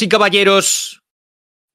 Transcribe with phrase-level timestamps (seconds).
[0.00, 1.02] Y caballeros,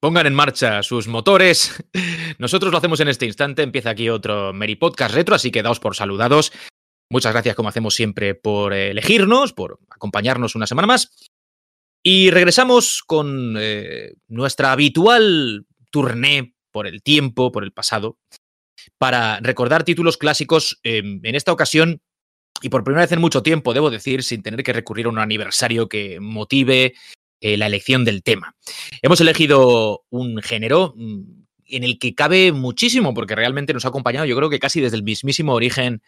[0.00, 1.84] pongan en marcha sus motores.
[2.38, 3.62] Nosotros lo hacemos en este instante.
[3.62, 6.50] Empieza aquí otro Meri Podcast Retro, así que daos por saludados.
[7.10, 11.10] Muchas gracias, como hacemos siempre, por elegirnos, por acompañarnos una semana más.
[12.02, 18.16] Y regresamos con eh, nuestra habitual tournée por el tiempo, por el pasado,
[18.96, 20.80] para recordar títulos clásicos.
[20.82, 22.00] eh, en esta ocasión,
[22.62, 25.18] y por primera vez en mucho tiempo, debo decir, sin tener que recurrir a un
[25.18, 26.94] aniversario que motive
[27.44, 28.56] eh, la elección del tema.
[29.02, 31.20] Hemos elegido un género mm,
[31.66, 34.96] en el que cabe muchísimo, porque realmente nos ha acompañado, yo creo que casi desde
[34.96, 36.00] el mismísimo origen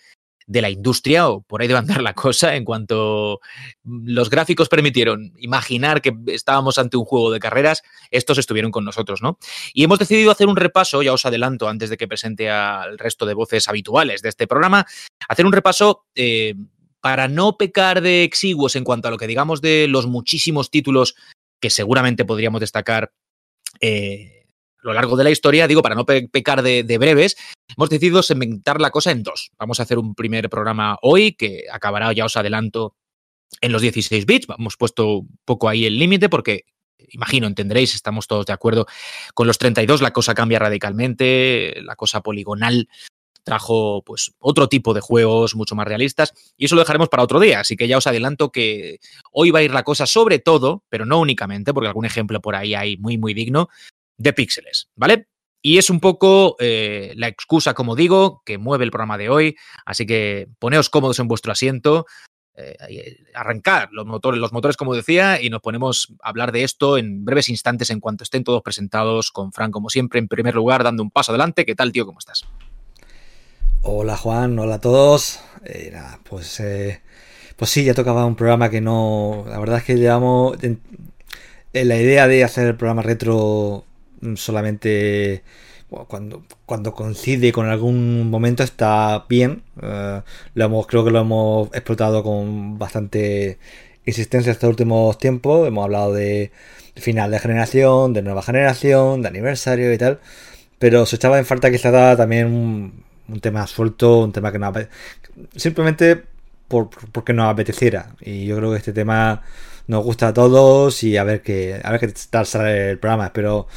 [0.46, 3.40] de la industria, o por ahí debe andar la cosa, en cuanto
[3.84, 9.20] los gráficos permitieron imaginar que estábamos ante un juego de carreras, estos estuvieron con nosotros,
[9.20, 9.38] ¿no?
[9.74, 13.26] Y hemos decidido hacer un repaso, ya os adelanto antes de que presente al resto
[13.26, 14.86] de voces habituales de este programa,
[15.28, 16.54] hacer un repaso eh,
[17.06, 21.14] para no pecar de exiguos en cuanto a lo que digamos de los muchísimos títulos
[21.60, 23.12] que seguramente podríamos destacar
[23.80, 24.48] eh,
[24.82, 27.36] a lo largo de la historia, digo, para no pe pecar de, de, breves,
[27.68, 29.52] hemos decidido segmentar la cosa en dos.
[29.56, 32.96] Vamos a hacer un primer programa hoy que acabará, ya os adelanto,
[33.60, 34.48] en los 16 bits.
[34.58, 36.64] Hemos puesto un poco ahí el límite porque
[37.10, 38.86] imagino, entenderéis, estamos todos de acuerdo.
[39.32, 42.88] Con los 32 la cosa cambia radicalmente, la cosa poligonal
[43.46, 47.38] trajo pues otro tipo de juegos mucho más realistas y eso lo dejaremos para otro
[47.38, 48.98] día, así que ya os adelanto que
[49.30, 52.56] hoy va a ir la cosa sobre todo, pero no únicamente, porque algún ejemplo por
[52.56, 53.68] ahí hay muy muy digno,
[54.18, 55.28] de píxeles, ¿vale?
[55.62, 59.56] Y es un poco eh, la excusa, como digo, que mueve el programa de hoy,
[59.84, 62.06] así que poneos cómodos en vuestro asiento,
[62.56, 66.98] eh, arrancar los motores, los motores, como decía, y nos ponemos a hablar de esto
[66.98, 70.82] en breves instantes en cuanto estén todos presentados, con Fran, como siempre, en primer lugar,
[70.82, 71.64] dando un paso adelante.
[71.64, 72.06] ¿Qué tal, tío?
[72.06, 72.44] ¿Cómo estás?
[73.88, 75.38] Hola Juan, hola a todos.
[75.64, 77.02] Eh, nada, pues, eh,
[77.56, 79.44] pues sí, ya tocaba un programa que no.
[79.48, 80.58] La verdad es que llevamos.
[81.72, 83.84] La idea de hacer el programa retro
[84.34, 85.44] solamente
[86.08, 89.62] cuando, cuando coincide con algún momento está bien.
[89.76, 90.22] Uh,
[90.54, 93.58] lo hemos, creo que lo hemos explotado con bastante
[94.04, 95.68] insistencia estos últimos tiempos.
[95.68, 96.50] Hemos hablado de
[96.96, 100.18] final de generación, de nueva generación, de aniversario y tal.
[100.80, 104.72] Pero se echaba en falta quizá también un, tema suelto, un tema que no
[105.56, 106.24] simplemente
[106.68, 108.14] por, porque nos apeteciera.
[108.20, 109.42] Y yo creo que este tema
[109.86, 113.26] nos gusta a todos y a ver qué, a ver qué tal sale el programa.
[113.26, 113.68] Espero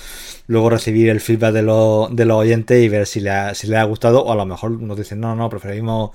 [0.47, 3.67] luego recibir el feedback de, lo, de los oyentes y ver si le, ha, si
[3.67, 6.11] le ha gustado o a lo mejor nos dicen no, no, preferimos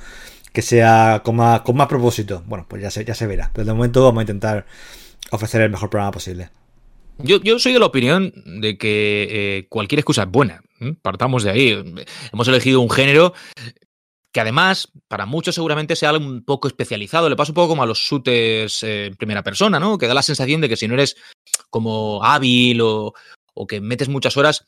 [0.53, 2.43] que sea con más, con más propósito.
[2.47, 3.51] Bueno, pues ya se, ya se verá.
[3.53, 4.66] Pero de momento vamos a intentar
[5.31, 6.51] ofrecer el mejor programa posible.
[7.19, 10.62] Yo, yo, soy de la opinión de que eh, cualquier excusa es buena.
[11.03, 11.84] Partamos de ahí.
[12.33, 13.34] Hemos elegido un género
[14.33, 17.28] que además, para muchos seguramente sea algo un poco especializado.
[17.28, 19.97] Le pasa un poco como a los shooters eh, en primera persona, ¿no?
[19.97, 21.17] Que da la sensación de que si no eres
[21.71, 23.15] como hábil o,
[23.55, 24.67] o que metes muchas horas,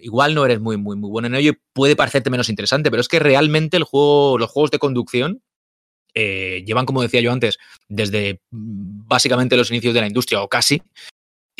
[0.00, 3.00] igual no eres muy, muy, muy bueno en ello y puede parecerte menos interesante, pero
[3.00, 5.42] es que realmente el juego, los juegos de conducción
[6.14, 10.82] eh, llevan, como decía yo antes, desde básicamente los inicios de la industria o casi,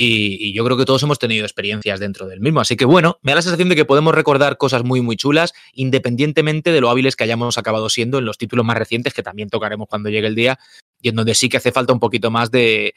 [0.02, 2.60] y, yo creo que todos hemos tenido experiencias dentro del mismo.
[2.60, 5.52] Así que bueno, me da la sensación de que podemos recordar cosas muy, muy chulas,
[5.74, 9.50] independientemente de lo hábiles que hayamos acabado siendo en los títulos más recientes, que también
[9.50, 10.58] tocaremos cuando llegue el día,
[11.02, 12.94] y en donde sí que hace falta un poquito más de,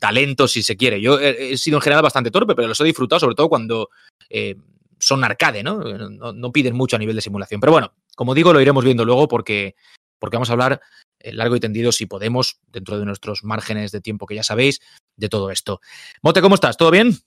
[0.00, 1.00] talento, si se quiere.
[1.02, 3.90] Yo he, sido en general bastante torpe, pero los he disfrutado, sobre todo cuando
[4.30, 4.56] eh,
[4.98, 5.78] son arcade, ¿no?
[5.78, 6.32] ¿no?
[6.32, 6.52] ¿no?
[6.52, 7.60] piden mucho a nivel de simulación.
[7.60, 9.74] Pero bueno, como digo, lo iremos viendo luego porque,
[10.18, 10.80] porque vamos a hablar
[11.22, 14.80] largo y tendido, si podemos, dentro de nuestros márgenes de tiempo que ya sabéis,
[15.16, 15.80] de todo esto.
[16.22, 16.76] Mote, ¿cómo estás?
[16.76, 17.18] ¿Todo bien?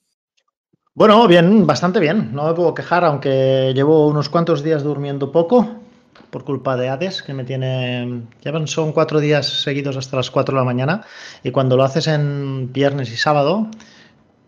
[0.94, 2.34] Bueno, bien, bastante bien.
[2.34, 5.82] No me puedo quejar, aunque llevo unos cuantos días durmiendo poco
[6.30, 8.24] por culpa de Hades, que me tiene.
[8.44, 11.06] Llevan, son cuatro días seguidos hasta las 4 de la mañana.
[11.44, 13.70] Y cuando lo haces en viernes y sábado,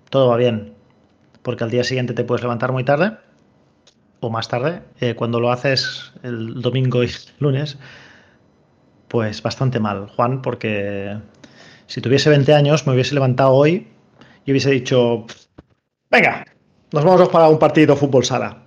[0.10, 0.74] todo va bien.
[1.42, 3.18] Porque al día siguiente te puedes levantar muy tarde
[4.20, 4.82] o más tarde.
[5.00, 7.78] Eh, cuando lo haces el domingo y lunes,
[9.14, 11.16] pues bastante mal, Juan, porque
[11.86, 13.88] si tuviese 20 años me hubiese levantado hoy
[14.44, 15.28] y hubiese dicho,
[16.10, 16.44] venga,
[16.92, 18.64] nos vamos a jugar a un partido fútbol sala.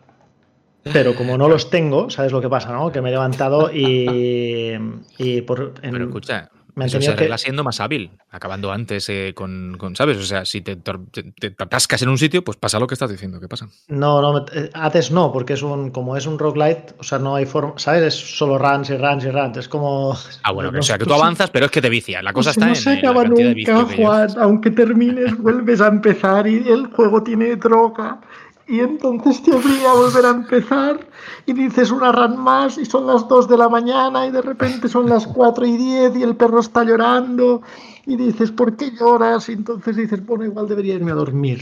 [0.85, 2.93] Pero como no los tengo, ¿sabes lo que pasa, no?
[2.93, 4.79] Que me he levantado y,
[5.19, 5.75] y por...
[5.81, 6.49] Pero escucha,
[6.85, 7.43] eso se arregla que...
[7.43, 10.19] siendo más hábil, acabando antes eh, con, con, ¿sabes?
[10.19, 10.93] O sea, si te, te,
[11.23, 13.69] te, atascas en un sitio, pues pasa lo que estás diciendo, ¿qué pasa?
[13.89, 14.45] No, no,
[14.75, 18.03] antes no, porque es un, como es un roguelite, o sea, no hay forma, ¿sabes?
[18.03, 20.17] Es solo runs y runs y runs, es como...
[20.43, 22.53] Ah, bueno, no, o sea, que tú avanzas, pero es que te vicias, la cosa
[22.53, 22.77] pues está no en...
[22.77, 28.21] se acaba en nunca, Juan, aunque termines, vuelves a empezar y el juego tiene droga
[28.69, 31.07] y entonces te obliga a volver a empezar
[31.47, 34.89] y dices una run más y son las 2 de la mañana y de repente
[34.89, 37.63] son las 4 y 10 y el perro está llorando
[38.07, 39.49] y dices, ¿por qué lloras?
[39.49, 41.61] Y entonces dices, bueno, igual debería irme a dormir.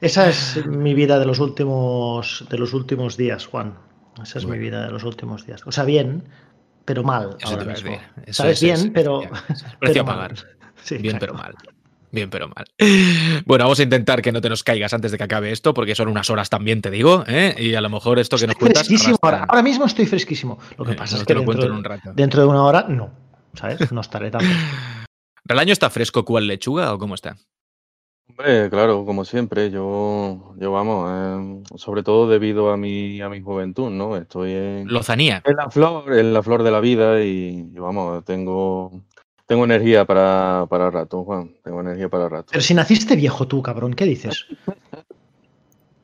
[0.00, 3.74] Esa es mi vida de los últimos, de los últimos días, Juan.
[4.22, 5.66] Esa es mi vida de los últimos días.
[5.66, 6.24] O sea, bien,
[6.84, 7.36] pero mal.
[7.42, 7.96] ahora mismo.
[8.30, 9.22] Sabes bien, pero.
[9.80, 10.34] Precio a pagar.
[11.00, 11.54] bien, pero mal.
[12.14, 12.64] Bien, pero mal.
[13.46, 15.94] Bueno, vamos a intentar que no te nos caigas antes de que acabe esto, porque
[15.94, 17.54] son unas horas también, te digo, ¿eh?
[17.58, 18.86] y a lo mejor esto que nos cuentas.
[18.86, 20.58] Fresquísimo ahora, ahora, mismo estoy fresquísimo.
[20.78, 22.12] Lo que eh, pasa es que dentro, un rato.
[22.14, 23.10] dentro de una hora, no.
[23.54, 23.90] ¿Sabes?
[23.92, 24.42] No estaré tan
[25.48, 27.36] ¿El año está fresco cual lechuga o cómo está?
[28.28, 33.42] Hombre, claro, como siempre, yo, yo vamos, eh, sobre todo debido a mi, a mi
[33.42, 34.16] juventud, ¿no?
[34.16, 34.88] Estoy en...
[34.88, 35.42] Lozanía.
[35.44, 39.02] En la flor, en la flor de la vida y, vamos, tengo,
[39.46, 42.48] tengo energía para, para rato, Juan, tengo energía para rato.
[42.50, 44.46] Pero si naciste viejo tú, cabrón, ¿qué dices?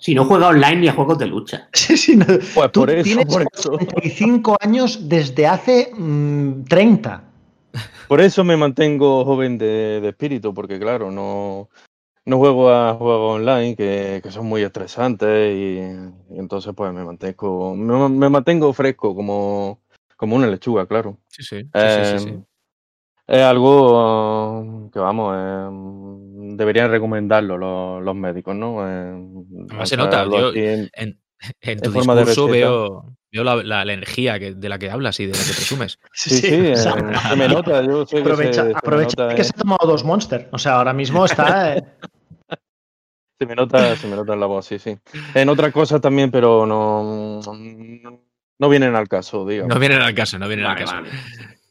[0.03, 1.69] Si no juega online ni a juegos de lucha.
[1.75, 2.25] Sí, sí, no.
[2.25, 4.57] Pues tú por eso, tienes por eso.
[4.61, 5.93] años desde hace
[6.69, 7.19] 30.
[7.19, 7.79] Mm,
[8.09, 11.69] por eso me mantengo joven de, de espíritu, porque claro, no,
[12.25, 15.79] no juego a juegos online que, son muy estresantes y,
[16.35, 19.81] entonces pues me mantengo, me, mantengo fresco como,
[20.17, 21.19] como una lechuga, claro.
[21.29, 21.69] Sí, sí.
[21.75, 22.45] Em,
[23.31, 28.87] es algo que vamos, em, deberían recomendarlo los, médicos, ¿no?
[28.87, 35.21] Em, Además se nota, en, tu discurso veo, veo la, energía de la que hablas
[35.21, 35.99] y de la que presumes.
[36.13, 37.83] Sí, sí, se me nota.
[37.83, 40.49] Yo aprovecha que, se, aprovecha que se ha tomado dos Monster.
[40.51, 41.77] O sea, ahora mismo está.
[41.77, 41.85] Eh,
[43.39, 44.99] se me nota, se me nota en la voz, sí, sí.
[45.35, 47.41] En otra cosa también, pero no,
[48.59, 49.73] no vienen al caso, digamos.
[49.73, 50.97] No vienen al caso, no vienen al caso.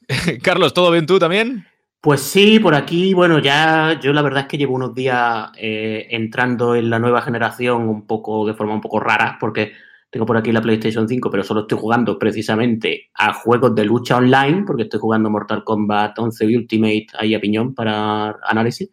[0.43, 1.65] Carlos, ¿todo bien tú también?
[2.01, 6.07] Pues sí, por aquí, bueno, ya yo la verdad es que llevo unos días eh,
[6.11, 9.73] entrando en la nueva generación un poco de forma un poco rara, porque
[10.09, 14.17] tengo por aquí la PlayStation 5, pero solo estoy jugando precisamente a juegos de lucha
[14.17, 18.89] online, porque estoy jugando Mortal Kombat 11 Ultimate ahí a piñón para análisis.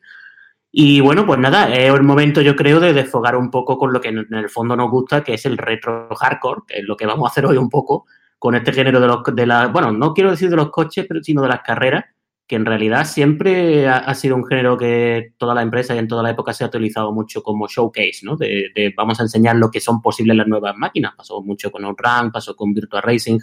[0.73, 4.01] Y bueno, pues nada, es el momento yo creo de desfogar un poco con lo
[4.01, 7.07] que en el fondo nos gusta, que es el retro hardcore, que es lo que
[7.07, 8.07] vamos a hacer hoy un poco
[8.39, 11.23] con este género de los, de la, bueno, no quiero decir de los coches, pero
[11.23, 12.05] sino de las carreras,
[12.47, 16.23] que en realidad siempre ha, sido un género que toda la empresa y en toda
[16.23, 18.37] la época se ha utilizado mucho como showcase, ¿no?
[18.37, 21.15] De, vamos a enseñar lo que son posibles las nuevas máquinas.
[21.17, 23.41] Pasó mucho con Outrun, pasó con Virtua Racing.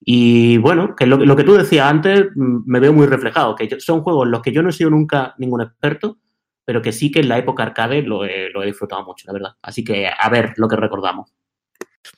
[0.00, 3.78] Y bueno, que lo, lo que tú decías antes mm, me veo muy reflejado, que
[3.80, 6.16] son juegos en los que yo no he sido nunca ningún experto,
[6.64, 9.50] pero que sí que en la época arcade lo he, disfrutado mucho, la verdad.
[9.62, 11.32] Así que a ver lo que recordamos.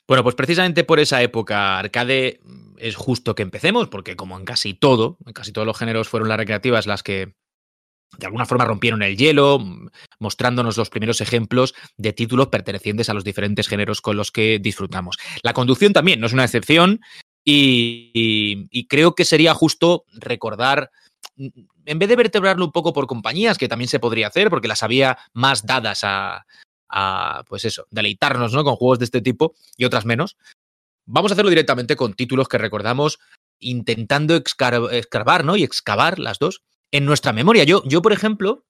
[0.07, 4.45] Bueno, pues precisamente por esa época arcade mm, es justo que empecemos, porque como en
[4.45, 7.35] casi todo, en casi todos los géneros fueron las recreativas las que
[8.17, 9.89] de alguna forma rompieron el hielo, mm,
[10.19, 15.17] mostrándonos los primeros ejemplos de títulos pertenecientes a los diferentes géneros con los que disfrutamos.
[15.43, 17.01] La conducción también no es una excepción
[17.47, 20.89] y creo que sería justo recordar
[21.85, 24.83] en vez de vertebrarlo un poco por compañías, que también se podría hacer, porque las
[24.83, 26.45] había más dadas a,
[27.47, 28.63] pues eso, deleitarnos ¿no?
[28.63, 30.37] con juegos de este tipo y otras menos,
[31.05, 33.19] vamos a hacerlo directamente con títulos que recordamos
[33.59, 35.55] intentando escarbar ¿no?
[35.55, 37.63] y excavar las dos en nuestra memoria.
[37.63, 38.65] Yo, yo por ejemplo,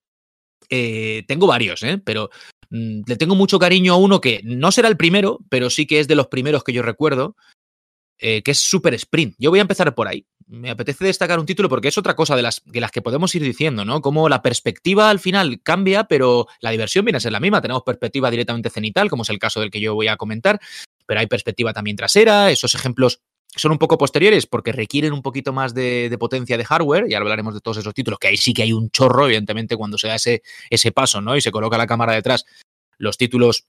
[0.69, 2.01] eh, tengo varios, ¿eh?
[2.03, 2.29] pero
[2.69, 5.99] mm, le tengo mucho cariño a uno que no será el primero, pero sí que
[5.99, 7.35] es de los primeros que yo recuerdo,
[8.17, 9.35] eh, que es Super Sprint.
[9.37, 10.25] Yo voy a empezar por ahí.
[10.47, 13.33] Me apetece destacar un título porque es otra cosa de las, de las que podemos
[13.33, 14.01] ir diciendo, ¿no?
[14.01, 17.61] Como la perspectiva al final cambia, pero la diversión viene a ser la misma.
[17.61, 20.59] Tenemos perspectiva directamente cenital, como es el caso del que yo voy a comentar,
[21.07, 22.51] pero hay perspectiva también trasera.
[22.51, 23.21] Esos ejemplos
[23.55, 27.23] son un poco posteriores porque requieren un poquito más de, potencia de hardware, y ahora
[27.23, 30.07] hablaremos de todos esos títulos, que ahí sí que hay un chorro, evidentemente, cuando se
[30.07, 31.35] da ese, ese paso, ¿no?
[31.35, 32.45] Y se coloca la cámara detrás,
[32.97, 33.65] los títulos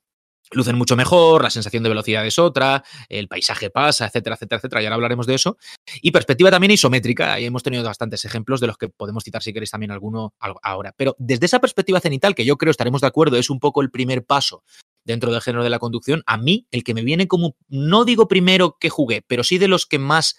[0.51, 4.81] lucen mucho mejor, la sensación de velocidad es otra, el paisaje pasa, etcétera, etcétera, etcétera.
[4.81, 5.57] Y ahora hablaremos de eso.
[6.01, 7.33] Y perspectiva también isométrica.
[7.33, 10.93] Ahí hemos tenido bastantes ejemplos de los que podemos citar si queréis también alguno ahora.
[10.95, 13.91] Pero desde esa perspectiva cenital, que yo creo estaremos de acuerdo, es un poco el
[13.91, 14.63] primer paso
[15.03, 16.21] dentro del género de la conducción.
[16.27, 19.67] A mí, el que me viene como, no digo primero que jugué, pero sí de
[19.67, 20.35] los que más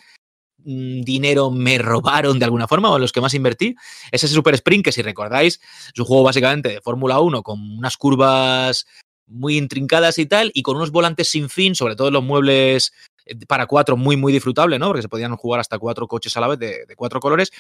[0.59, 3.75] mm, dinero me robaron de alguna forma o los que más invertí,
[4.13, 5.61] es ese Super Sprint que si recordáis
[5.93, 8.87] es un juego básicamente de Fórmula 1 con unas curvas
[9.29, 12.93] muy intrincadas y tal, y con unos volantes sin fin, sobre todo los muebles
[13.27, 14.87] eh, para cuatro muy, muy disfrutable, ¿no?
[14.87, 17.51] Porque se podían jugar hasta cuatro coches a la vez de, cuatro colores,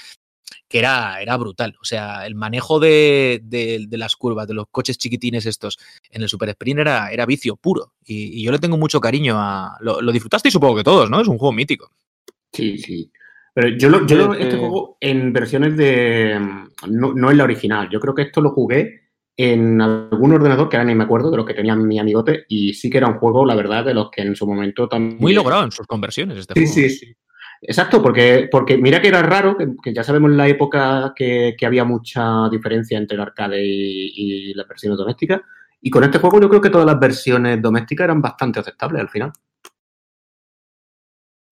[0.67, 1.77] que era, era brutal.
[1.81, 3.43] O sea, el manejo de,
[3.91, 5.79] las curvas, de los coches chiquitines estos
[6.11, 7.93] en el Super Sprint era, era vicio puro.
[8.05, 9.77] Y, yo le tengo mucho cariño a...
[9.81, 11.21] Lo, disfrutaste y supongo que todos, ¿no?
[11.21, 11.93] Es un juego mítico.
[12.53, 13.11] Sí, sí.
[13.55, 16.39] Pero yo, lo, yo este juego en versiones de...
[16.89, 17.89] No, no en la original.
[17.91, 19.08] Yo creo que esto lo jugué
[19.41, 22.75] en algún ordenador que ahora ni me acuerdo de lo que tenía mi amigote y
[22.75, 25.17] sí que era un juego, la verdad, de los que en su momento también...
[25.21, 26.89] Muy logrado en sus conversiones este sí, juego.
[26.89, 27.17] Sí, sí.
[27.63, 31.85] Exacto, porque, porque mira que era raro, que, ya sabemos en la época que, había
[31.85, 35.41] mucha diferencia entre el arcade y, las versiones domésticas.
[35.81, 39.09] Y con este juego yo creo que todas las versiones domésticas eran bastante aceptables al
[39.09, 39.33] final.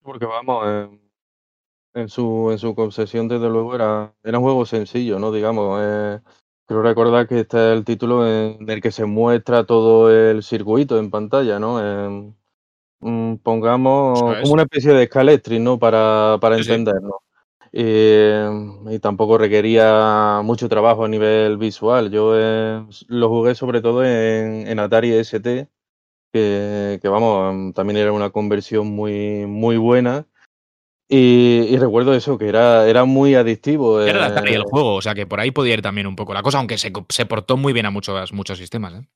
[0.01, 0.89] Porque vamos,
[1.93, 5.31] en, su, en su concesión desde luego era, era un juego sencillo, ¿no?
[5.31, 6.19] Digamos, eh,
[6.67, 10.99] creo recordar que este es el título en el que se muestra todo el circuito
[10.99, 12.35] en pantalla, ¿no?
[12.99, 15.79] Mm, pongamos como una especie de escaletri, ¿no?
[15.79, 17.15] Para, para entendernos.
[17.71, 22.11] Y, tampoco requería mucho trabajo a nivel visual.
[22.11, 25.67] Yo eh, lo jugué sobre todo en, Atari ST,
[26.33, 30.25] que, vamos, también era una conversión muy, muy buena.
[31.09, 34.01] Y, recuerdo eso, que era, era muy adictivo.
[34.01, 36.43] Era el eh, juego, o sea que por ahí podía ir también un poco la
[36.43, 38.93] cosa, aunque se, se portó muy bien a muchos, muchos sistemas.
[38.93, 39.07] ¿eh?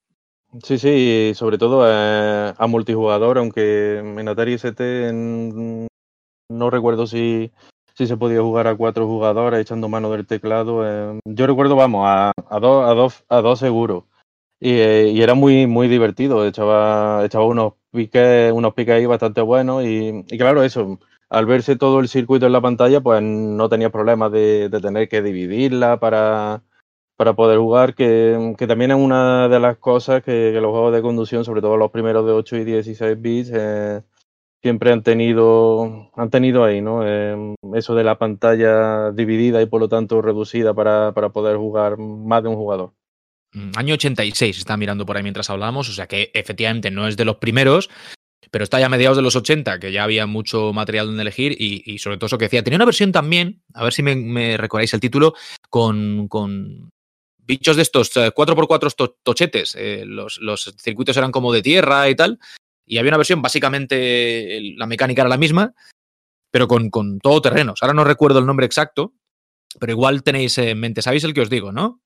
[0.63, 5.11] Sí, sí, sobre todo a, a multijugador, aunque en Atari ST
[6.51, 7.51] no recuerdo si,
[7.93, 10.81] si se podía jugar a cuatro jugadores echando mano del teclado.
[10.85, 14.03] Eh, yo recuerdo, vamos, a, a, dos, a, dos, a dos seguros.
[14.59, 19.41] Y, eh, y, era muy, muy divertido, echaba, echaba unos piques, unos piques ahí bastante
[19.41, 20.99] buenos y, y claro, eso,
[21.31, 25.21] al verse todo el circuito en la pantalla, pues no tenía problemas de, tener que
[25.21, 26.61] dividirla para
[27.15, 31.45] para poder jugar, que, también es una de las cosas que, los juegos de conducción,
[31.45, 34.01] sobre todo los primeros de 8 y 16 bits, eh,
[34.59, 37.05] siempre han tenido, han tenido ahí, ¿no?
[37.05, 42.41] Eh, eso de la pantalla dividida y por lo tanto reducida para, poder jugar más
[42.41, 42.93] de un jugador.
[43.53, 47.17] Mm, año 86 está mirando por ahí mientras hablamos, o sea que efectivamente no es
[47.17, 47.91] de los primeros,
[48.51, 51.55] pero está ya a mediados de los 80, que ya había mucho material donde elegir
[51.57, 52.63] y, sobre todo eso que decía.
[52.63, 55.33] Tenía una versión también, a ver si me, recordáis el título,
[55.69, 56.89] con, con
[57.39, 60.39] bichos de estos 4x4 eh, tochetes, eh, los,
[60.77, 62.39] circuitos eran como de tierra y tal,
[62.85, 65.73] y había una versión, básicamente la mecánica era la misma,
[66.51, 67.79] pero con, con todo terrenos.
[67.81, 69.13] Ahora no recuerdo el nombre exacto,
[69.79, 72.01] pero igual tenéis en mente, sabéis el que os digo, ¿no?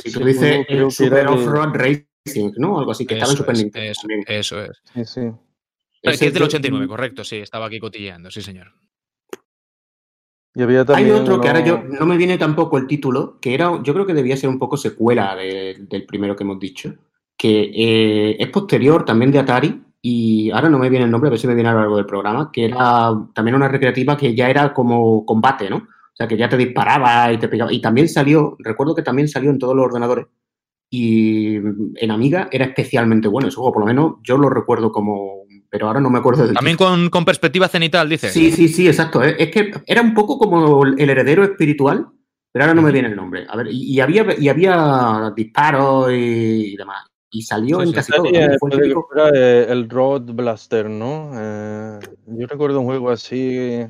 [0.00, 2.78] Sí, tú dices Super Off-Road Racing, ¿no?
[2.78, 3.92] Algo así, que estaba en Super Nintendo.
[4.28, 4.80] Eso, es.
[4.94, 5.20] Sí, sí.
[6.02, 8.72] Es, es del 89, correcto, sí, estaba aquí cotilleando, sí, señor.
[10.94, 14.06] Hay otro que ahora yo no me viene tampoco el título, que era, yo creo
[14.06, 16.94] que debía ser un poco secuela del primero que hemos dicho,
[17.36, 21.30] que eh, es posterior también de Atari, y ahora no me viene el nombre, a
[21.30, 24.34] ver si me viene a lo largo del programa, que era también una recreativa que
[24.34, 25.76] ya era como combate, ¿no?
[25.76, 27.72] O sea, que ya te disparaba y te pegaba.
[27.72, 30.26] Y también salió, recuerdo que también salió en todos los ordenadores.
[30.90, 35.44] Y en Amiga era especialmente bueno ese juego, por lo menos yo lo recuerdo como
[35.70, 38.30] pero ahora no me acuerdo del También con, con, perspectiva cenital, dice.
[38.30, 39.22] Sí, sí, sí, exacto.
[39.22, 42.08] Es que era un poco como el heredero espiritual,
[42.52, 43.46] pero ahora no me viene el nombre.
[43.48, 47.06] A ver, y, había, y había disparos y, demás.
[47.30, 48.24] Y salió en casi todo.
[49.34, 51.30] Eh, el Road Blaster, ¿no?
[51.34, 53.86] Eh, yo recuerdo un juego así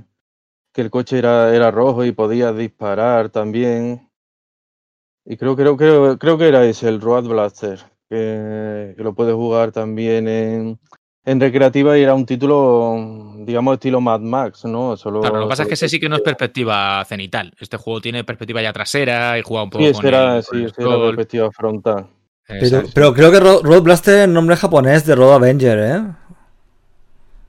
[0.72, 4.10] que el coche era, era rojo y podía disparar también.
[5.24, 9.34] Y creo, creo, creo, creo que era ese, el Road Blaster, que, que lo puedes
[9.34, 10.80] jugar también en,
[11.24, 14.96] en recreativa y era un título, digamos, estilo Mad Max, ¿no?
[14.96, 17.52] Solo, claro, lo que pasa es que ese sí que no es perspectiva cenital.
[17.60, 20.96] Este juego tiene perspectiva ya trasera y juega un poco sí, con era, sí, era
[20.98, 22.06] perspectiva frontal.
[22.94, 26.02] Pero, creo que Road Blaster es el nombre japonés de Road Avenger, ¿eh?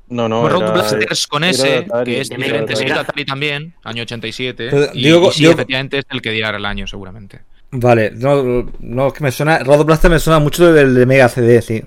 [0.10, 0.42] No, no.
[0.42, 2.76] Pues Road Blaster es con ese, que es diferente.
[2.76, 4.92] Sí, Atari también, año 87.
[4.94, 7.42] y, digo, sí, efectivamente es el que dirá el año, seguramente.
[7.72, 9.60] Vale, no, no, que me suena.
[9.60, 11.82] Road Blaster me suena mucho del de Mega CD, sí.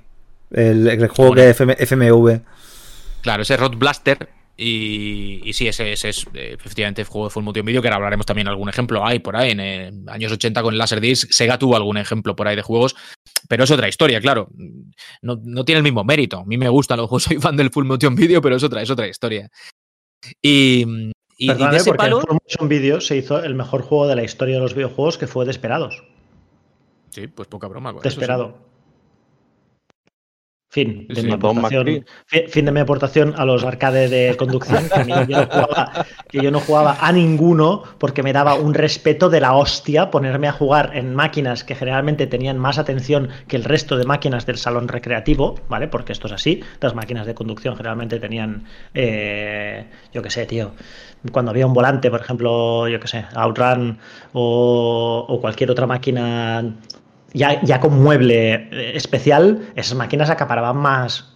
[0.53, 2.41] El, juego que es FMV.
[3.23, 4.29] Claro, ese Rod Blaster.
[4.55, 7.97] Y, y sí, ese, es eh, efectivamente el juego de Full Motion Video, que ahora
[7.97, 9.05] hablaremos también algún ejemplo.
[9.05, 12.47] Hay por ahí, en eh, años 80 con el Laserdisc, Sega tuvo algún ejemplo por
[12.47, 12.95] ahí de juegos,
[13.49, 14.51] pero es otra historia, claro.
[15.23, 16.41] No, no tiene el mismo mérito.
[16.41, 18.83] A mí me gusta, los juegos, soy fan del Full Motion Video, pero es otra,
[18.83, 19.49] es otra historia.
[20.41, 20.87] Y,
[21.39, 24.57] y, de ese porque Full Motion Video se hizo el mejor juego de la historia
[24.57, 26.05] de los videojuegos, que fue Desperados.
[27.11, 27.95] Sí, pues poca broma.
[28.03, 28.72] Desperado.
[30.73, 32.07] Fin de, mi aportación,
[32.49, 34.83] fin, de mi aportación a los arcades de conducción,
[36.31, 40.49] que, yo no jugaba, a ninguno porque me daba un respeto de la hostia ponerme
[40.49, 44.57] a jugar en máquinas que generalmente tenían más atención que el resto de máquinas del
[44.57, 45.89] salón recreativo, ¿vale?
[45.89, 48.65] Porque esto es así, las máquinas de conducción generalmente tenían,
[48.95, 50.73] eh, yo qué sé, tío,
[51.33, 53.99] cuando había un volante, por ejemplo, yo qué sé, Outrun
[54.33, 56.65] o, o cualquier otra máquina
[57.33, 61.35] ya, con mueble eh, especial, esas máquinas acaparaban más.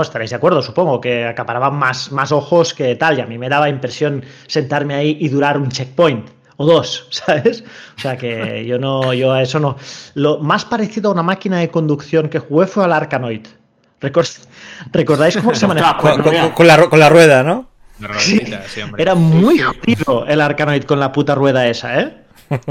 [0.00, 3.18] estaréis de acuerdo, supongo, que acaparaban más, más ojos que tal.
[3.18, 7.64] Y a mí me daba impresión sentarme ahí y durar un checkpoint o dos, ¿sabes?
[7.96, 9.76] O sea que yo no, yo a eso no.
[10.14, 13.46] Lo más parecido a una máquina de conducción que jugué fue al Arkanoid.
[14.92, 15.98] ¿Recordáis cómo se manejaba?
[16.54, 17.68] con, la, con la rueda, ¿no?
[18.00, 18.42] La sí,
[18.82, 19.02] hombre.
[19.02, 22.23] Era muy jodido el Arkanoid con la puta rueda esa, ¿eh?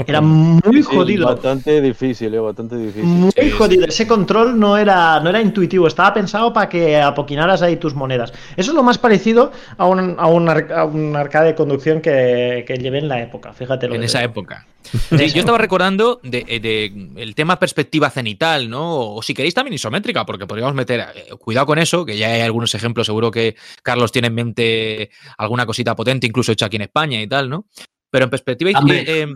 [0.06, 1.26] Era muy Sí, jodido.
[1.26, 3.04] bastante difícil, eh, bastante difícil.
[3.04, 3.50] Muy Sí, sí.
[3.50, 3.86] jodido.
[3.86, 8.32] Ese control no era, no era intuitivo, estaba pensado para que apoquinaras ahí tus monedas.
[8.56, 12.00] Eso es lo más parecido a un, a un, ar- a un arcade de conducción
[12.00, 14.66] que, que llevé en la época, fíjate lo En que esa época.
[14.82, 19.14] Sí, yo estaba recordando de, eh, de el tema perspectiva cenital, ¿no?
[19.14, 21.00] O si queréis también isométrica, porque podríamos meter.
[21.00, 25.10] eh, cuidado con eso, que ya hay algunos ejemplos, seguro que Carlos tiene en mente
[25.38, 27.66] alguna cosita potente, incluso hecha aquí en España y tal, ¿no?
[28.10, 28.70] Pero en perspectiva.
[28.70, 29.26] eh, eh,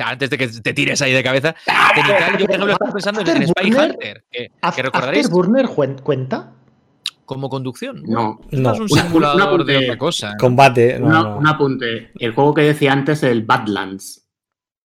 [0.00, 1.54] antes de que te tires ahí de cabeza,
[1.94, 3.72] cenital, yo por ejemplo estaba pensando en, en Spy.
[3.74, 4.50] Hunter, que,
[4.82, 6.52] recordaréis ¿Afterburner cuen- cuenta?
[7.24, 8.02] como conducción.
[8.06, 8.40] No.
[8.50, 8.72] No.
[8.72, 10.36] es un Una- simulador una- una- de otra cosa.
[10.38, 10.98] Combate.
[10.98, 11.36] no, Una- no.
[11.38, 12.10] Un apunte.
[12.18, 14.28] El juego que decía antes, el Badlands.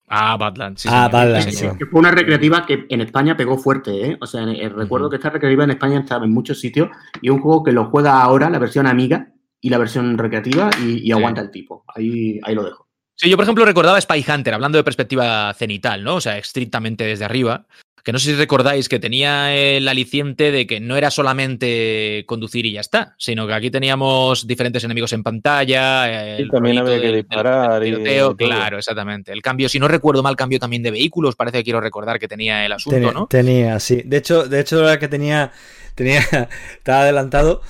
[0.07, 0.83] Ah, Badlands.
[0.83, 1.67] sí, Ah, señor, Badlands, sí.
[1.77, 4.17] Que fue una recreativa que en España pegó fuerte, ¿eh?
[4.21, 6.89] O sea, recuerdo que esta recreativa en España estaba en muchos sitios
[7.21, 10.99] y un juego que lo juega ahora, la versión amiga y la versión recreativa y,
[11.05, 11.83] y aguanta el tipo.
[11.93, 12.87] Ahí, ahí lo dejo.
[13.19, 16.15] Sí, yo por ejemplo recordaba Spy Hunter, hablando de perspectiva cenital, ¿no?
[16.15, 17.65] O sea, estrictamente desde arriba.
[18.03, 22.65] Que no sé si recordáis que tenía el aliciente de que no era solamente conducir
[22.65, 26.37] y ya está, sino que aquí teníamos diferentes enemigos en pantalla.
[26.37, 28.37] El también había que del- del- disparar del y tiroteo, todo.
[28.48, 29.33] claro, exactamente.
[29.33, 32.29] El cambio, si no recuerdo mal, cambio también de vehículos, parece que quiero recordar que
[32.29, 33.27] tenía el asunto, Tenía, ¿no?
[33.27, 34.01] tenía, sí.
[34.05, 35.51] De hecho, de hecho era que tenía,
[35.94, 36.20] tenía,
[36.77, 37.61] estaba adelantado,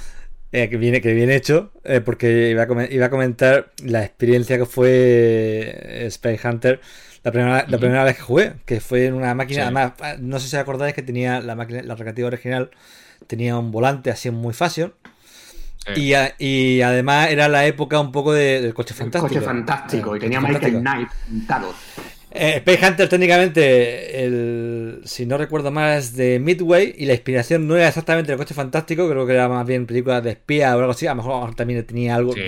[0.63, 4.58] eh, que viene, que bien hecho, eh, porque iba a, iba a comentar la experiencia
[4.58, 6.80] que fue eh, Spy Hunter
[7.24, 9.63] la primera, la primera vez que jugué, que fue en una máquina, Sí.
[9.65, 12.70] además, ah, no sé si acordáis que tenía la máquina, la recreativa original,
[13.28, 14.93] tenía un volante así muy fashion.
[15.93, 16.02] Sí.
[16.02, 19.28] Y, a- y además era la época un poco de- del coche fantástico.
[19.34, 20.13] Coche fantástico.
[20.15, 20.82] Eh, y tenía Michael fantástico.
[20.82, 21.74] Knight pintado.
[22.30, 27.68] Eh, Space Hunter técnicamente, el, si no recuerdo mal, es de Midway y la inspiración
[27.68, 30.80] no era exactamente el coche fantástico, creo que era más bien película de espía o
[30.80, 32.42] algo así, a lo mejor también tenía algo, Sí.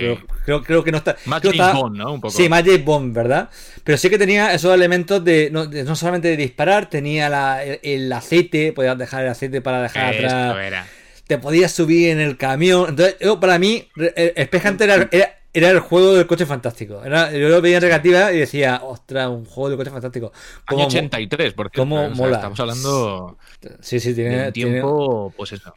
[0.44, 1.16] creo, creo que no está...
[1.24, 2.12] Más James está- Bond, ¿no?
[2.12, 2.30] Un poco.
[2.36, 3.48] Sí, más James Bond, ¿verdad?
[3.82, 7.64] Pero sí que tenía esos elementos de no, de no solamente de disparar, tenía la-
[7.64, 10.86] el, el aceite, podías dejar el aceite para dejar Esto atrás, era.
[11.26, 12.90] te podías subir en el camión.
[12.90, 17.04] Entonces, yo, para mí, Space Hunter era, era- era el juego del coche fantástico.
[17.04, 20.32] Era, yo lo veía en negativa y decía, ostras, un juego del coche fantástico.
[20.66, 22.36] Año ¿Cómo mo- 83, porque cómo mola.
[22.36, 23.38] estamos hablando
[23.80, 25.72] Sí, sí, de tiene, tiempo, pues eso.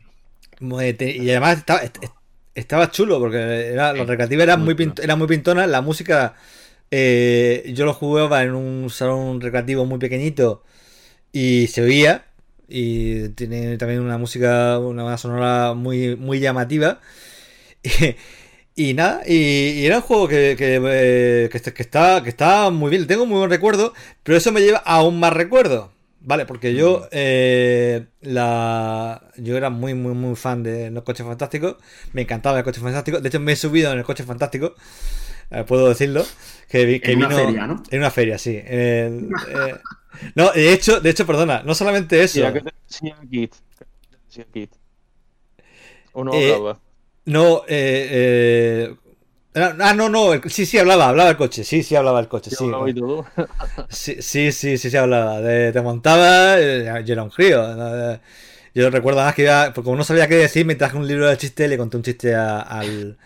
[0.98, 2.14] Te- y además estaba, est- est-
[2.56, 6.36] estaba chulo porque era, la recreativa era muy pint- era muy pintona, la música
[6.92, 10.64] eh, yo lo jugaba en un salón recreativo muy pequeñito
[11.34, 12.26] y se oía
[12.68, 17.02] y tiene también una música, una banda sonora muy, muy llamativa
[17.84, 18.16] y,
[18.76, 19.34] y nada, y,
[19.82, 23.08] y era un juego que, que, eh, que, está- que está, que está muy bien,
[23.08, 25.92] tengo muy buen recuerdo, pero eso me lleva a aún más recuerdo.
[26.26, 31.76] Vale, porque yo eh, la yo era muy muy muy fan de los coches fantásticos,
[32.14, 34.74] me encantaba el coche fantástico, de hecho me he subido en el coche fantástico,
[35.52, 36.26] eh, puedo decirlo,
[36.70, 37.84] que, vi- que En una feria, ¿no?
[37.92, 38.54] en una feria, sí.
[38.64, 39.10] eh,
[40.36, 42.42] no, de hecho, de hecho, perdona, no solamente eso.
[42.42, 43.56] Mira, ¿qué te decía Kit?
[43.78, 44.76] ¿Qué te decía Kit?
[46.12, 46.82] ¿O no Eh, hablaba?
[47.26, 48.96] No, eh,
[49.56, 52.28] eh, ah, no, no, el- sí, sí, hablaba, hablaba el coche, sí, sí, hablaba el
[52.28, 52.70] coche, ¿Sí sí.
[52.70, 53.26] todo?
[53.90, 55.40] Sí, sí, sí, sí, se hablaba.
[55.42, 57.76] De, te montaba, eh, yo era un crío.
[57.76, 58.12] ¿no?
[58.14, 58.20] Eh,
[58.76, 61.28] Yo recuerdo más que iba, porque como no sabía qué decir, me traje un libro
[61.30, 63.18] de chiste le conté un chiste a- al,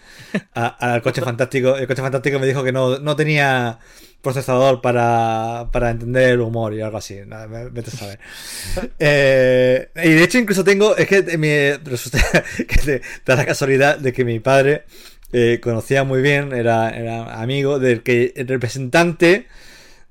[0.56, 1.78] a- al coche fantástico.
[1.78, 3.80] El coche fantástico me dijo que no, no tenía
[4.22, 7.20] procesador para, para entender el humor y algo así.
[7.26, 8.20] Nada, vete a saber.
[9.00, 12.20] Eh, y de hecho, incluso tengo, es que me resulta
[12.58, 14.84] que te- da la casualidad de que mi padre
[15.34, 19.48] eh, conocía muy bien, era, era amigo del que el representante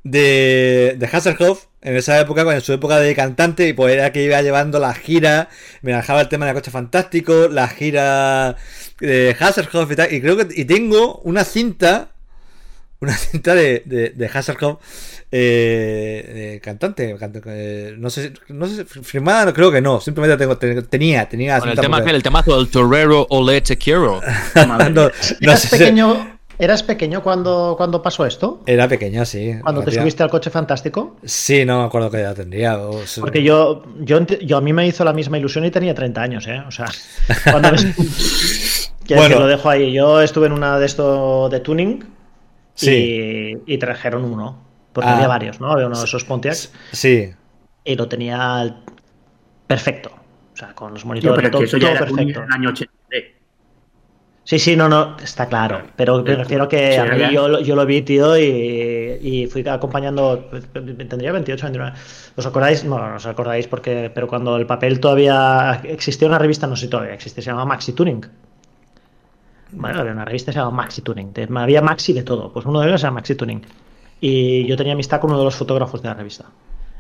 [0.05, 4.23] de, de Hasselhoff en esa época, en su época de cantante, y pues era que
[4.25, 5.49] iba llevando la gira,
[5.83, 8.57] me manejaba el tema del coche fantástico, la gira
[8.99, 12.11] de Hasselhoff y tal, y creo que y tengo una cinta,
[13.01, 14.79] una cinta de, de, de Hasselhoff
[15.31, 20.01] eh, de cantante, canta- eh, no sé, si- no sé, firmada, no creo que no,
[20.01, 23.77] simplemente tengo, ten- tenía, tenía Con el tema porque- el temazo del Torero Ole Te
[23.77, 24.21] Quiero.
[24.55, 24.89] No, mía.
[24.89, 28.63] no ¿Eras, sé si- pequeño, ¿Eras pequeño cuando, cuando pasó esto?
[28.65, 29.57] Era pequeño, sí.
[29.63, 31.19] Cuando te subiste al coche fantástico?
[31.23, 32.79] Sí, no me acuerdo qué edad tendría.
[32.79, 36.23] o Porque yo, yo, yo a mí me hizo la misma ilusión y tenía 30
[36.23, 36.63] años, ¿eh?
[36.67, 36.87] O sea,
[37.51, 37.79] cuando me...
[39.09, 39.35] Bueno.
[39.37, 39.93] que lo dejo ahí.
[39.93, 42.05] Yo estuve en una de esto de tuning
[42.77, 43.57] Sí.
[43.67, 44.63] y, y trajeron uno.
[44.93, 45.17] Porque Ah.
[45.17, 45.73] había varios, ¿no?
[45.73, 47.31] Había uno de esos Pontiacs Sí.
[47.85, 48.83] y lo tenía al-
[49.67, 50.11] perfecto.
[50.55, 52.41] O sea, con los monitores, pero es todo, eso ya todo era perfecto.
[52.41, 53.25] en el año 83.
[54.45, 55.83] Sí, sí, no, no, está claro.
[55.97, 59.47] Pero me refiero que Sí, a mí yo, lo- yo lo vi, tío, y, y
[59.49, 60.49] fui acompañando.
[60.73, 61.93] Tendría 28, 29.
[62.37, 62.85] ¿Os acordáis?
[62.85, 64.11] No, no os acordáis porque.
[64.15, 67.65] Pero cuando el papel todavía existía una revista, no sé si todavía existe, se llama
[67.65, 68.25] Maxi Tuning.
[69.73, 71.33] Bueno, había una revista que se llamaba Maxi Tuning.
[71.57, 72.53] había Maxi de todo.
[72.53, 73.63] Pues uno de ellos era Maxi Tuning.
[74.21, 76.47] Y yo tenía amistad con uno de los fotógrafos de la revista.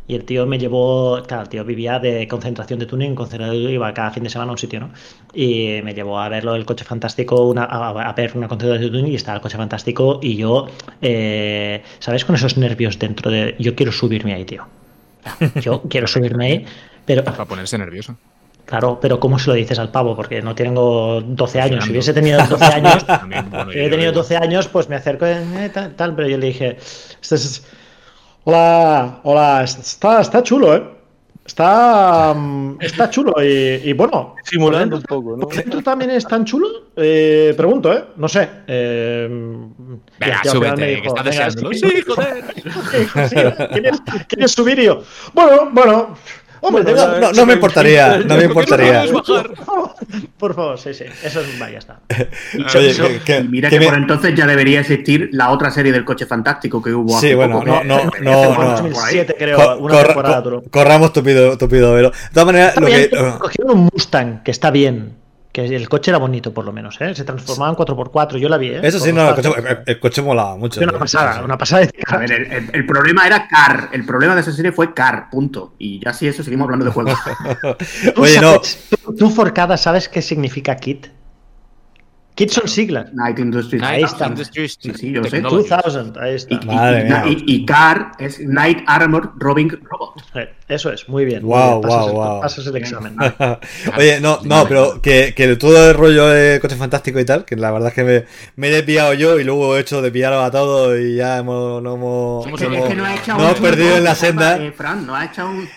[0.08, 3.92] Y el tío me llevó, claro, el tío vivía de concentración de tuning, concentración, iba
[3.92, 4.90] cada fin de semana a un sitio, ¿no?
[5.34, 8.98] Y me llevó a verlo el coche fantástico, una, a, a ver una concentración de
[8.98, 10.66] tuning y estaba el coche fantástico y yo,
[11.02, 12.24] eh, ¿sabes?
[12.24, 14.64] Con esos nervios dentro de, yo quiero subirme ahí, tío.
[15.60, 16.66] Yo quiero subirme ahí,
[17.04, 18.16] pero Para ponerse nervioso.
[18.66, 20.14] Claro, pero ¿cómo se lo dices al pavo?
[20.16, 21.84] Porque no tengo 12 años.
[21.84, 24.96] Si hubiese tenido 12 años, También, bueno, si hubiese tenido digo- 12 años, pues me
[24.96, 26.76] acerco eh, tal, tal, pero yo le dije,
[27.22, 27.64] "Este es-
[28.44, 30.82] hola, hola, está, está chulo, ¿eh?
[31.44, 33.46] Está, mm, está chulo y,
[33.84, 35.46] y bueno, Simulando ¿por un poco, ¿no?
[35.46, 36.66] ¿por dentro también es tan chulo?
[36.96, 38.04] Eh, pregunto, ¿eh?
[38.16, 38.48] No sé.
[38.66, 39.28] Eh,
[40.18, 41.72] Venga, súbete, que estás "Venga, deseándolo".
[41.72, 42.44] sí, joder.
[43.72, 44.78] ¿quieres, ¿Quieres subir?
[44.80, 45.02] Y yo,
[45.34, 46.16] bueno, bueno,
[46.68, 49.04] hombre, Bueno, No, no me importaría, no me importaría.
[50.38, 52.00] por favor, sí, sí, eso es, vaya, ya está.
[52.78, 55.50] Oye, Eso, que- que- y mira que que, me- por entonces ya debería existir la
[55.50, 58.20] otra serie del coche fantástico que hubo Sí, hace bueno, poco, no, no, no, hace
[58.22, 58.32] no.
[58.54, 60.62] poco, 2007, creo, Co- una corra- temporada co- duró.
[60.70, 62.10] corramos tupido, tupido velo.
[62.10, 63.16] De todas maneras, lo bien, que.
[63.38, 65.14] Cogieron un Mustang, que está bien.
[65.56, 67.14] Que el coche era bonito, por lo menos, ¿eh?
[67.14, 68.80] Se transformaba en 4x4, yo la vi, ¿eh?
[68.82, 69.64] Eso sí, no, el coche, datos.
[69.64, 70.82] el- el coche molaba mucho.
[70.82, 73.88] Una pasada, una pasada de A ver, el, el- el problema era Car.
[73.90, 75.72] El problema de esa serie fue Car, punto.
[75.78, 77.18] Y ya sí, eso seguimos hablando de juegos.
[78.14, 78.60] ¿Tú Oye, no.
[79.16, 81.06] Tú, Forcada, ¿sabes qué significa kit?
[82.36, 83.12] Kit son siglas.
[83.14, 83.82] Night Industries.
[83.82, 84.26] Ahí está.
[84.28, 85.30] Industries Sí, sí, yo sé.
[85.30, 85.70] Technologies.
[85.84, 86.54] 2000, ahí está.
[86.54, 87.24] Y, Madre y- mía.
[87.26, 90.22] y- y Car es Night Armor Robbing Robot.
[90.34, 91.40] Eh, Eso es, muy bien.
[91.42, 92.40] muy Guau, bien, pasas guau, el- guau.
[92.42, 93.16] pasas el examen.
[93.98, 97.56] Oye, no, no, pero que, que todo el rollo de coche fantástico y tal, que
[97.56, 98.24] la verdad es que me,
[98.56, 101.94] me he desviado yo y luego he hecho desviaros a todos y ya hemos, no
[101.94, 104.56] hemos, es que no hemos perdido en la senda.
[104.58, 105.68] eh, Fran, no ha echado un.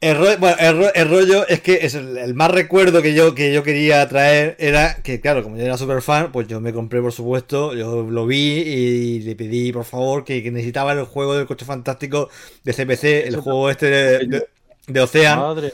[0.00, 3.12] El, ro- bueno, el, ro- el rollo es que es el, el más recuerdo que
[3.12, 6.58] yo, que yo quería traer era que, claro, como yo era súper fan, pues yo
[6.60, 10.92] me compré, por supuesto, yo lo vi y le pedí, por favor, que, que necesitaba
[10.92, 12.30] el juego del coche fantástico
[12.64, 14.48] de CPC, el Eso juego este de, de,
[14.86, 15.46] de Ocean.
[15.46, 15.72] Madre.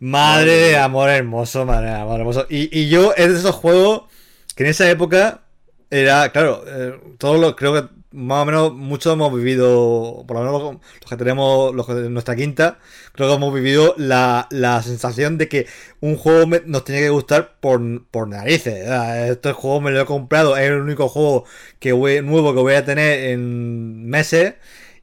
[0.00, 2.46] Madre de amor hermoso, madre de amor hermoso.
[2.50, 4.04] Y, y yo es de esos juegos
[4.56, 5.43] que en esa época
[6.00, 10.44] era, claro, eh, todos los, creo que más o menos muchos hemos vivido, por lo
[10.44, 10.62] menos
[11.00, 12.78] los, que tenemos, los que nuestra quinta,
[13.12, 15.66] creo que hemos vivido la, la sensación de que
[16.00, 18.88] un juego me- nos tenía que gustar por, por narices.
[19.30, 21.44] Este juego me lo he comprado, es el único juego
[21.80, 24.54] que voy- nuevo que voy a tener en meses.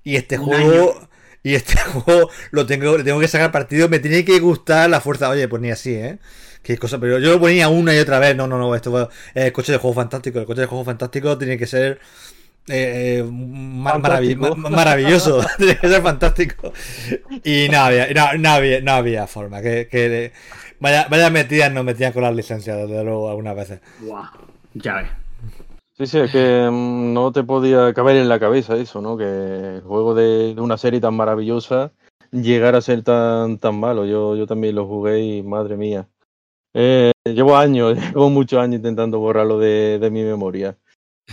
[0.04, 1.08] Y este Un juego.
[1.44, 5.02] Y este juego lo tengo, le tengo que sacar partido, me tiene que gustar la
[5.02, 5.30] fuerza.
[5.30, 6.20] Oye, pues ni así, ¿eh?
[6.62, 8.36] Qué cosa, pero yo lo ponía una y otra vez.
[8.36, 10.40] No, no, no, esto fue el coche de juego fantástico.
[10.40, 12.00] El coche de juego fantástico tiene que ser
[12.68, 15.42] eh, eh, maravilloso.
[15.58, 16.72] tiene que ser fantástico.
[17.44, 19.62] Y no había, no, no había, no había forma.
[19.62, 20.32] Que, que
[20.80, 23.80] vaya, vaya metidas nos metían con las licencias, desde luego, algunas veces.
[24.00, 24.26] Guau,
[24.76, 25.08] ya ves.
[25.98, 29.18] Sí, sí, es que mm, no te podía caber en la cabeza eso, ¿no?
[29.18, 31.92] Que el juego de, de una serie tan maravillosa
[32.32, 34.06] llegara a ser tan, tan malo.
[34.06, 36.08] Yo, yo también lo jugué y madre mía.
[36.74, 40.78] Eh, llevo años, llevo muchos años intentando borrarlo de, de mi memoria.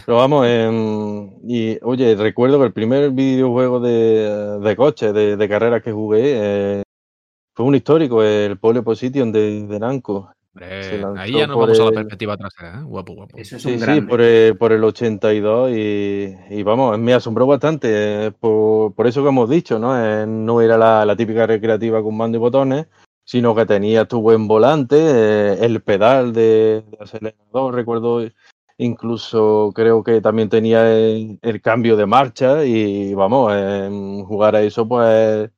[0.07, 5.49] Pero vamos, em, y oye, recuerdo que el primer videojuego de, de coches, de, de
[5.49, 6.83] carreras que jugué, eh,
[7.57, 10.31] fue un histórico, el Pole Position de, de Namco.
[11.17, 12.83] Ahí ya nos vamos a la el- perspectiva trasera, ¿eh?
[12.85, 13.39] Guapo, guapo.
[13.39, 17.47] Eso es Sí, un sí, por el, por el 82 y, y vamos, me asombró
[17.47, 19.97] bastante eh, por, por eso que hemos dicho, ¿no?
[20.01, 22.87] Eh, no era la, la típica recreativa con mando y botones,
[23.29, 28.23] sino que tenía tu buen volante, eh, el pedal de, acelerador, recuerdo,
[28.79, 33.53] incluso creo que también tenía el, cambio de marcha y vamos,
[34.27, 35.51] jugar a eso pues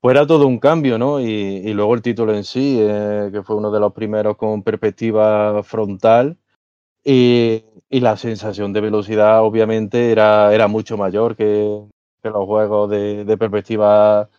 [0.00, 1.20] fuera todo un cambio, ¿no?
[1.20, 4.62] Y, y luego el título en sí, eh, que fue uno de los primeros con
[4.62, 6.38] perspectiva frontal.
[7.04, 11.82] Y, y la sensación de velocidad, obviamente, era, era mucho mayor que,
[12.22, 14.30] que los juegos de, de perspectiva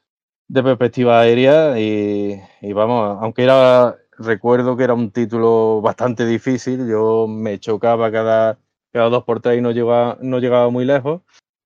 [0.50, 1.80] de perspectiva aérea.
[1.80, 8.12] Y, y vamos, aunque era, recuerdo que era un título bastante difícil, yo me chocaba
[8.12, 8.60] cada,
[8.92, 11.22] cada dos por tres y no llegaba, no llegaba muy lejos.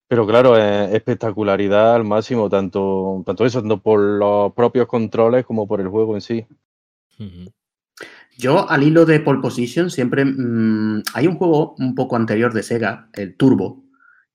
[0.08, 5.68] Pero claro, eh, espectacularidad al máximo, tanto, tanto eso, tanto por los propios controles como
[5.68, 6.46] por el juego en sí.
[8.38, 10.26] Yo, al hilo de Pole Position, siempre.
[10.26, 13.83] mm, hay un juego un poco anterior de Sega, el Turbo,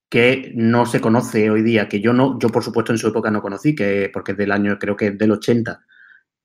[0.08, 3.30] que no se conoce hoy día, que yo no, yo por supuesto en su época
[3.30, 5.84] no conocí, que, porque es del año, creo que es del 80.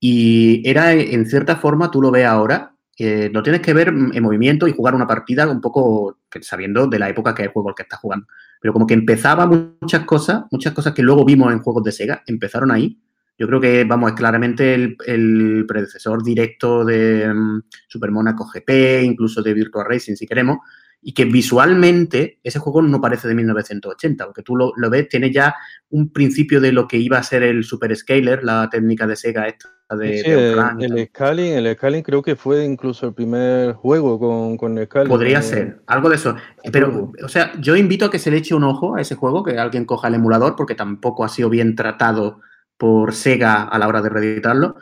[0.00, 4.22] Y era, en cierta forma, tú lo ves ahora, eh, lo tienes que ver en
[4.22, 7.70] movimiento y jugar una partida un poco sabiendo de la época que es el juego
[7.70, 8.26] al que estás jugando.
[8.60, 12.22] Pero como que empezaba muchas cosas, muchas cosas que luego vimos en juegos de Sega,
[12.26, 13.00] empezaron ahí.
[13.36, 19.02] Yo creo que, vamos, es claramente el, el predecesor directo de mm, Super Monaco GP,
[19.02, 20.58] incluso de Virtua Racing, si queremos.
[21.04, 25.30] Y que visualmente ese juego no parece de 1980, porque tú lo, lo ves, tiene
[25.30, 25.54] ya
[25.90, 29.46] un principio de lo que iba a ser el Super Scaler, la técnica de Sega
[29.46, 33.74] esta de, Sí, de el, el Scaling, el Scaling creo que fue incluso el primer
[33.74, 35.08] juego con, con Scaling.
[35.08, 36.36] Podría eh, ser, algo de eso.
[36.72, 39.44] Pero, o sea, yo invito a que se le eche un ojo a ese juego,
[39.44, 42.40] que alguien coja el emulador, porque tampoco ha sido bien tratado
[42.78, 44.76] por Sega a la hora de reeditarlo.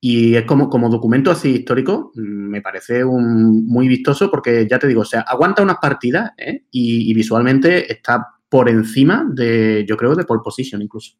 [0.00, 4.78] Y es como, como documento así histórico, mm, me parece un, muy vistoso, porque ya
[4.78, 6.64] te digo, o sea, aguanta unas partidas ¿eh?
[6.70, 11.12] y, y visualmente está por encima de, yo creo, de pole position incluso.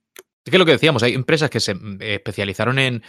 [0.45, 3.03] Es que lo que decíamos, hay empresas que se eh, especializaron en,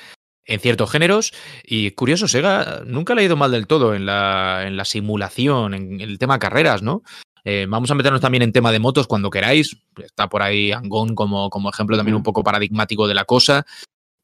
[0.46, 4.66] en ciertos géneros y curioso, Sega nunca le ha ido mal del todo en la,
[4.66, 7.04] en la simulación, en el tema carreras, ¿no?
[7.46, 9.78] Eh, vamos a meternos también en tema de motos cuando queráis.
[9.98, 13.66] Está por ahí Angón como, como ejemplo también un poco paradigmático de la cosa.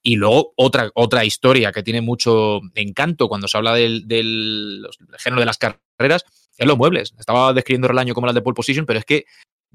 [0.08, 4.88] Y luego otra, otra historia que tiene mucho encanto cuando se habla del, del,
[5.18, 6.24] género de las carreras
[6.56, 7.16] es los muebles.
[7.18, 9.26] Estaba describiendo el año como las de pole position, pero es que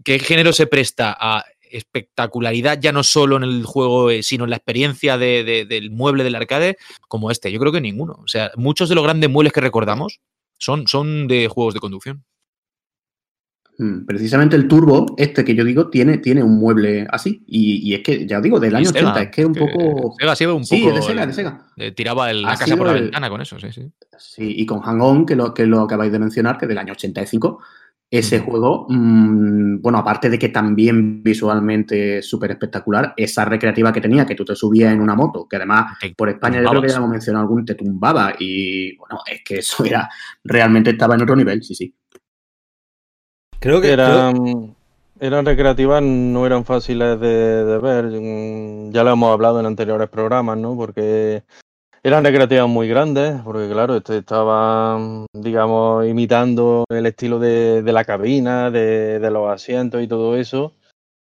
[0.05, 4.51] ¿qué género se presta a espectacularidad ya no solo en el juego, eh, sino en
[4.51, 6.77] la experiencia de- de- del mueble del arcade
[7.09, 7.51] como este?
[7.51, 8.15] Yo creo que ninguno.
[8.23, 10.21] O sea, muchos de los grandes muebles que recordamos
[10.59, 12.25] son, son de juegos de conducción.
[13.83, 17.43] Mm, Precisamente el turbo, este que yo digo, tiene, tiene un mueble así.
[17.47, 19.55] Y, y es que, ya os digo, del año Sega, 80, es que es un
[19.55, 20.15] que poco.
[20.19, 20.89] Sega sido un Sí, poco.
[20.91, 21.67] es de Sega, de Sega.
[21.79, 23.91] eh, tiraba el- la casa por la el- ventana con eso, sí, sí.
[24.19, 26.93] Sí, y con Hang-On, que lo, que lo acabáis de mencionar, que es del año
[26.93, 27.61] 85,
[28.11, 34.01] ese juego, mm, bueno, aparte de que también visualmente es súper espectacular, esa recreativa que
[34.01, 36.83] tenía, que tú te subías en una moto, que además Te por España yo creo
[36.83, 40.11] que ya hemos mencionado algún, te tumbaba y bueno, es que eso era,
[40.45, 41.95] realmente estaba en otro nivel, sí, sí.
[43.61, 43.93] Creo que.
[43.95, 44.75] creo-
[45.23, 48.07] Eran, recreativas, no eran fáciles de, de ver.
[48.07, 50.75] mm, Ya lo hemos hablado en anteriores programas, ¿no?
[50.77, 51.43] Porque
[52.03, 57.93] eran recreativas muy grandes, porque claro, este estaba, mm, digamos, imitando el estilo de, de
[57.93, 60.73] la cabina, de, de los asientos y todo eso.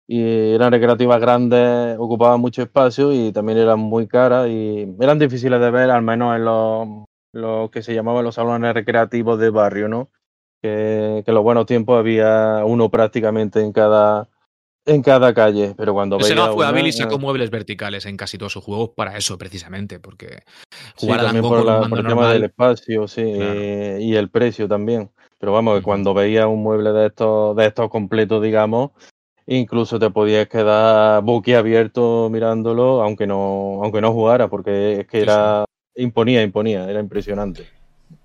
[0.07, 5.59] Y eran recreativas grandes, ocupaban mucho espacio y también eran muy caras y eran difíciles
[5.59, 6.87] de ver, al menos en los,
[7.33, 10.09] los que se llamaban los salones recreativos de barrio, ¿no?
[10.61, 14.27] Que, que en los buenos tiempos había uno prácticamente en cada
[14.85, 18.17] en cada calle, pero cuando Sega veía fue hábil y sacó eh, muebles verticales en
[18.17, 20.39] casi todos sus juegos para eso, precisamente, porque
[20.97, 23.59] sí, jugar también Angón por, la- por el tema del espacio, sí, Claro.
[23.59, 25.11] eh, y el precio también.
[25.37, 28.89] Pero vamos, que cuando veías un mueble de estos, de estos completos, digamos,
[29.45, 35.23] incluso te podías quedar boquiabierto mirándolo, aunque no, aunque no jugara, porque es que Sí,
[35.23, 35.63] era,
[35.95, 37.67] imponía, imponía, era impresionante.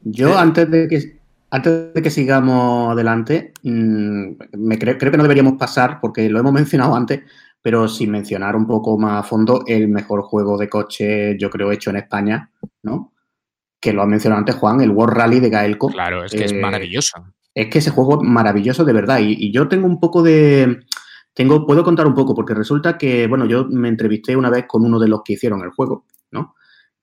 [0.03, 0.35] Yo, Sí.
[0.39, 1.21] antes de que
[1.57, 6.39] antes de que sigamos adelante, mm, me creo, creo que no deberíamos pasar, porque lo
[6.39, 6.53] hemos
[6.93, 7.23] mencionado antes,
[7.63, 11.73] pero sin mencionar un poco más a fondo, el mejor juego de coche, yo creo,
[11.73, 12.51] hecho en España,
[12.83, 13.13] ¿no?
[13.81, 15.89] Que lo ha mencionado antes Juan, el World Rally de Gaelco.
[15.89, 17.25] Claro, es que es Eh, maravilloso.
[17.55, 19.19] Es que ese juego es maravilloso de verdad.
[19.21, 20.81] Y, y yo tengo un poco de.
[21.35, 24.85] Tengo, puedo contar un poco, porque resulta que, bueno, yo me entrevisté una vez con
[24.85, 26.05] uno de los que hicieron el juego.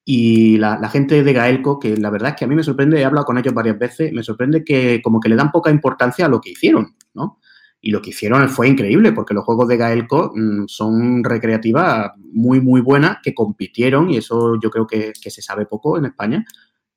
[0.06, 3.06] Y la, gente de Gaelco, que la verdad es que a mí me sorprende, he
[3.06, 6.30] hablado con ellos varias veces, me sorprende que como que le dan poca importancia a
[6.30, 7.39] lo que hicieron, ¿no?
[7.80, 12.60] Y lo que hicieron fue increíble, porque los juegos de Gaelco mm, son recreativas muy,
[12.60, 16.46] muy buenas, que compitieron, y eso yo creo que, se sabe poco en España,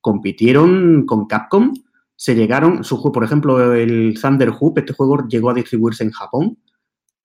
[0.01, 1.73] compitieron con Capcom,
[2.15, 6.57] se llegaron, su, por ejemplo, el Thunder Hoop, este juego llegó a distribuirse en Japón,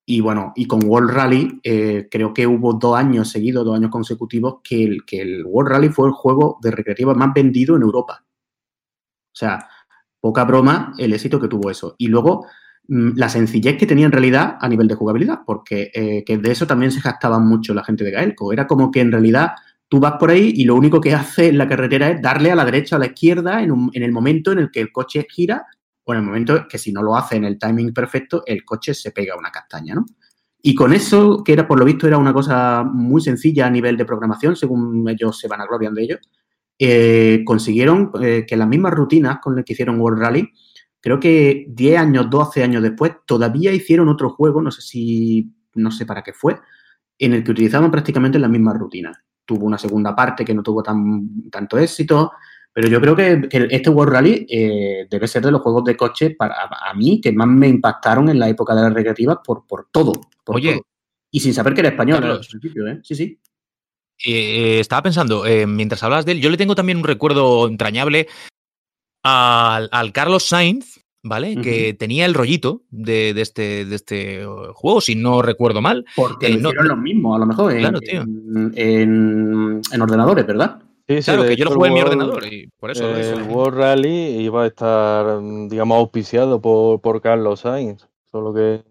[0.04, 3.90] y bueno, y con World Rally, eh, creo que hubo dos años seguidos, dos años
[3.90, 7.82] consecutivos, que el, que el World Rally fue el juego de recreativa más vendido en
[7.82, 8.24] Europa.
[8.24, 9.66] O sea,
[10.20, 11.94] poca broma el éxito que tuvo eso.
[11.98, 12.46] Y luego,
[12.88, 16.50] mm, la sencillez que tenía en realidad a nivel de jugabilidad, porque eh, que de
[16.52, 18.52] eso también se jactaban mucho la gente de Gaelco.
[18.52, 19.52] Era como que en realidad
[19.88, 22.64] tú vas por ahí y lo único que hace la carretera es darle a la
[22.64, 25.26] derecha o a la izquierda en, un- en el momento en el que el coche
[25.30, 25.66] gira
[26.04, 28.94] o en el momento que si no lo hace en el timing perfecto, el coche
[28.94, 30.04] se pega a una castaña, ¿no?
[30.64, 33.96] Y con eso, que era por lo visto era una cosa muy sencilla a nivel
[33.96, 36.18] de programación, según ellos se van a gloriar de ello,
[36.78, 40.52] eh, consiguieron eh, que las mismas rutinas con las que hicieron World Rally,
[41.00, 45.90] creo que 10 años, 12 años después, todavía hicieron otro juego, no sé si, no
[45.90, 46.60] sé para qué fue,
[47.18, 49.18] en el que utilizaban prácticamente las mismas rutinas.
[49.44, 52.32] Tuvo una segunda parte que no tuvo tan, tanto éxito,
[52.72, 55.96] pero yo creo que, que este World Rally eh, debe ser de los juegos de
[55.96, 59.38] coche para a, a mí que más me impactaron en la época de las recreativas
[59.44, 60.12] por, por todo.
[60.44, 60.82] Por Oye, todo.
[61.30, 62.48] Y sin saber que era español al Carlos.
[62.48, 63.00] principio, ¿eh?
[63.02, 63.38] Sí, sí.
[64.24, 68.28] Eh, estaba pensando, eh, mientras hablas de él, yo le tengo también un recuerdo entrañable
[69.24, 71.56] al, al Carlos Sainz, ¿vale?
[71.60, 76.04] Que tenía el rollito de, de este, de este juego, si no recuerdo mal.
[76.16, 78.22] Porque Eh, lo no- hicieron los mismos, a lo mejor, Claro, tío.
[78.22, 80.82] en, en- en ordenadores, ¿verdad?
[81.08, 83.42] Sí, sí, Claro, que yo lo jugué en mi ordenador y por eso lo el
[83.44, 83.54] digo.
[83.54, 88.82] World Rally iba a estar, digamos, auspiciado por, por Carlos Sainz, solo que,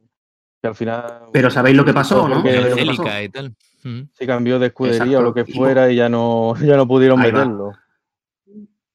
[0.62, 2.36] que al final Pero ¿sabéis lo que pasó, no?
[2.36, 3.04] Porque- ¿Sabéis lo que pasó?
[3.04, 3.56] Celica y tal.
[3.84, 4.02] Mm.
[4.14, 5.20] se cambió de escudería Exacto.
[5.20, 7.40] o lo que fuera y ya no, ya no pudieron Ahí va.
[7.40, 7.72] meterlo.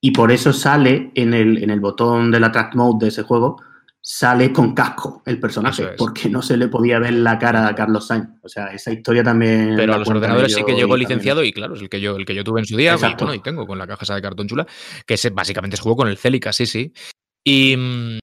[0.00, 3.22] Y por eso sale en el, en el botón de la track mode de ese
[3.22, 3.60] juego,
[4.08, 5.88] sale con casco el personaje, es.
[5.98, 8.28] porque no se le podía ver la cara a Carlos Sainz.
[8.40, 9.74] O sea, esa historia también.
[9.76, 12.14] Pero a los ordenadores sí que llegó también- licenciado y claro, es el que yo,
[12.16, 14.14] el que yo tuve en su día y, bueno, y tengo con la caja esa
[14.14, 14.64] de cartón chula,
[15.04, 16.92] que básicamente se jugó con el Celica, sí, sí.
[17.44, 18.18] Y, mm,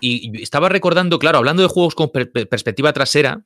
[0.00, 3.42] y- estaba recordando, claro, hablando de juegos con per- per- perspectiva trasera,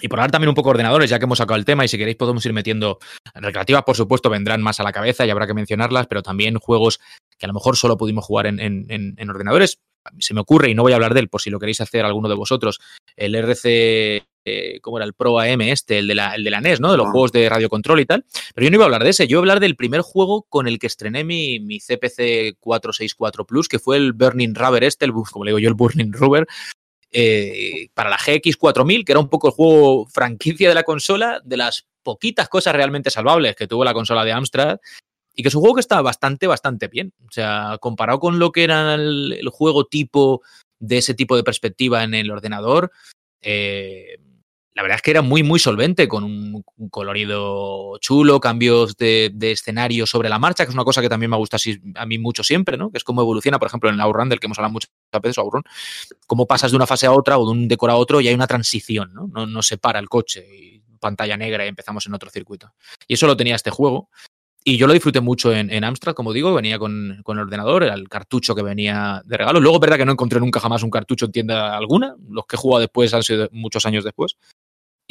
[0.00, 1.88] y por hablar también un poco de ordenadores, ya que hemos sacado el tema, y
[1.88, 2.98] si queréis podemos ir metiendo
[3.34, 7.00] recreativas, por supuesto, vendrán más a la cabeza y habrá que mencionarlas, pero también juegos
[7.38, 9.78] que a lo mejor solo pudimos jugar en, en- en- en ordenadores.
[10.20, 12.04] Se me ocurre, y no voy a hablar de él por si lo queréis hacer
[12.04, 12.80] alguno de vosotros,
[13.16, 15.04] el RC, eh, ¿cómo era?
[15.04, 16.90] El Pro AM este, el de la, el de la NES, ¿no?
[16.92, 17.10] De los Ah.
[17.10, 18.24] juegos de radio control y tal.
[18.54, 20.46] Pero yo no iba a hablar de ese, yo iba a hablar del primer juego
[20.48, 25.04] con el que estrené mi, mi CPC 464 Plus, que fue el Burning Rubber este,
[25.04, 26.46] el, como le digo yo, el Burning Rubber,
[27.10, 31.56] eh, para la GX4000, que era un poco el juego franquicia de la consola, de
[31.56, 34.78] las poquitas cosas realmente salvables que tuvo la consola de Amstrad,
[35.34, 37.12] y que es un juego que está bastante, bastante bien.
[37.28, 40.42] O sea, comparado con lo que era el, el juego tipo
[40.80, 42.90] de ese tipo de perspectiva en el ordenador,
[43.40, 44.18] eh,
[44.78, 50.06] la verdad es que era muy, muy solvente, con un, colorido chulo, cambios de, escenario
[50.06, 52.44] sobre la marcha, que es una cosa que también me gusta así, a mí mucho
[52.44, 52.92] siempre, ¿no?
[52.92, 55.64] Que es como evoluciona, por ejemplo, en el del que hemos hablado muchas veces, Outrun,
[56.28, 58.34] cómo pasas de una fase a otra o de un decor a otro y hay
[58.34, 59.46] una transición, ¿no?
[59.48, 62.72] No, se para el coche y pantalla negra y empezamos en otro circuito.
[63.08, 64.10] Y eso lo tenía este juego.
[64.62, 67.82] Y yo lo disfruté mucho en, en Amstrad, como digo, venía con, con el ordenador,
[67.84, 69.60] era el cartucho que venía de regalo.
[69.60, 72.14] Luego, verdad que no encontré nunca jamás un cartucho en tienda alguna.
[72.28, 74.36] Los que he jugado después han sido muchos años después.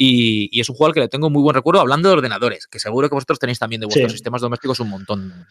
[0.00, 2.66] Y, y es un juego al que le tengo muy buen recuerdo hablando de ordenadores,
[2.68, 4.16] que seguro que vosotros tenéis también de vuestros Sí.
[4.18, 5.46] sistemas domésticos un montón.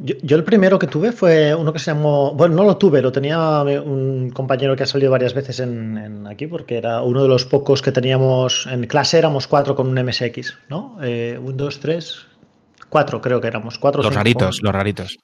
[0.00, 3.02] Yo, yo el primero que tuve fue uno que se llamó, bueno, no lo tuve,
[3.02, 7.20] lo tenía un compañero que ha salido varias veces en, en aquí, porque era uno
[7.24, 10.96] de los pocos que teníamos en clase, éramos cuatro con un MSX, ¿no?
[11.02, 12.26] Eh, un, dos, tres,
[12.88, 14.00] cuatro creo que éramos, cuatro.
[14.00, 15.18] Los cinco raritos, los raritos.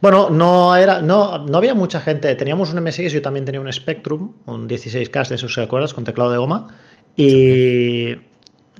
[0.00, 2.34] Bueno, no era, no, no había mucha gente.
[2.34, 5.92] Teníamos un MSX, yo también tenía un Spectrum, un 16K de esos, ¿se acuerdas?
[5.92, 6.68] Con teclado de goma.
[7.16, 8.16] Y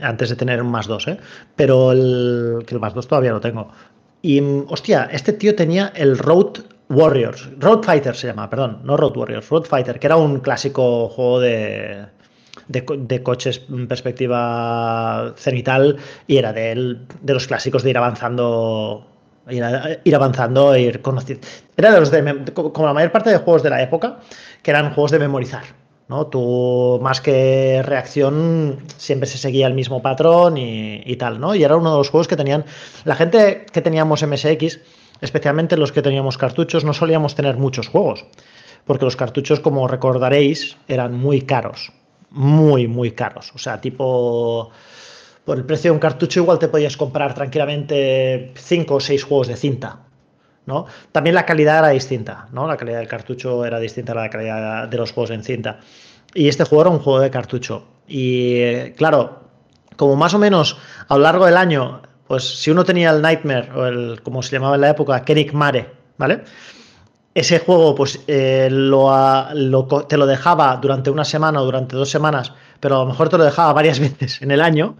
[0.00, 1.18] antes de tener un más 2, ¿eh?
[1.56, 3.68] Pero el, que el más 2 todavía lo tengo.
[4.22, 7.48] Y, hostia, este tío tenía el Road Warriors.
[7.58, 11.40] Road Fighter se llama, perdón, no Road Warriors, Road Fighter, que era un clásico juego
[11.40, 12.06] de,
[12.68, 17.98] de, co- de coches en perspectiva cenital y era de, de los clásicos de ir
[17.98, 19.06] avanzando
[19.48, 19.62] ir,
[20.04, 23.62] ir avanzando e ir conociendo era de los de como la mayor parte de juegos
[23.62, 24.20] de la época
[24.62, 25.64] que eran juegos de memorizar
[26.08, 26.26] ¿no?
[26.26, 31.54] Tú, más que reacción, siempre se seguía el mismo patrón y, y tal, ¿no?
[31.54, 32.64] Y era uno de los juegos que tenían.
[33.04, 34.80] La gente que teníamos MSX,
[35.20, 38.26] especialmente los que teníamos cartuchos, no solíamos tener muchos juegos.
[38.84, 41.92] Porque los cartuchos, como recordaréis, eran muy caros.
[42.30, 43.52] Muy, muy caros.
[43.54, 44.70] O sea, tipo.
[45.44, 49.48] Por el precio de un cartucho, igual te podías comprar tranquilamente 5 o 6 juegos
[49.48, 50.00] de cinta.
[50.66, 50.86] ¿No?
[51.12, 52.66] También la calidad era distinta, ¿no?
[52.66, 55.80] La calidad del cartucho era distinta a la calidad de los juegos en cinta.
[56.34, 57.86] Y este juego era un juego de cartucho.
[58.08, 59.44] Y claro,
[59.96, 60.76] como más o menos
[61.08, 64.52] a lo largo del año, pues si uno tenía el Nightmare, o el, como se
[64.52, 66.42] llamaba en la época, Kerik Mare, ¿vale?
[67.34, 71.64] Ese juego, pues eh, lo, a- lo co- te lo dejaba durante una semana o
[71.64, 74.96] durante dos semanas, pero a lo mejor te lo dejaba varias veces en el año.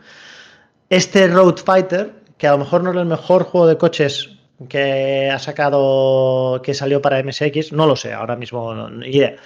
[0.91, 4.34] Este Road Fighter, que a lo mejor no era el mejor juego de coches
[4.68, 9.36] que ha sacado, que salió para MSX, no lo sé, ahora mismo no- ni idea.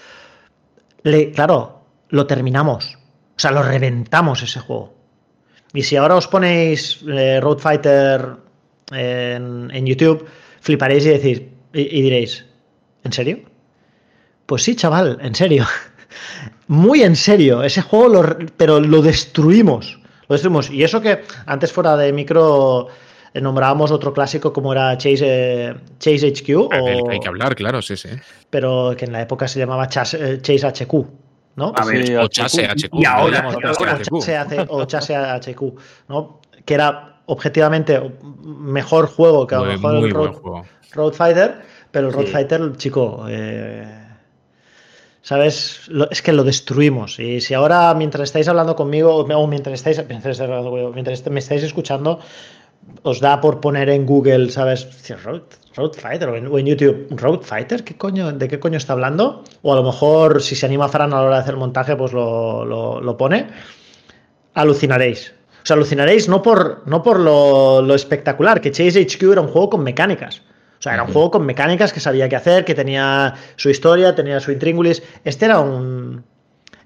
[1.03, 1.81] Le- claro,
[2.11, 2.97] lo terminamos.
[3.37, 4.95] O sea, lo reventamos ese juego.
[5.73, 8.37] Y si ahora os ponéis eh, Road Fighter
[8.91, 10.27] en, YouTube,
[10.61, 11.43] fliparéis y, decís,
[11.73, 12.45] y, y diréis,
[13.05, 13.41] ¿en serio?
[14.47, 15.67] Pues sí, chaval, en serio.
[16.69, 17.63] Muy en serio.
[17.63, 20.01] Ese juego, lo, pero lo destruimos.
[20.29, 20.71] Lo destruimos.
[20.71, 22.89] Y eso que antes fuera de micro
[23.41, 25.25] nombrábamos otro clásico como era Chase,
[25.69, 28.09] eh, Chase HQ, Del o- que hay que hablar, claro, sí, sí.
[28.51, 29.89] pero que en la época se llamaba eh,
[30.43, 30.93] Chase HQ.
[31.57, 31.73] ¿no?
[31.77, 32.29] A ver, Sí, O HQ.
[32.31, 32.89] Chase HQ.
[33.01, 34.19] Y ahora- llamamos o, Chase HQ.
[34.21, 35.63] Chase AC o Chase HQ,
[36.09, 36.41] ¿no?
[36.65, 38.01] Que era objetivamente
[38.45, 40.13] mejor juego que a lo mejor el
[40.93, 41.57] Road, Fighter,
[41.91, 42.33] pero el Road Sí.
[42.33, 43.87] Fighter, chico, eh,
[45.23, 45.83] ¿sabes?
[45.89, 47.19] Lo- es que lo destruimos.
[47.19, 50.41] Y si ahora, mientras estáis hablando conmigo, o mientras estáis, mientras
[51.31, 52.21] me estáis escuchando,
[53.03, 54.87] os da por poner en Google, ¿sabes?
[55.25, 55.43] Road,
[55.77, 57.85] Road Fighter o en, o en YouTube, ¿Road Fighter?
[57.85, 59.45] ¿Qué coño, ¿De qué coño está hablando?
[59.63, 61.95] O a lo mejor, si se anima Fran a la hora de hacer el montaje,
[61.97, 63.49] pues lo, lo- lo pone.
[64.55, 65.31] Alucinaréis.
[65.31, 69.49] O os alucinaréis no por, no por lo, lo espectacular, que Chase HQ era un
[69.49, 70.41] juego con mecánicas.
[70.79, 74.15] O sea, era un juego con mecánicas que sabía qué hacer, que tenía su historia,
[74.15, 75.03] tenía su intríngulis.
[75.25, 76.25] Este era un.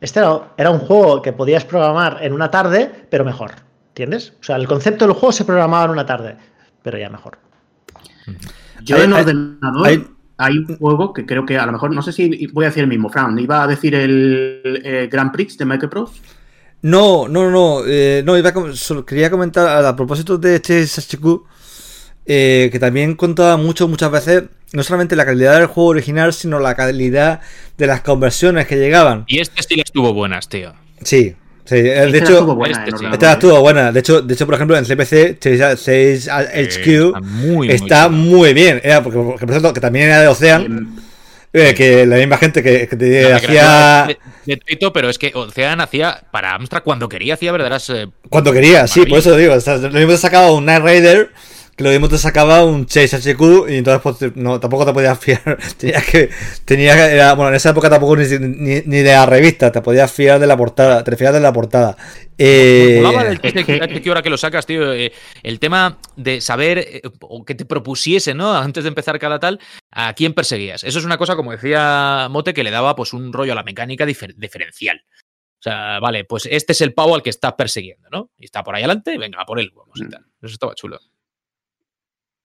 [0.00, 3.53] Este era, era un juego que podías programar en una tarde, pero mejor.
[3.93, 4.32] ¿Entiendes?
[4.40, 6.36] O sea, el concepto del juego se programaba en una tarde,
[6.82, 7.36] pero ya mejor.
[8.82, 10.07] Yo Hay- en ordenador hay-
[10.38, 12.82] hay, un juego que creo que a lo mejor, no sé si voy a decir
[12.82, 16.20] el mismo, Fran, iba a decir el eh, Grand Prix de Microprose.
[16.80, 21.43] No, no, no, eh, no, iba a quería comentar a, a propósito de este HQ
[22.24, 26.59] eh, que también contaba mucho, muchas veces, no solamente la calidad del juego original, sino
[26.61, 27.40] la calidad
[27.76, 29.24] de las conversiones que llegaban.
[29.28, 30.72] Y este sí las tuvo buenas, tío.
[31.03, 32.94] Sí, sí, eh, de Esta hecho, estuvo buena este sí.
[32.94, 33.32] ordenador, esta ¿eh?
[33.32, 33.92] estuvo buena.
[33.92, 35.38] De hecho, de hecho, por ejemplo, en CPC
[35.76, 37.14] 6 HQ
[37.68, 38.80] está muy, bien.
[38.82, 40.96] Era porque, porque, por ejemplo, que también era de Ocean,
[41.52, 45.18] eh, que la misma gente que, que te de hacía de, de Taito, pero es
[45.18, 47.90] que Ocean hacía para Amstrad cuando quería, hacía verdaderas.
[47.90, 49.54] eh, Cuando quería, sí, por eso digo.
[49.54, 51.30] O sea, lo mismo te sacaba un Night Rider,
[51.76, 55.18] que lo mismo te sacaba un Chase HQ, y entonces pues, no, tampoco te podías
[55.24, 55.58] fiar.
[55.78, 56.30] Tenías que.
[56.64, 59.80] Tenías que- era- bueno, en esa época tampoco ni, ni, ni de la revista, te
[59.80, 61.96] podías fiar de la portada, te fiar de la portada.
[62.38, 64.92] Eh, del HQ ahora que lo sacas, tío.
[64.92, 65.12] eh,
[65.42, 68.52] el tema de saber eh, o que te propusiese, ¿no?
[68.54, 69.60] Antes de empezar cada tal,
[69.90, 70.82] a quién perseguías.
[70.84, 73.62] Eso es una cosa, como decía Mote, que le daba pues un rollo a la
[73.62, 75.02] mecánica difer- diferencial.
[75.58, 78.30] O sea, vale, pues este es el pavo al que estás persiguiendo, ¿no?
[78.36, 80.24] Y está por ahí adelante, venga, a por él, vamos y tal.
[80.42, 80.98] Eso estaba chulo.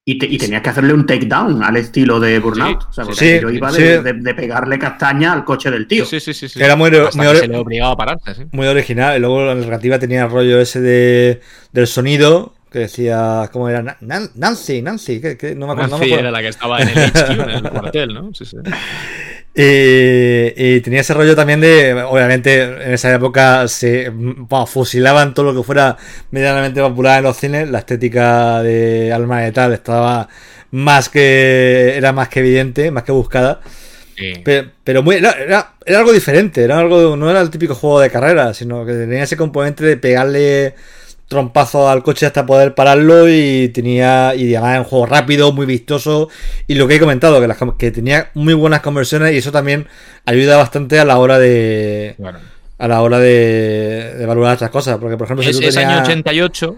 [0.09, 2.81] Y, te- y tenías que hacerle un takedown al estilo de Burnout.
[2.81, 3.81] Sí, o sea, porque sí, yo iba sí.
[3.81, 6.05] de, de- de pegarle castaña al coche del tío.
[6.05, 6.63] Sí, sí, sí, sí.
[6.63, 8.43] Era muy, Hasta muy, que se le obligaba a pararse, sí.
[8.53, 9.17] muy original.
[9.17, 11.41] Y luego la narrativa tenía el rollo ese de,
[11.73, 13.49] del sonido, que decía.
[13.51, 13.81] ¿Cómo era?
[13.81, 15.97] Na- Nan- Nancy, Nancy, que, que no me acuerdo.
[15.97, 16.19] no me Nancy acuerdo.
[16.21, 18.33] era la que estaba en el HQ, en el cuartel, ¿no?
[18.33, 18.57] Sí, sí.
[19.59, 25.51] Eh, y tenía ese rollo también de, obviamente, en esa época se bueno, fusilaban todo
[25.51, 25.97] lo que fuera
[26.29, 27.67] medianamente popular en los cines.
[27.67, 30.29] La estética de Alma de Tal estaba
[30.69, 33.61] más que, era más que evidente, más que buscada.
[34.15, 34.33] Sí.
[34.45, 37.99] Pero, pero muy, era, era, era algo diferente, era algo, no era el típico juego
[37.99, 40.75] de carrera, sino que tenía ese componente de pegarle
[41.27, 46.29] trompazo al coche hasta poder pararlo y tenía y además un juego rápido, muy vistoso
[46.67, 49.87] y lo que he comentado que, las, que tenía muy buenas conversiones y eso también
[50.25, 52.39] ayuda bastante a la hora de Claro.
[52.77, 55.75] a la hora de, de valorar estas cosas, porque por ejemplo si Es, tú es
[55.75, 56.77] tenías- año 88,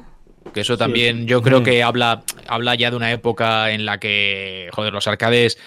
[0.54, 1.64] que eso también yo creo Mm.
[1.64, 5.60] que habla, habla ya de una época en la que, joder, los arcades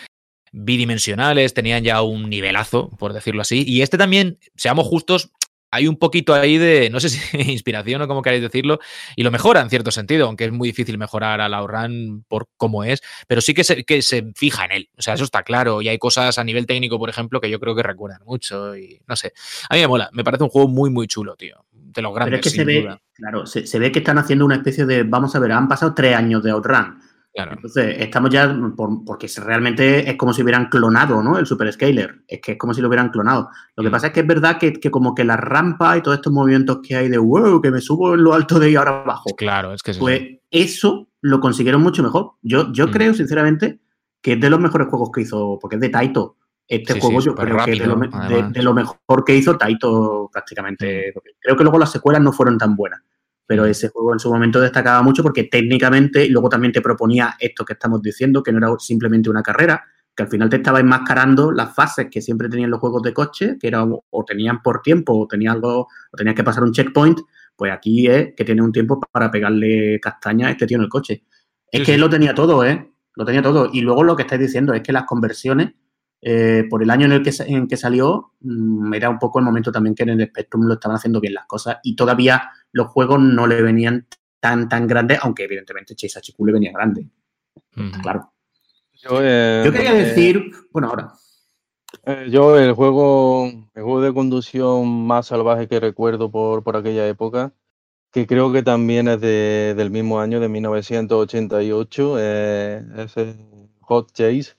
[0.50, 3.64] bidimensionales tenían ya un nivelazo, por decirlo así.
[3.66, 5.30] Y este también, seamos justos,
[5.72, 7.18] hay un poquito ahí de, no sé si
[7.50, 8.78] inspiración o como queréis decirlo,
[9.16, 12.48] y lo mejora en cierto sentido, aunque es muy difícil mejorar a la Outrun por
[12.58, 14.90] cómo es, pero sí que se, que se fija en él.
[14.98, 15.80] O sea, eso está claro.
[15.80, 18.76] Y hay cosas a nivel técnico, por ejemplo, que yo creo que recuerdan mucho.
[18.76, 19.32] Y no sé.
[19.70, 20.10] A mí me mola.
[20.12, 21.64] Me parece un juego muy, muy chulo, tío.
[21.72, 24.44] De los Pero grandes, es que se ve, claro, se, se ve que están haciendo
[24.44, 26.98] una especie de, vamos a ver, han pasado tres años de Outrun.
[27.34, 27.52] Claro.
[27.54, 31.38] Entonces, estamos ya, por- porque realmente es como si hubieran clonado, ¿no?
[31.38, 32.22] El Super Scaler.
[32.28, 33.48] Es que es como si lo hubieran clonado.
[33.74, 33.92] Lo que Mm.
[33.92, 36.80] pasa es que es verdad que, que como que la rampa y todos estos movimientos
[36.86, 39.30] que hay de wow, que me subo en lo alto de ahí ahora abajo.
[39.36, 40.00] Claro, es que eso.
[40.00, 42.32] Pues eso lo consiguieron mucho mejor.
[42.42, 42.90] Yo, yo Mm.
[42.90, 43.80] creo, sinceramente,
[44.20, 46.36] que es de los mejores juegos que hizo, porque es de Taito.
[46.68, 48.52] Este Sí, juego sí, yo creo que es de lo, me- de- además.
[48.52, 51.12] de lo mejor que hizo Taito prácticamente.
[51.40, 53.00] Creo que luego las secuelas no fueron tan buenas.
[53.52, 53.70] Pero Mm.
[53.70, 57.66] ese juego en su momento destacaba mucho porque técnicamente, y luego también te proponía esto
[57.66, 59.84] que estamos diciendo, que no era simplemente una carrera,
[60.16, 63.56] que al final te estaba enmascarando las fases que siempre tenían los juegos de coche,
[63.60, 67.18] que era o, tenían por tiempo, o tenía algo, o tenías que pasar un checkpoint,
[67.56, 70.88] pues aquí es que tiene un tiempo para pegarle castaña a este tío en el
[70.88, 71.24] coche.
[71.70, 71.98] Es Sí, que sí.
[71.98, 72.90] lo tenía todo, ¿eh?
[73.16, 73.68] Lo tenía todo.
[73.70, 75.72] Y luego lo que estáis diciendo es que las conversiones,
[76.22, 79.44] eh, por el año en el que, en que salió, mm, era un poco el
[79.44, 82.86] momento también que en el Spectrum lo estaban haciendo bien las cosas y todavía los
[82.88, 84.06] juegos no le venían
[84.40, 87.08] tan, tan grandes, aunque evidentemente Chase HQ le venía grande,
[88.02, 88.32] claro.
[88.94, 91.12] Yo, eh, Yo quería eh, decir, bueno, ahora,
[92.04, 97.06] eh, yo el juego, el juego de conducción más salvaje que recuerdo por, por aquella
[97.08, 97.52] época,
[98.12, 103.36] que creo que también es de- del mismo año, de 1988, eh, es el
[103.80, 104.54] Hot Chase,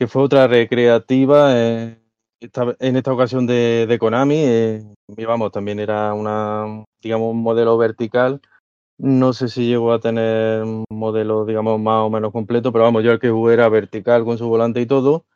[0.00, 1.98] que fue otra recreativa, eh,
[2.40, 4.82] esta- en esta ocasión de, de Konami, eh,
[5.14, 8.40] y vamos, también era una, digamos, un modelo vertical.
[8.98, 13.04] No sé si llegó a tener un modelo, digamos, más o menos completo, pero vamos,
[13.04, 15.26] yo el que jugué era vertical con su volante y todo.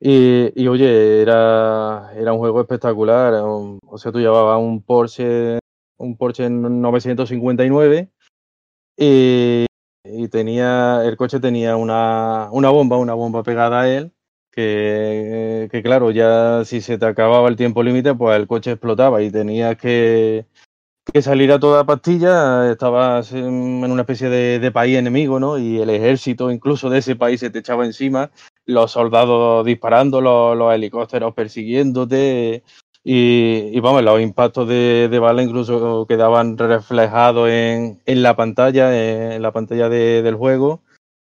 [0.00, 3.34] Y, y, oye, era, era un juego espectacular.
[3.44, 5.58] um, O sea, tú llevabas un Porsche,
[5.98, 8.10] un Porsche 959
[8.98, 9.66] y,
[10.04, 14.12] y tenía, el coche tenía una, una bomba, una bomba pegada a él,
[14.50, 19.22] que, que claro, ya si se te acababa el tiempo límite, pues el coche explotaba
[19.22, 20.46] y tenías que,
[21.10, 25.58] que saliera toda pastilla, estabas en una especie de, de, país enemigo, ¿no?
[25.58, 28.30] Y el ejército incluso de ese país se te echaba encima,
[28.66, 32.62] los soldados disparando, los, los helicópteros persiguiéndote,
[33.04, 39.42] y, vamos, los impactos de, de, bala incluso quedaban reflejados en, en la pantalla, en
[39.42, 40.82] la pantalla de, del juego.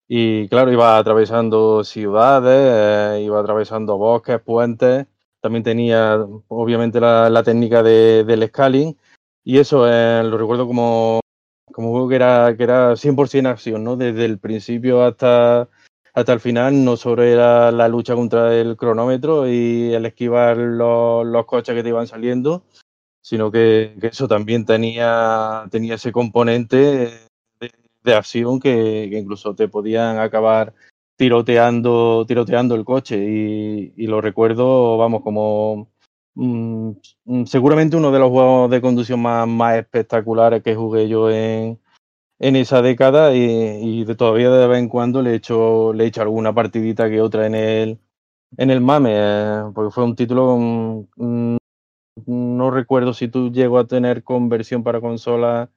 [0.07, 5.07] Y claro, iba atravesando ciudades, eh, iba atravesando bosques, puentes.
[5.41, 8.97] También tenía, obviamente, la, la técnica de, del scaling.
[9.43, 11.19] Y eso eh, lo recuerdo como,
[11.73, 13.97] como juego que era, que era 100% acción, ¿no?
[13.97, 15.67] Desde el principio hasta,
[16.17, 21.23] hasta el final, no solo era la lucha contra el cronómetro y el esquivar los,
[21.27, 22.63] los coches que te iban saliendo,
[23.21, 27.11] sino que, que, eso también tenía, tenía ese componente
[28.03, 30.73] de, acción que, incluso te podían acabar
[31.17, 33.17] tiroteando, tiroteando el coche.
[33.95, 35.87] Y, lo recuerdo, vamos, como
[36.33, 36.93] mmm,
[37.45, 41.79] seguramente uno de los juegos de conducción más, más espectaculares que jugué yo en,
[42.39, 46.03] en esa década y, y, de todavía de vez en cuando le he hecho, le
[46.03, 47.99] he hecho alguna partidita que otra en el,
[48.57, 51.57] en el MAME, eh, porque fue un título, um,
[52.25, 55.69] no recuerdo si tú llegó a tener conversión para consolas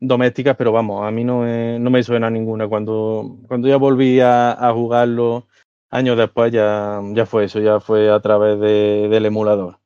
[0.00, 1.44] domésticas, pero vamos, a mí no
[1.78, 2.68] no me suena ninguna.
[2.68, 5.46] Cuando, cuando ya volví a, jugarlo
[5.90, 9.78] años después, ya, ya fue eso, ya fue a través de, del emulador.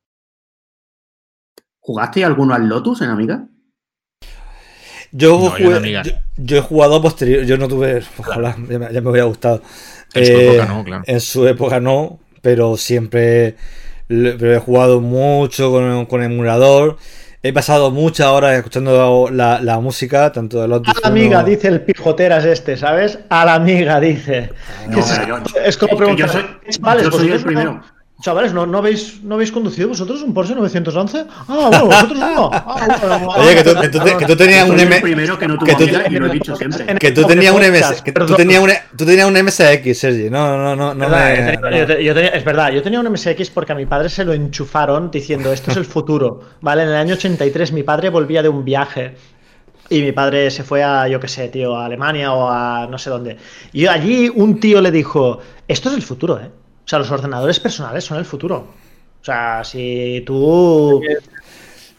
[1.81, 3.49] ¿Jugaste alguno al Lotus en Amiga?
[5.13, 9.01] Yo, no, jugué, yo, yo, he jugado posterior, yo no tuve, ojalá, ya me, ya
[9.01, 9.63] me hubiera gustado.
[10.15, 11.03] En su eh, época no, claro.
[11.07, 13.57] En su época no, pero siempre
[14.09, 16.97] pero he jugado mucho con, con emulador.
[17.43, 21.49] He pasado muchas horas escuchando la, la música, tanto de Lotus A la amiga, uno...
[21.49, 23.21] dice el pijoteras este, ¿sabes?
[23.29, 24.51] A la amiga, dice.
[24.89, 26.27] No, es, yo, es, como preguntar.
[26.27, 26.45] Yo soy,
[26.81, 27.81] vale, yo soy el primero.
[28.21, 31.27] Chavales, ¿no, no, habéis, ¿no habéis conducido vosotros un Porsche 911?
[31.47, 32.51] Ah, bueno, vosotros no.
[32.69, 35.01] Ah, Oye, que tú, que tú, que tú tenías un M.
[35.01, 36.97] primero que no que tú, y lo he dicho siempre.
[36.97, 38.03] Que tú tenías un MS.
[38.03, 40.31] Que tú tenías un, tú tenías un MSX, Sergi.
[40.31, 40.95] No, no, no.
[40.95, 41.53] no me...
[41.53, 44.25] yo tenía, yo tenía, es verdad, yo tenía un MSX porque a mi padre se
[44.25, 46.41] lo enchufaron diciendo esto es el futuro.
[46.61, 46.83] ¿Vale?
[46.83, 49.15] En el año 83 mi padre volvía de un viaje
[49.91, 52.99] y mi padre se fue a, yo qué sé, tío, a Alemania o a no
[52.99, 53.37] sé dónde.
[53.73, 55.39] Y allí un tío le dijo,
[55.69, 56.51] esto es el futuro, ¿eh?
[56.89, 58.67] O sea, los ordenadores personales son el futuro.
[59.21, 61.03] O sea, si tú.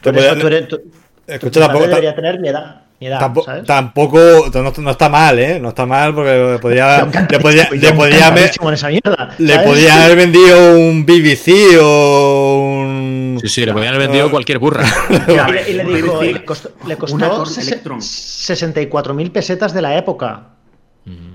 [0.00, 0.80] tú, eres, tú, eres, tú
[1.28, 2.82] Escucha, tampoco, debería tener mi edad.
[2.98, 3.64] Mi edad tampoco, ¿sabes?
[3.66, 4.18] tampoco
[4.52, 5.60] no, no, está mal, ¿eh?
[5.60, 8.50] No está mal porque podría, le podía, le podía, me,
[8.90, 13.38] mierda, le podía haber vendido un BBC o un.
[13.42, 14.84] Sí, sí, le podían haber vendido cualquier burra.
[15.08, 20.48] y, le, y le, dijo, le costó, le costó 64.000 pesetas de la época.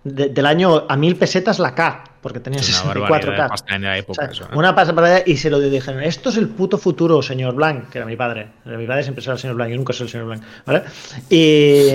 [0.03, 3.75] De, del año a 1000 pesetas la K porque tenía 64K.
[3.75, 4.57] En la época, o sea, eso, ¿eh?
[4.57, 8.07] Una pasada y se lo dijeron, esto es el puto futuro, señor Blanc, que era
[8.07, 8.47] mi padre.
[8.65, 10.81] Mi padre siempre será el señor Blanc, yo nunca soy el señor Blanc, ¿vale?
[11.29, 11.91] Y,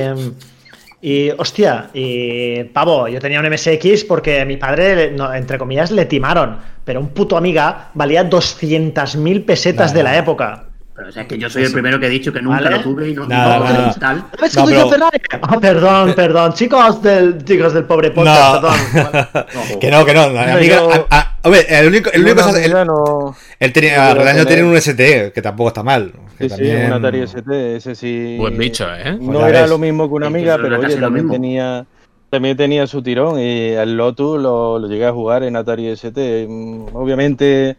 [1.02, 5.90] y hostia, y pavo, yo tenía un MSX porque a mi padre, no, entre comillas,
[5.90, 10.69] le timaron, pero un puto amiga valía 200.000 pesetas de la época.
[11.08, 12.76] O sea, es que yo soy el primero que he dicho que nunca ¿Vale?
[12.76, 13.94] lo tuve y no, Nada, no, nada.
[13.98, 14.16] tal.
[14.18, 14.90] ¿No ves que no, pero...
[14.90, 15.18] Ferrari?
[15.42, 16.52] Ah, perdón, perdón.
[16.54, 18.68] Chicos del, chicos del pobre podcast, no.
[18.92, 19.78] perdón.
[19.80, 20.22] que no, que no.
[20.22, 20.80] Amiga,
[21.10, 24.76] a, a, a, ver, el único, el único el, no, él tenía, Redaño tiene un
[24.76, 26.12] ST, que tampoco está mal.
[26.38, 26.78] Que sí, también...
[26.78, 28.36] sí, un Atari ST, ese sí.
[28.38, 29.16] Buen bicho, ¿eh?
[29.20, 29.70] No pues era ves.
[29.70, 31.86] lo mismo que una amiga, pero oye, también tenía
[32.30, 36.46] también tenía su tirón y el Lotus lo, lo, llegué a jugar en Atari ST.
[36.92, 37.76] Obviamente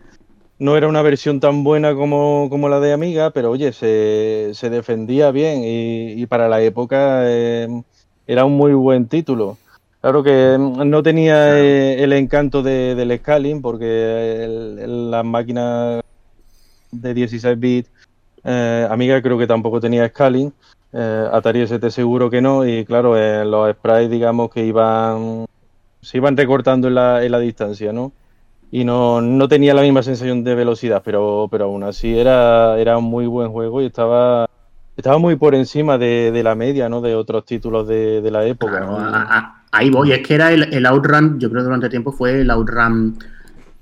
[0.61, 4.69] no era una versión tan buena como, como la de Amiga, pero oye, se, se
[4.69, 7.67] defendía bien y, y, para la época eh,
[8.27, 9.57] era un muy buen título.
[10.01, 16.03] Claro que no tenía eh, el encanto de, del scaling porque el, el, las máquinas
[16.91, 17.89] de 16 bits,
[18.43, 20.53] eh, Amiga creo que tampoco tenía scaling,
[20.93, 25.47] eh, Atari ST seguro que no y claro, los sprites digamos que iban
[26.03, 28.11] se iban recortando en la, en la distancia, ¿no?
[28.71, 32.97] Y no, no, tenía la misma sensación de velocidad, pero, pero aún así era, era
[32.97, 34.49] un muy buen juego y estaba,
[34.95, 37.01] estaba muy por encima de, de la media ¿no?
[37.01, 38.77] de otros títulos de, de la época.
[38.77, 41.89] Claro, a, a, ahí voy, es que era el, el, Outrun, yo creo que durante
[41.89, 43.17] tiempo fue el Outrun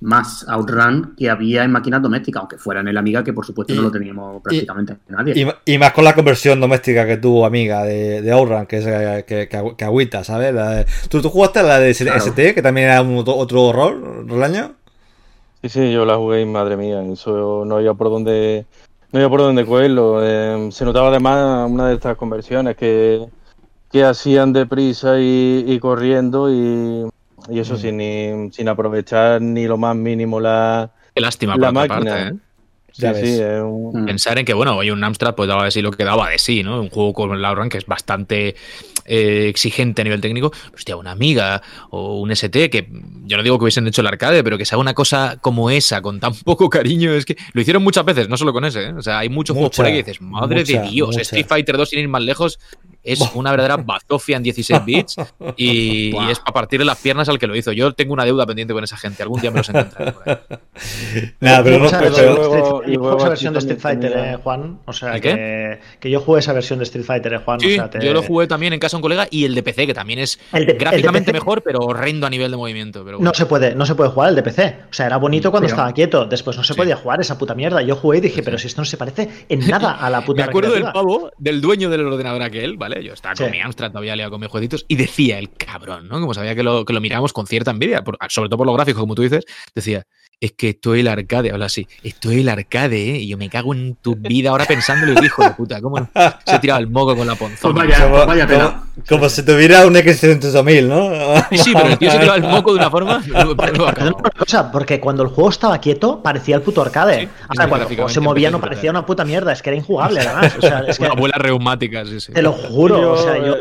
[0.01, 3.73] más Outrun que había en máquinas domésticas, aunque fuera en el Amiga, que por supuesto
[3.73, 5.33] y, no lo teníamos prácticamente y, nadie.
[5.35, 9.25] Y, y, más con la conversión doméstica que tuvo Amiga de, de Outrun, que es
[9.25, 10.53] que, que, que agüita, ¿sabes?
[10.53, 12.17] La de, ¿tú, ¿tú, jugaste la de claro.
[12.17, 14.75] ST, que también era un, otro horror, Rolaño?
[15.61, 18.65] Sí, sí, yo la jugué y madre mía, eso no había por dónde,
[19.11, 20.19] no había por dónde cogerlo.
[20.23, 23.27] Eh, se notaba además una de estas conversiones que,
[23.91, 27.09] que hacían deprisa y, y corriendo y,
[27.49, 27.77] y eso mm.
[27.77, 32.11] sin, sin aprovechar ni lo más mínimo la, Qué lástima la por máquina.
[32.11, 32.39] Parte, ¿eh?
[32.91, 34.03] Sí, sí, es un...
[34.03, 34.05] Mm.
[34.05, 36.37] Pensar en que, bueno, hoy un Amstrad pues daba de sí lo que daba de
[36.37, 36.81] sí, ¿no?
[36.81, 38.55] Un juego con el Outrun que es bastante
[39.05, 40.51] eh, exigente a nivel técnico.
[40.73, 42.87] Hostia, una Amiga o un ST, que
[43.25, 45.69] yo no digo que hubiesen hecho el arcade, pero que se haga una cosa como
[45.69, 48.83] esa, con tan poco cariño, es que lo hicieron muchas veces, no solo con ese,
[48.83, 48.93] ¿eh?
[48.93, 51.21] O sea, hay muchos juegos por ahí que dices, madre mucha, de Dios, mucha.
[51.21, 52.59] Street Fighter 2 sin ir más lejos
[53.03, 55.15] es una verdadera bazofia en 16 bits
[55.55, 57.71] y, y es para partirle las piernas al que lo hizo.
[57.71, 60.13] Yo tengo una deuda pendiente con esa gente, algún día me los encontraré.
[61.39, 64.79] Nada, pero no, pero- yo jugué luego esa versión de Street Fighter, eh, Juan.
[64.85, 67.59] O sea, ¿El que, que yo jugué esa versión de Street Fighter, eh, Juan.
[67.59, 69.55] Sí, o sea, te- yo lo jugué también en casa de un colega y el
[69.55, 71.33] de PC, que también es de- gráficamente PC.
[71.39, 73.03] mejor, pero horrendo a nivel de movimiento.
[73.05, 73.29] Pero bueno.
[73.29, 74.75] No se puede, no se puede jugar el de PC.
[74.89, 76.25] O sea, era bonito cuando Pero- estaba quieto.
[76.25, 76.77] Después no se Sí.
[76.77, 77.81] podía jugar esa puta mierda.
[77.81, 80.43] Yo jugué y dije, pero si esto no se parece en nada a la puta
[80.43, 82.88] Me acuerdo del pavo, del dueño del ordenador aquel, ¿vale?
[83.03, 86.19] Yo estaba con mi Amstrad, todavía liado con mis jueguitos, y decía el cabrón, ¿no?
[86.19, 88.75] Como sabía que lo, que lo mirábamos con cierta envidia, por- sobre todo por los
[88.75, 90.05] gráficos, como tú dices, decía,
[90.41, 93.17] es que estoy el arcade, habla así, estoy el arcade, ¿eh?
[93.17, 96.09] Y yo me cago en tu vida ahora pensándolo, y hijo de puta, ¿cómo no?
[96.45, 97.83] se ha tirado el moco con la Pues ponzona?
[97.83, 101.41] vaya, como, pues vaya como- como si tuviera un X300.000, ¿no?
[101.51, 103.21] Sí, sí, pero el tío se tiraba el moco de una forma...
[103.27, 107.21] una cosa, porque cuando el juego estaba quieto parecía el puto arcade.
[107.21, 109.77] Sí, Ahora, cuando el juego se movía no parecía una puta mierda, es que era
[109.77, 110.53] injugable además.
[110.57, 112.31] O sea, es que Una abuela reumática, sí, sí.
[112.31, 113.01] te lo juro.
[113.01, 113.55] Yo, o sea, yo,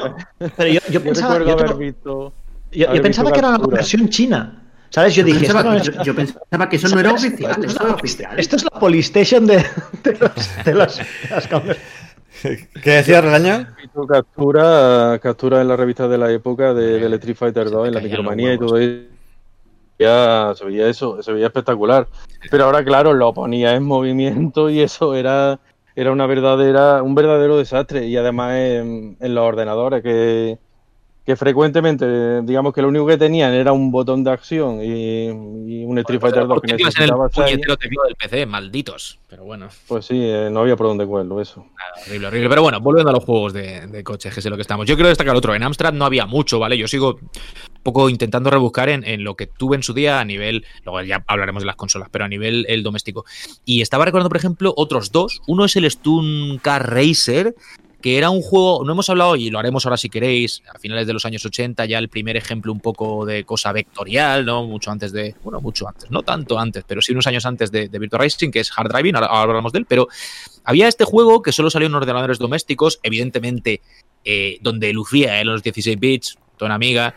[0.56, 2.32] pero yo, yo Yo pensaba, yo, haber tengo- visto.
[2.70, 4.62] yo- yo pensaba que era una versión china.
[4.90, 5.14] ¿Sabes?
[5.14, 7.56] Yo Yo dije, pensaba, no es- yo- yo pensaba que eso no era oficial,
[7.94, 8.38] oficial.
[8.38, 9.56] esto es la Polystation de,
[10.02, 11.76] de, los- de las, de las conver-
[12.82, 13.66] ¿Qué decía Relaño?
[13.78, 17.74] He visto captura, captura en la revista de la época de, del Street Fighter Se
[17.74, 19.02] 2, te en la micromanía y todo eso.
[19.98, 22.06] Ya se veía eso, se veía espectacular.
[22.50, 25.58] Pero ahora, claro, lo ponía en movimiento y eso era,
[25.96, 28.06] era una verdadera, un verdadero desastre.
[28.06, 30.58] Y además en, en los ordenadores, que,
[31.28, 35.84] que frecuentemente, digamos que lo único que tenían era un botón de acción y, y
[35.84, 39.18] un Street Fighter 2 que el necesitaba seis, puñetero teclado del PC, malditos.
[39.28, 39.68] Pero bueno.
[39.86, 41.66] pues sí, eh, no había por dónde cogerlo eso.
[42.06, 42.48] Horrible, horrible.
[42.48, 44.86] Pero bueno, volviendo a los juegos de, de coches, que es lo que estamos.
[44.86, 45.54] Yo quiero destacar otro.
[45.54, 46.78] En Amstrad no había mucho, ¿vale?
[46.78, 50.24] Yo sigo un poco intentando rebuscar en, en lo que tuve en su día a
[50.24, 50.64] nivel.
[50.86, 53.26] Luego ya hablaremos de las consolas, pero a nivel el doméstico.
[53.66, 55.42] Y estaba recordando, por ejemplo, otros dos.
[55.46, 57.54] Uno es el Stun Car Racer.
[58.00, 61.06] Que era un juego, no hemos hablado y lo haremos ahora si queréis, a finales
[61.06, 64.64] de los años 80, ya el primer ejemplo un poco de cosa vectorial, ¿no?
[64.64, 67.88] Mucho antes de, bueno, mucho antes, no tanto antes, pero sí unos años antes de,
[67.88, 70.08] de Virtua Racing, que es Hard Driving, ahora, hablamos de él, pero
[70.64, 73.80] había este juego que solo salió en ordenadores domésticos, evidentemente
[74.24, 77.14] eh, donde lucía en los 16 bits, toda amiga,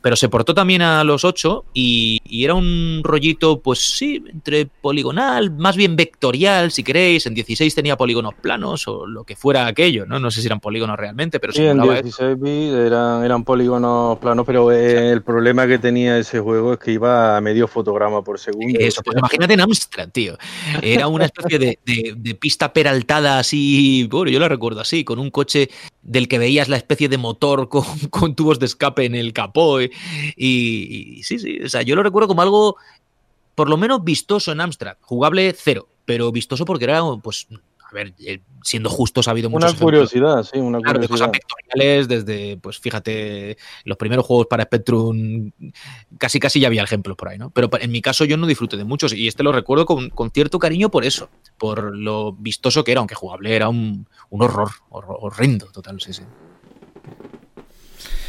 [0.00, 4.66] pero se portó también a los 8 y, y era un rollito, pues sí, entre
[4.66, 7.26] poligonal, más bien vectorial, si queréis.
[7.26, 10.18] En 16 tenía polígonos planos o lo que fuera aquello, ¿no?
[10.18, 12.02] No sé si eran polígonos realmente, pero Sí, en simulaba eso.
[12.02, 16.78] 16 bits eran, eran polígonos planos, pero eh, el problema que tenía ese juego es
[16.80, 18.78] que iba a medio fotograma por segundo.
[18.80, 20.36] Eso, pues imagínate en Amstrad, tío.
[20.82, 25.18] Era una especie de, de- de pista peraltada así, bueno, yo la recuerdo así, con
[25.18, 25.68] un coche
[26.02, 29.80] del que veías la especie de motor con, con tubos de escape en el capó.
[29.80, 29.90] Y,
[30.36, 32.76] y- y sí, sí, o sea, yo lo recuerdo como algo
[33.54, 34.96] por lo menos vistoso en Amstrad.
[35.00, 39.66] Jugable cero, pero vistoso porque era, pues, a ver, eh, siendo justos ha habido Una
[39.66, 40.10] muchos ejemplos.
[40.10, 41.40] curiosidad, sí, una Claro, de cosas curiosidad.
[41.68, 45.52] vectoriales, desde, pues fíjate, los primeros juegos para Spectrum,
[46.18, 47.50] casi casi ya había ejemplos por ahí, ¿no?
[47.50, 50.30] Pero en mi caso yo no disfruté de muchos y este lo recuerdo con, con
[50.32, 54.70] cierto cariño por eso, por lo vistoso que era, aunque jugable era un, un horror,
[54.90, 56.24] horror- horrendo, total, sí, sí.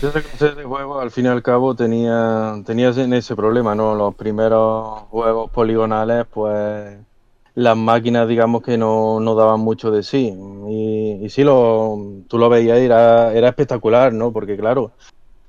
[0.06, 3.96] Ese concepto de juego, al fin y al cabo, tenía, tenía en ese problema, ¿no?
[3.96, 7.00] Los primeros juegos poligonales, pues
[7.56, 10.32] las máquinas, digamos que no, no daban mucho de sí.
[10.70, 11.98] Y, y sí, lo,
[12.28, 14.32] tú lo veías era, era espectacular, ¿no?
[14.32, 14.92] Porque, claro,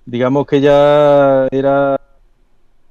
[0.07, 2.01] digamos que ya era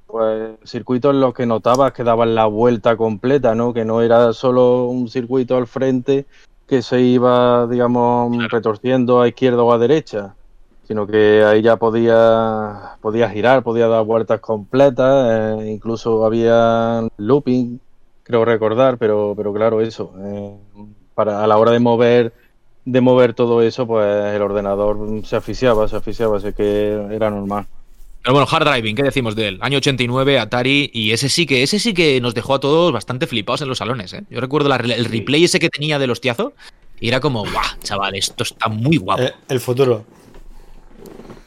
[0.06, 3.74] pues circuitos en los que notabas que daban la vuelta completa, ¿no?
[3.74, 6.26] Que no era solo un circuito al frente
[6.68, 10.35] que se iba, digamos, retorciendo a izquierda o a derecha
[10.86, 17.80] sino que ahí ya podía, podía girar, podía dar vueltas completas, eh, incluso había looping,
[18.22, 20.56] creo recordar, pero, pero claro, eso, eh,
[21.14, 22.32] para, a la hora de mover,
[22.84, 27.66] de mover todo eso, pues el ordenador se asfixiaba, se asfixiaba, así que era normal.
[28.22, 29.58] Pero bueno, Hard Driving, ¿qué decimos de él?
[29.60, 33.26] Año 89, Atari, y ese sí que, ese sí que nos dejó a todos bastante
[33.28, 34.24] flipados en los salones, ¿eh?
[34.30, 36.52] Yo recuerdo la- el replay ese que tenía de los tiazos,
[36.98, 39.22] y era como, guau, chaval, esto está muy guapo.
[39.22, 40.04] Eh, el futuro.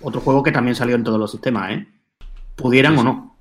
[0.01, 1.87] Otro juego que también salió en todos los sistemas, ¿eh?
[2.55, 3.37] Pudieran o no.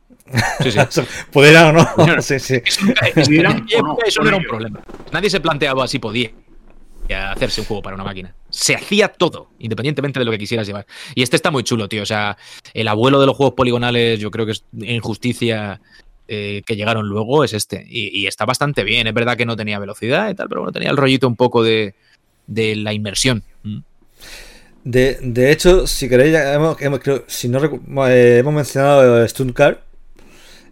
[0.61, 0.79] Sí, sí.
[1.33, 2.23] ¿Pudiera o no?
[2.23, 2.61] sí, sí.
[3.79, 4.81] O no, eso no era un problema.
[5.13, 6.33] Nadie se planteaba si podía
[7.33, 8.35] hacerse un juego para una máquina.
[8.51, 10.87] Se hacía todo, independientemente de lo que quisieras llevar.
[11.15, 12.03] Y este está muy chulo, tío.
[12.03, 12.37] O sea,
[12.75, 15.81] el abuelo de los juegos poligonales, yo creo que es en justicia
[16.27, 17.87] eh, que llegaron luego es este.
[17.89, 19.07] Y, está bastante bien.
[19.07, 21.63] Es verdad que no tenía velocidad y tal, pero bueno, tenía el rollito un poco
[21.63, 21.95] de,
[22.47, 23.43] de la inmersión.
[23.63, 23.79] Mm.
[24.85, 26.77] De, de, hecho, si queréis, hemos,
[27.27, 27.61] si no
[28.09, 29.83] eh, hemos mencionado Stuntcar,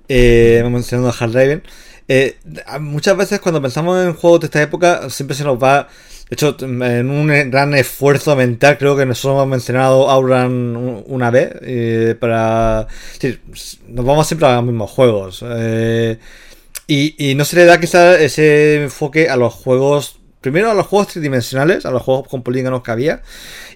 [0.09, 1.63] eh, hemos mencionado Hard Raven.
[2.09, 2.37] Eh,
[2.81, 5.89] muchas veces cuando pensamos en juegos de esta época, siempre se nos va.
[6.29, 10.77] De hecho, en un gran esfuerzo mental, creo que nosotros hemos mencionado Auran
[11.07, 11.51] una vez.
[11.63, 12.89] Eh, para.
[13.89, 15.45] nos vamos siempre a los mismos juegos.
[16.89, 20.21] Y, y, no se le da quizás ese enfoque a los juegos.
[20.41, 23.23] Primero a los juegos tridimensionales, a los juegos con polígonos que había.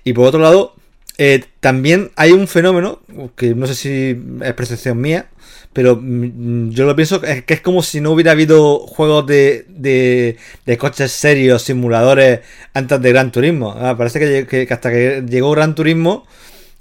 [0.05, 0.75] Y por otro lado,
[1.19, 3.01] eh, también hay un fenómeno
[3.37, 5.29] que no sé si es percepción mía
[5.73, 10.79] pero mm, yo lo pienso que es como si no hubiera habido juegos de, de,
[10.79, 12.41] coches serios, simuladores,
[12.75, 13.75] antes de Gran Turismo.
[13.79, 16.27] Ah, parece que, hasta que llegó Gran Turismo,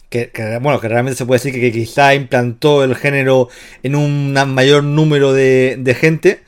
[0.09, 3.49] que, bueno, que realmente se puede decir que, quizá implantó el género
[3.83, 6.41] en un mayor número de, gente,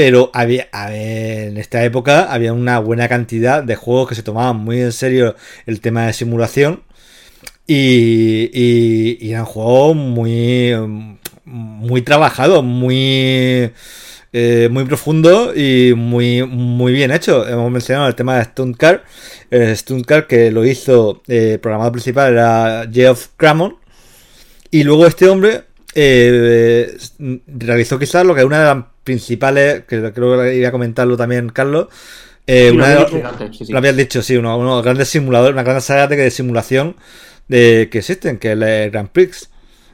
[0.00, 4.80] pero había, en esta época había una buena cantidad de juegos que se tomaban muy
[4.80, 5.36] en serio
[5.66, 6.84] el tema de simulación.
[7.66, 10.74] Y, y, y eran juegos muy
[11.44, 13.72] muy trabajado, muy
[14.32, 17.46] eh, muy profundo y muy, muy bien hecho.
[17.46, 19.04] Hemos mencionado el tema de Stunt Car.
[19.50, 23.76] El Stunt Car que lo hizo, el eh, programador principal era Geoff Cramon.
[24.70, 26.96] Y luego este hombre eh,
[27.48, 31.16] realizó quizás lo que es una de las principales, que creo que iba a comentarlo
[31.16, 31.88] también Carlos.
[32.46, 36.96] una lo, habías dicho, sí, uno, uno grandes simuladores, una gran saga de simulación
[37.48, 39.50] de, que existen, que es el Grand Prix.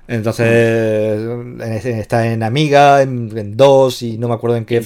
[0.09, 4.77] Entonces está en Amiga, en, 2 y no me acuerdo en qué.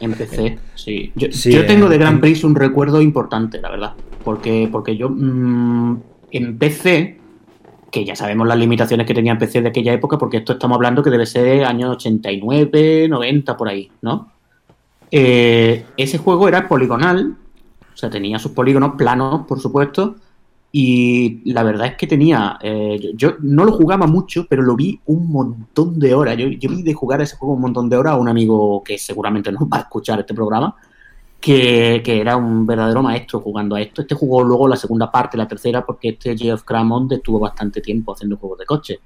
[0.00, 1.12] En PC, sí.
[1.14, 3.92] Yo, tengo de Grand Prix un recuerdo importante, la verdad.
[4.24, 7.17] Porque, porque yo mm, en PC,
[7.90, 10.76] que ya sabemos las limitaciones que tenía en PC de aquella época, porque esto estamos
[10.76, 14.32] hablando que debe ser años 89, 90, por ahí, ¿no?
[15.10, 17.36] Eh, ese juego era poligonal,
[17.92, 20.16] o sea, tenía sus polígonos planos, por supuesto
[20.70, 25.00] y la verdad es que tenía, eh, yo, no lo jugaba mucho, pero lo vi
[25.06, 26.36] un montón de horas.
[26.36, 28.98] Yo, yo, vi de jugar ese juego un montón de horas a un amigo que
[28.98, 30.76] seguramente no va a escuchar este programa,
[31.40, 34.02] que, que, era un verdadero maestro jugando a esto.
[34.02, 38.12] Este jugó luego la segunda parte, la tercera, porque este Geoff Cramond estuvo bastante tiempo
[38.12, 39.00] haciendo juegos de coche.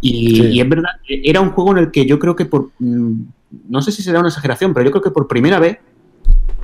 [0.00, 3.22] Y, y, es verdad, era un juego en el que yo creo que por, mm,
[3.68, 5.78] no sé si será una exageración, pero yo creo que por primera vez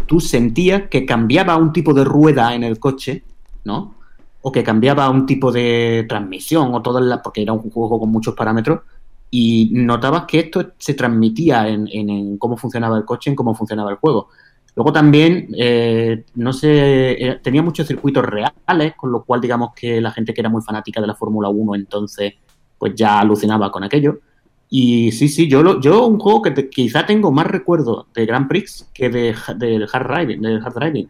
[0.07, 3.25] tú sentías que cambiaba un tipo de rueda en el coche,
[3.65, 3.95] ¿no?
[4.43, 8.11] o que cambiaba un tipo de transmisión o todas las, porque era un juego con
[8.11, 8.81] muchos parámetros
[9.31, 13.97] y notabas que esto se transmitía en, cómo funcionaba el coche, en cómo funcionaba el
[13.97, 14.29] juego.
[14.75, 20.11] Luego también, eh, no sé, tenía muchos circuitos reales, con lo cual digamos que la
[20.13, 22.35] gente que era muy fanática de la Fórmula 1 entonces
[22.79, 24.19] pues ya alucinaba con aquello.
[24.69, 28.49] Y sí, sí, yo, lo, yo un juego que quizá tengo más recuerdo de Grand
[28.49, 31.09] Prix que de, de Hard Driving, de Hard Driving.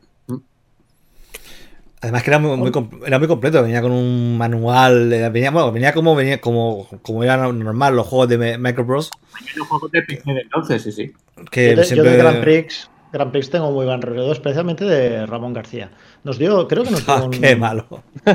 [2.03, 2.73] Además que era muy,
[3.07, 7.23] era muy completo, venía con un manual, eh, venía, bueno, venía como venía como, como
[7.23, 9.11] era normal los juegos de Micro Bros.
[9.55, 11.13] Los juegos de PC entonces, sí, sí.
[11.51, 12.11] Que yo, siempre...
[12.11, 15.91] de Grand Prix, Grand Prix tengo muy buen recuerdo, especialmente de Ramón García.
[16.25, 17.87] Nos dio, creo que nos dio ah, un, qué malo.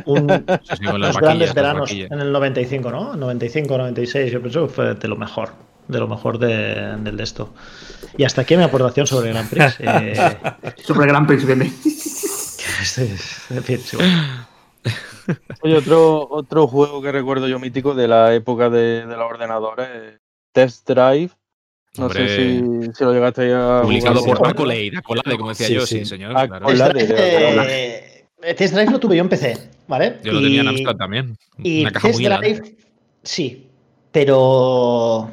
[0.05, 0.45] Un,
[0.93, 3.15] unos grandes veranos en el 95, ¿no?
[3.15, 5.49] 95, 96, yo pienso que fue de lo mejor,
[5.87, 7.53] de lo mejor de, del de esto.
[8.17, 9.77] Y hasta aquí mi aportación sobre Grand Prix.
[9.81, 10.37] Eh...
[10.83, 11.59] sobre Grand Prix, bien.
[15.61, 20.19] Oye, otro, otro juego que recuerdo yo mítico de la época de, de los ordenadores,
[20.53, 21.31] Test Drive.
[21.97, 23.81] No sé si, si, lo llegaste a.
[23.81, 26.35] Publicado por Accolade, Accolade, como decía yo, sí, señor.
[28.43, 29.57] Eh, Test Drive lo tuve yo en PC,
[29.87, 30.17] ¿vale?
[30.23, 31.37] Yo lo tenía en Amstrad también.
[31.57, 32.75] Y una caja Test Drive,
[33.23, 33.67] sí,
[34.11, 35.31] pero.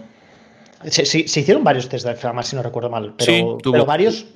[0.87, 3.15] Se, se, hicieron varios Test Drive, además, si no recuerdo mal.
[3.19, 4.27] Pero, pero varios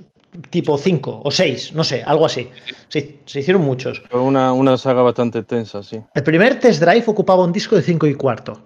[0.51, 2.49] tipo 5 o 6, no sé, algo así.
[2.89, 4.03] Sí, se hicieron muchos.
[4.13, 6.01] Una, una saga bastante tensa, sí.
[6.15, 8.61] El primer test drive ocupaba un disco de 5 y cuarto.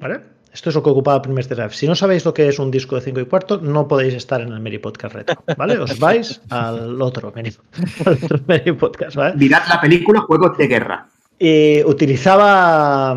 [0.00, 0.20] ¿Vale?
[0.58, 1.70] Esto es lo que ocupaba el primer drive.
[1.70, 4.40] Si no sabéis lo que es un disco de 5 y cuarto, no podéis estar
[4.40, 5.78] en el Meri Podcast Retro, ¿vale?
[5.78, 9.36] Os vais al otro Meri, Podcast, ¿vale?
[9.36, 11.06] Mirad la película Juegos de Guerra.
[11.38, 13.16] Y utilizaba,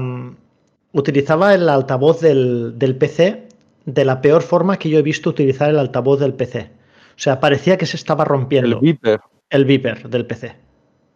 [0.91, 3.47] utilizaba el altavoz del, del PC
[3.85, 6.69] de la peor forma que yo he visto utilizar el altavoz del PC.
[7.09, 8.75] O sea, parecía que se estaba rompiendo.
[8.75, 9.19] El Viper.
[9.49, 10.55] El Viper del PC.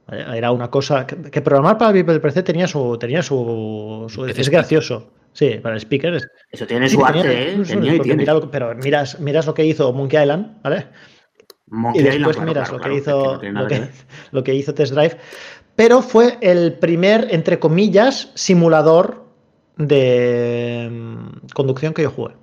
[0.10, 2.98] Era una cosa que, programar para el Viper del PC tenía su.
[2.98, 5.12] Tenía su, es gracioso.
[5.36, 6.18] Sí, para el speaker.
[6.50, 7.64] Eso tiene su arte, ¿eh?
[8.50, 10.88] pero miras, miras lo que hizo Monkey Island, ¿vale?
[11.94, 13.42] y después miras lo, que hizo,
[14.32, 15.18] lo, que, hizo Test Drive.
[15.76, 19.26] Pero fue el primer, entre comillas, simulador
[19.76, 22.36] de mm, conducción que yo jugué.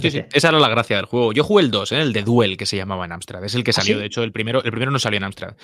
[0.00, 1.32] Sí, sí, esa era la gracia del juego.
[1.32, 2.00] Yo jugué el 2, ¿eh?
[2.00, 3.44] el de Duel, que se llamaba en Amstrad.
[3.44, 4.00] Es el que ¿Ah, salió, sí?
[4.00, 5.54] de hecho, el primero, el primero no salió en Amstrad.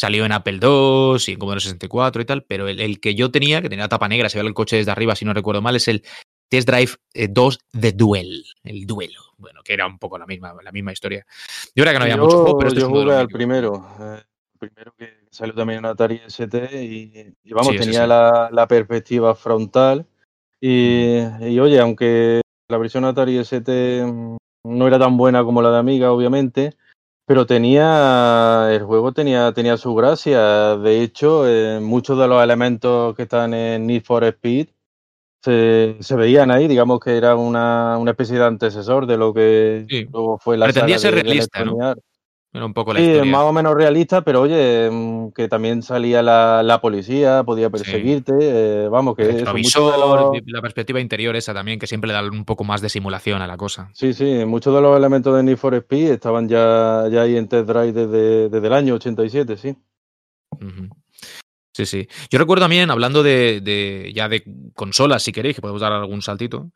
[0.00, 3.30] Salió en Apple II y en Commodore 64 y tal, pero el, el que yo
[3.30, 5.76] tenía, que tenía tapa negra, se veía el coche desde arriba, si no recuerdo mal,
[5.76, 6.02] es el
[6.48, 9.20] Test Drive eh, 2 de Duel, el duelo.
[9.36, 11.26] Bueno, que era un poco la misma, la misma historia.
[11.74, 13.86] Yo era que no había yo, mucho juego, pero este yo es jugué al primero.
[14.00, 14.22] eh,
[14.58, 18.06] primero que salió también en Atari ST y, y vamos, Sí, tenía.
[18.06, 20.06] La, la perspectiva frontal.
[20.62, 25.70] Y, y, oye, aunque la versión Atari ST mm, no era tan buena como la
[25.70, 26.74] de Amiga, obviamente,
[27.30, 30.76] pero tenía el juego tenía, tenía su gracia.
[30.76, 34.66] De hecho, eh, muchos de los elementos que están en Need for Speed
[35.40, 39.86] se, se veían ahí, digamos que era una, una especie de antecesor de lo que
[39.88, 40.08] Sí.
[40.12, 41.94] luego fue la Pretendía saga ser de- de realista, ¿no?
[42.52, 43.30] Era un poco la Sí, historia.
[43.30, 48.32] más o menos realista, pero oye, mm, que también salía la, la policía, podía perseguirte,
[48.40, 49.98] eh, vamos, que El retrovisor,
[50.32, 53.40] los- la perspectiva interior esa también, que siempre le da un poco más de simulación
[53.40, 53.90] a la cosa.
[53.94, 57.46] Sí, sí, muchos de los elementos de Need for Speed estaban ya, ya ahí en
[57.46, 59.76] Test Drive desde, desde el año 87, sí.
[60.60, 60.88] Ujú.
[61.72, 62.08] Sí, sí.
[62.32, 64.42] Yo recuerdo también, hablando de, de- ya de
[64.74, 66.72] consolas, si queréis, que podemos dar algún saltito.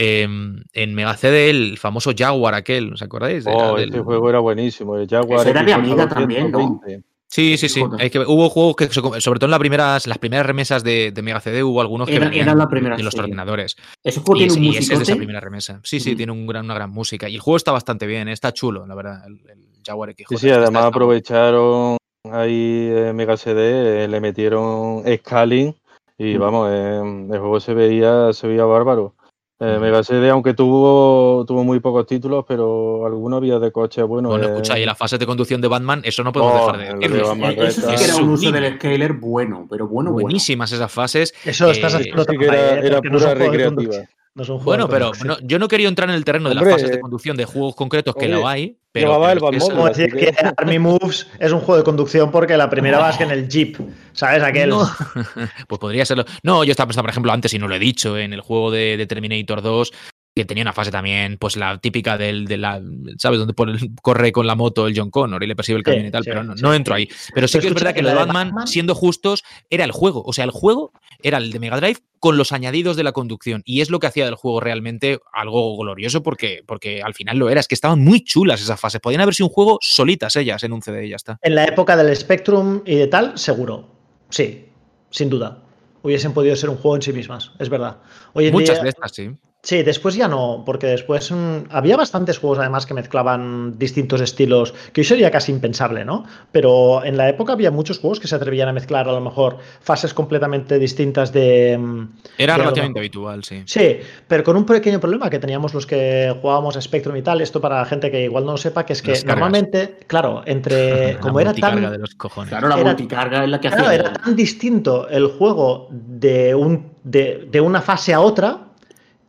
[0.00, 3.46] Em, en Mega CD, el famoso Jaguar aquel, ¿os acordáis?
[3.46, 6.50] Era Oh, del- este juego era buenísimo, el Jaguar Ese era de Xbox Amiga también,
[6.50, 6.58] ¿no?
[6.58, 7.04] 220.
[7.32, 7.80] Sí, sí, sí.
[8.00, 11.22] Es que hubo juegos que, sobre todo en las primeras, las primeras remesas de, de
[11.22, 13.20] Mega CD, hubo algunos que Era- venían era la primera, de los sí.
[13.20, 13.76] ordenadores.
[14.02, 15.80] Ese juego Y, tiene es- un y ese es de esa primera remesa.
[15.84, 17.28] Sí, sí, tiene un gran- una gran música.
[17.28, 18.32] Y el juego está bastante bien, ¿eh?
[18.32, 19.22] está chulo, la verdad.
[19.26, 20.26] El, el Jaguar XJ.
[20.28, 21.96] Sí, sí, además está- aprovecharon
[22.32, 25.74] ahí eh, Mega CD, eh, le metieron scaling
[26.18, 26.38] y Mm.
[26.40, 27.00] vamos, eh,
[27.32, 29.14] el juego se veía, se veía bárbaro.
[29.62, 29.80] Eh, Ujú.
[29.80, 34.30] Mega CD, aunque tuvo, tuvo muy pocos títulos, pero alguno había de coche bueno.
[34.30, 36.98] Bueno, eh, escucha, y las fases de conducción de Batman, eso no podemos Oh, dejar
[36.98, 37.22] de de.
[37.22, 38.60] Batman Eso sí que era un uso Sublime.
[38.62, 40.24] del scaler bueno, pero bueno, bueno.
[40.24, 41.34] Buenísimas esas fases.
[41.44, 43.94] Eso estás Eh, haciendo sí que era, pura de recreativa.
[44.32, 47.00] No Bueno, pero no- yo no quería entrar en el terreno de las fases de
[47.00, 50.26] conducción de juegos concretos que lo hay, pero, llevaba pero el es Como decir que-
[50.32, 53.48] que Army Moves es un juego de conducción porque la primera vas que en el
[53.48, 53.76] Jeep,
[54.12, 54.42] ¿sabes?
[54.42, 54.70] Aquel.
[54.70, 54.88] No.
[55.68, 56.24] pues podría serlo.
[56.44, 58.70] No, yo estaba pensando, por ejemplo, antes, y no lo he dicho, en el juego
[58.70, 59.92] de, de Terminator 2,
[60.34, 62.80] que tenía una fase también, pues la típica del, de la,
[63.18, 63.40] ¿sabes?
[63.40, 66.06] Donde pone- corre con la moto el John Connor y le persigue el Sí, camión
[66.06, 66.62] y tal, sí, pero no, sí.
[66.62, 67.08] no entro ahí.
[67.34, 68.94] Pero sí Pero que es verdad que que lo de la de Batman, Batman- siendo
[68.94, 70.22] justos, era el juego.
[70.24, 73.62] O sea, el juego era el de Mega Drive con los añadidos de la conducción.
[73.64, 77.50] Y es lo que hacía del juego realmente algo glorioso porque, porque al final lo
[77.50, 77.58] era.
[77.60, 79.00] Es que estaban muy chulas esas fases.
[79.00, 81.38] Podían haber sido un juego solitas ellas en un CD y ya está.
[81.42, 83.88] En la época del Spectrum y de tal, seguro.
[84.28, 84.66] Sí,
[85.10, 85.64] sin duda.
[86.02, 87.98] Hubiesen podido ser un juego en sí mismas, es verdad.
[88.32, 89.30] Hoy en Muchas día- de estas, sí.
[89.62, 94.72] Sí, después ya no, porque después mm, había bastantes juegos además que mezclaban distintos estilos,
[94.94, 96.24] que hoy sería casi impensable, ¿no?
[96.50, 99.58] Pero en la época había muchos juegos que se atrevían a mezclar a lo mejor
[99.82, 101.76] fases completamente distintas de...
[101.78, 102.08] mm,
[102.38, 103.62] Era de relativamente habitual, sí.
[103.66, 107.42] Sí, pero con un pequeño problema que teníamos los que jugábamos a Spectrum y tal,
[107.42, 111.14] esto para la gente que igual no lo sepa, que es que normalmente, claro, entre...
[111.14, 111.82] La como era tan...
[111.90, 112.48] de los cojones.
[112.48, 113.94] Claro, la Era- multicarga es la que Claro, hacía.
[114.00, 118.68] era tan distinto el juego de, un, de, de una fase a otra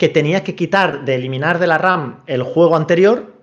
[0.02, 3.36] que tenía que quitar, de eliminar de la RAM el juego anterior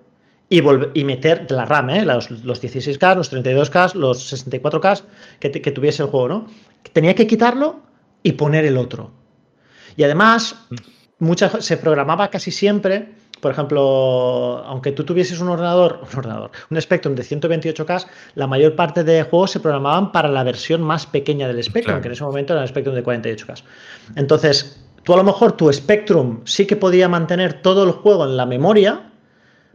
[0.49, 0.61] y,
[0.93, 2.03] y meter de la RAM, ¿eh?
[2.03, 5.03] los, los 16K, los 32K, los 64K
[5.39, 6.47] que, tuviese el juego, ¿no?
[6.91, 7.79] Tenía que quitarlo
[8.23, 9.09] y poner el otro.
[9.95, 10.67] Y además,
[11.19, 16.81] muchas, se programaba casi siempre, por ejemplo, aunque tú tuvieses un ordenador, un ordenador, un
[16.81, 18.05] Spectrum de 128K,
[18.35, 22.01] la mayor parte de juegos se programaban para la versión más pequeña del Spectrum, Claro.
[22.01, 23.63] que en ese momento era el Spectrum de 48K.
[24.17, 28.37] Entonces, tú a lo mejor tu Spectrum sí que podía mantener todo el juego en
[28.37, 29.11] la memoria,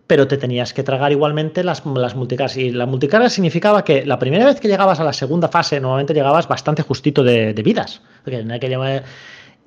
[0.07, 2.15] pero te tenías que tragar igualmente las, las.
[2.57, 6.13] Y la multicarga significaba que la primera vez que llegabas a la segunda fase, normalmente
[6.15, 8.03] llegabas bastante justito de, de vidas.
[8.23, 9.03] Porque aquella-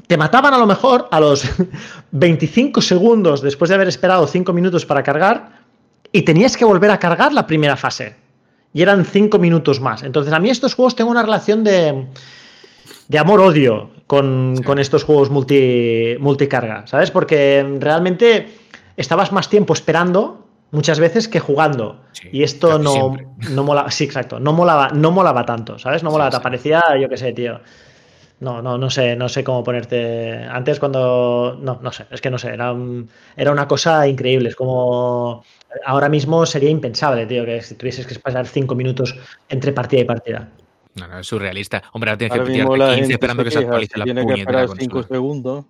[0.06, 1.44] te mataban a lo mejor a los
[2.12, 5.64] 25 segundos después de haber esperado 5 minutos para cargar
[6.12, 8.16] y tenías que volver a cargar la primera fase.
[8.74, 10.04] Y eran 5 minutos más.
[10.04, 12.06] Entonces, a mí estos juegos tengo una relación de,
[13.08, 14.64] de amor-odio con, Sí.
[14.64, 17.12] con estos juegos multi, multicarga, ¿sabes?
[17.12, 18.48] Porque realmente
[18.96, 22.02] estabas más tiempo esperando muchas veces que jugando.
[22.14, 23.28] Sí, y esto no, siempre.
[23.52, 26.04] no molaba, sí, exacto, no molaba, no molaba tanto, ¿sabes?
[26.04, 26.38] No molaba, sí.
[26.38, 27.60] te parecía, yo qué sé, tío.
[28.40, 30.44] No, no, no sé, no sé cómo ponerte.
[30.44, 31.58] Antes cuando.
[31.60, 34.50] No, no sé, es que no sé, era, un- era una cosa increíble.
[34.50, 35.44] Es como.
[35.86, 39.16] Ahora mismo sería impensable, tío, que si tuvieses que pasar cinco minutos
[39.50, 40.50] entre partida y partida.
[41.00, 41.84] No, no, es surrealista.
[41.94, 44.04] Hombre, ahora tienes Ahora que la 15 gente esperando que se queja, actualice si la
[44.06, 45.16] tiene que puñetera esperar 5 consola.
[45.16, 45.66] segundos.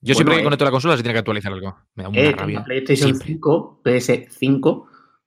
[0.00, 1.76] Yo siempre que eh, conecto la consola se tiene que actualizar algo.
[1.94, 2.58] Me da una Eh, en rabia.
[2.58, 3.26] la PlayStation Siempre.
[3.28, 4.86] 5, PS5,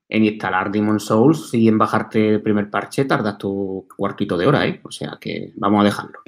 [0.10, 4.68] en instalar Demon Souls y en bajarte el primer parche tardas tu cuartito de hora,
[4.68, 4.80] ¿eh?
[4.84, 6.20] O sea que vamos a dejarlo.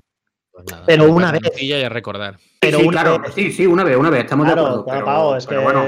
[0.51, 1.41] Pues nada, Pero una vez.
[1.61, 2.37] y a recordar.
[2.61, 3.21] Eh, sí, claro.
[3.35, 4.85] Sí, sí, una vez, una vez, estamos Claro, de acuerdo.
[4.85, 5.83] claro, pero- es pero que bueno,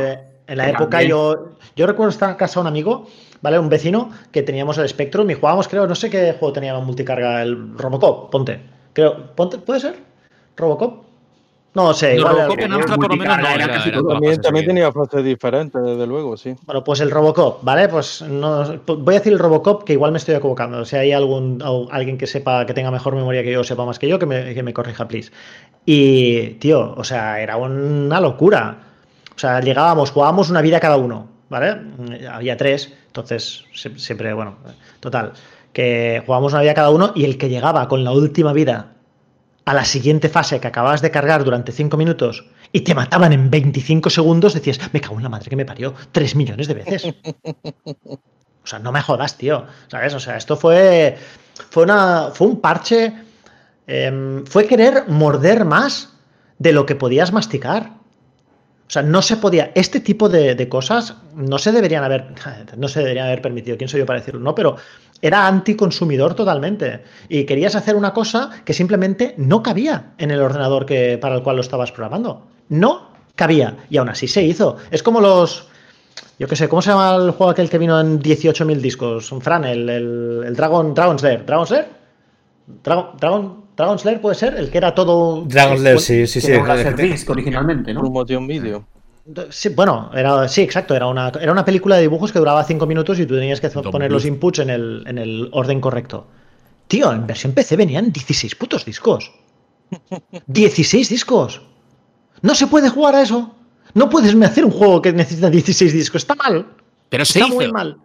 [0.48, 1.56] en la época también- yo.
[1.76, 3.08] Yo recuerdo estar en casa de un amigo,
[3.42, 3.60] ¿vale?
[3.60, 7.42] Un vecino, que teníamos el Spectrum y jugábamos, creo, no sé qué juego tenía multicarga,
[7.42, 8.60] el Robocop, ponte.
[8.94, 9.96] Creo, ponte, ¿puede ser?
[10.58, 11.06] ¿Robocop?
[11.74, 13.74] No sé, No, igual Robocop el- en Amstrad por lo menos no multicarga era era,
[13.76, 14.20] casi era todo.
[14.20, 16.54] todas También, tenía fases diferentes, desde luego, sí.
[16.66, 17.88] Bueno, pues el Robocop, ¿vale?
[17.88, 20.84] Pues no, voy a decir el Robocop que igual me estoy equivocando.
[20.84, 24.10] Si hay algún alguien que sepa, que tenga mejor memoria que yo, sepa más que
[24.10, 25.32] yo, que me, que me corrija, please.
[25.86, 28.78] Y, tío, o sea, era una locura.
[29.34, 31.78] O sea, llegábamos, jugábamos una vida cada uno, ¿vale?
[32.32, 33.66] Había tres, entonces
[33.98, 34.56] siempre, bueno,
[35.02, 35.34] total.
[35.74, 38.94] Que jugábamos una vida cada uno y el que llegaba con la última vida
[39.66, 43.50] a la siguiente fase que acababas de cargar durante 5 minutos y te mataban en
[43.50, 47.14] 25 segundos, decías, me cago en la madre que me parió, 3 millones de veces.
[48.64, 49.66] O sea, no me jodas, tío.
[49.88, 50.14] ¿Sabes?
[50.14, 51.18] O sea, esto fue.
[51.72, 53.12] Fue, una, fue un parche.
[53.88, 56.14] em, fue querer morder más
[56.60, 58.01] de lo que podías masticar.
[58.92, 59.72] O sea, no se podía.
[59.74, 62.26] Este tipo de, de cosas no se deberían haber.
[62.78, 63.78] No se deberían haber permitido.
[63.78, 64.42] ¿Quién soy yo para decirlo?
[64.42, 64.76] No, pero
[65.22, 67.02] era anticonsumidor totalmente.
[67.30, 71.42] Y querías hacer una cosa que simplemente no cabía en el ordenador que, para el
[71.42, 72.46] cual lo estabas programando.
[72.68, 73.78] No cabía.
[73.90, 74.76] Y aún así se hizo.
[74.92, 75.70] Es como los.
[76.38, 79.34] Yo qué sé, ¿cómo se llama el juego aquel que vino en 18.000 discos?
[79.40, 81.46] Fran, el, el, el Dragon, Dragon's Lair.
[81.46, 81.86] ¿Dragon's Lair?
[82.84, 85.44] Dragon, Dragon, Dragon's Lair puede ser, el que era todo.
[85.46, 86.52] Dragon's Lair, sí, sí, sí.
[86.52, 88.02] era un Laserdisc originalmente, ¿no?
[88.02, 88.86] Por motion video.
[89.50, 90.96] Sí, bueno, era, sí, exacto.
[90.96, 93.70] Era una, era una película de dibujos que duraba 5 minutos y tú tenías que
[93.70, 96.28] Don poner los inputs en el, en el orden correcto.
[96.88, 99.32] Tío, en versión PC venían 16 putos discos.
[100.48, 101.62] 16 discos.
[102.42, 103.56] No se puede jugar a eso.
[103.94, 106.24] No puedes hacer un juego que necesita 16 discos.
[106.24, 106.66] Está mal.
[107.10, 107.56] Pero se Está hizo.
[107.56, 107.98] muy mal.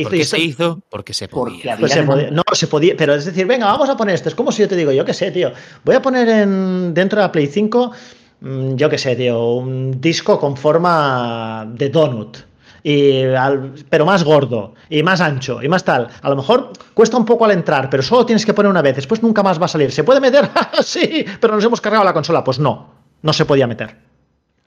[0.00, 0.80] ¿Y por qué se hizo?
[0.88, 1.76] Porque se podía.
[1.76, 4.28] Pues se podía- no, se podía, pero es decir, venga, vamos a poner esto.
[4.28, 5.52] Es como si yo te digo, yo qué sé, tío.
[5.84, 7.92] Voy a poner en, dentro de la Play 5,
[8.40, 12.38] mm, yo qué sé, tío, un disco con forma de donut.
[12.84, 16.08] Y al- pero más gordo, y más ancho, y más tal.
[16.20, 18.96] A lo mejor cuesta un poco al entrar, pero solo tienes que poner una vez,
[18.96, 19.92] después nunca más va a salir.
[19.92, 20.48] ¿Se puede meter?
[20.82, 22.42] sí, pero nos hemos cargado la consola.
[22.42, 23.96] Pues no, no se podía meter.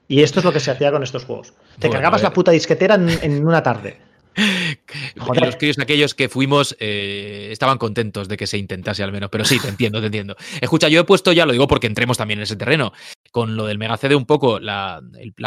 [0.08, 1.52] Y esto es lo que se hacía con estos juegos.
[1.78, 3.98] Te Bueno, cargabas la puta disquetera en, en una tarde.
[5.18, 5.44] Joder.
[5.44, 9.44] Los críos aquellos que fuimos eh, estaban contentos de que se intentase al menos, pero
[9.44, 10.36] sí, te entiendo, te entiendo.
[10.60, 12.92] Escucha, yo he puesto ya, lo digo porque entremos también en ese terreno,
[13.30, 15.02] con lo del Mega CD un poco la,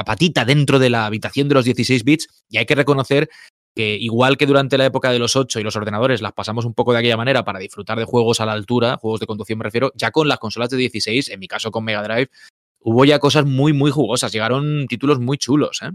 [0.06, 3.30] patita dentro de la habitación de los 16 bits y hay que reconocer
[3.76, 6.74] que igual que durante la época de los 8 y los ordenadores las pasamos un
[6.74, 9.64] poco de aquella manera para disfrutar de juegos a la altura, juegos de conducción me
[9.64, 12.30] refiero, ya con las consolas de 16, en mi caso con Mega Drive,
[12.80, 15.92] hubo ya cosas muy, muy jugosas, llegaron títulos muy chulos, ¿eh?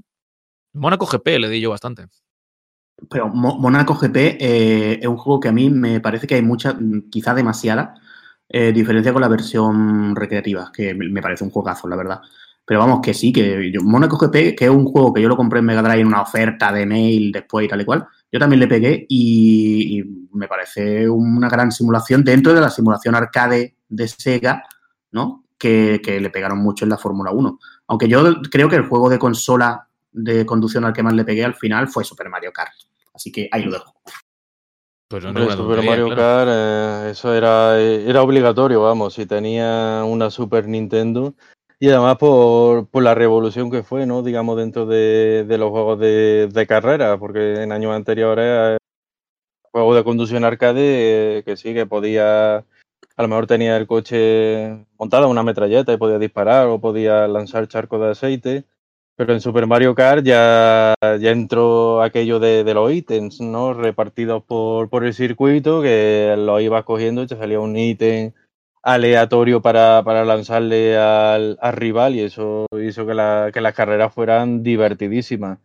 [0.75, 2.07] Mónaco GP le di yo bastante.
[3.11, 6.43] Pero Mo- Monaco GP eh, es un juego que a mí me parece que hay
[6.43, 6.77] mucha,
[7.11, 7.95] quizá demasiada,
[8.49, 12.21] eh, diferencia con la versión recreativa, que me parece un juegazo, la verdad.
[12.65, 15.37] Pero vamos, que sí, que yo, Monaco GP, que es un juego que yo lo
[15.37, 18.39] compré en Mega Drive en una oferta de mail después y tal y cual, yo
[18.39, 23.77] también le pegué y, y me parece una gran simulación dentro de la simulación arcade
[23.89, 24.63] de Sega,
[25.13, 25.45] ¿no?
[25.59, 27.59] Que, que le pegaron mucho en la Fórmula 1.
[27.89, 31.45] Aunque yo creo que el juego de consola de conducción al que más le pegué
[31.45, 32.73] al final fue Super Mario Kart.
[33.15, 33.95] Así que ahí lo dejo.
[35.09, 36.21] Pues no, Hombre, no, una Super tontería, Mario claro.
[36.21, 41.35] Kart, eh, eso era, era obligatorio, vamos, si tenía una Super Nintendo.
[41.79, 44.23] Y además por, por la revolución que fue, ¿no?
[44.23, 48.79] Digamos, dentro de, de los juegos de, de carrera, porque en años anteriores, eh,
[49.71, 54.87] juegos de conducción arcade, eh, que sí, que podía, a lo mejor tenía el coche
[54.99, 58.65] montado en una metralleta y podía disparar o podía lanzar charcos de aceite.
[59.17, 63.73] Pero en Super Mario Kart ya, ya entró aquello de, de los ítems, ¿no?
[63.73, 68.33] Repartidos por, por el circuito, que los ibas cogiendo y te salía un ítem
[68.83, 74.13] aleatorio para, para lanzarle al, al rival y eso hizo que, la- que las carreras
[74.13, 75.59] fueran divertidísimas.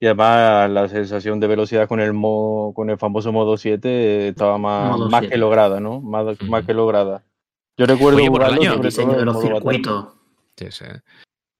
[0.00, 4.58] Y además la sensación de velocidad con el mo- con el famoso modo 7 estaba
[4.58, 5.28] más, más 7.
[5.28, 6.00] que lograda, ¿no?
[6.00, 7.22] Más, más que lograda.
[7.78, 8.76] Yo recuerdo Oye, por el año.
[8.78, 10.06] Diseño de los circuitos.
[10.56, 10.84] Sí, sí.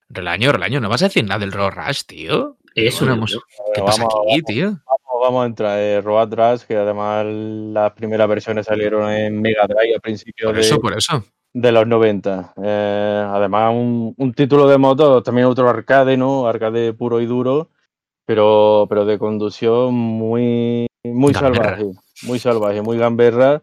[0.09, 2.57] Relaño, Relaño, ¿no vas a decir nada del Road Rush, tío?
[2.77, 3.39] No hemos- hemos-
[3.75, 4.67] ¿Qué pasa vamos, aquí, tío?
[4.67, 5.79] Vamos, vamos a entrar.
[5.79, 10.55] Eh, Road Rush, que además las primeras versiones salieron en Mega Drive a principios Por
[10.57, 11.25] de, eso, por eso.
[11.53, 12.53] de los 90.
[12.63, 16.47] Eh, además, un, un título de moto, también otro arcade, ¿no?
[16.49, 17.71] Arcade puro y duro,
[18.27, 21.77] pero, pero de conducción muy, muy Gamberra.
[21.77, 21.85] salvaje.
[22.23, 23.63] Muy salvaje, muy gamberra.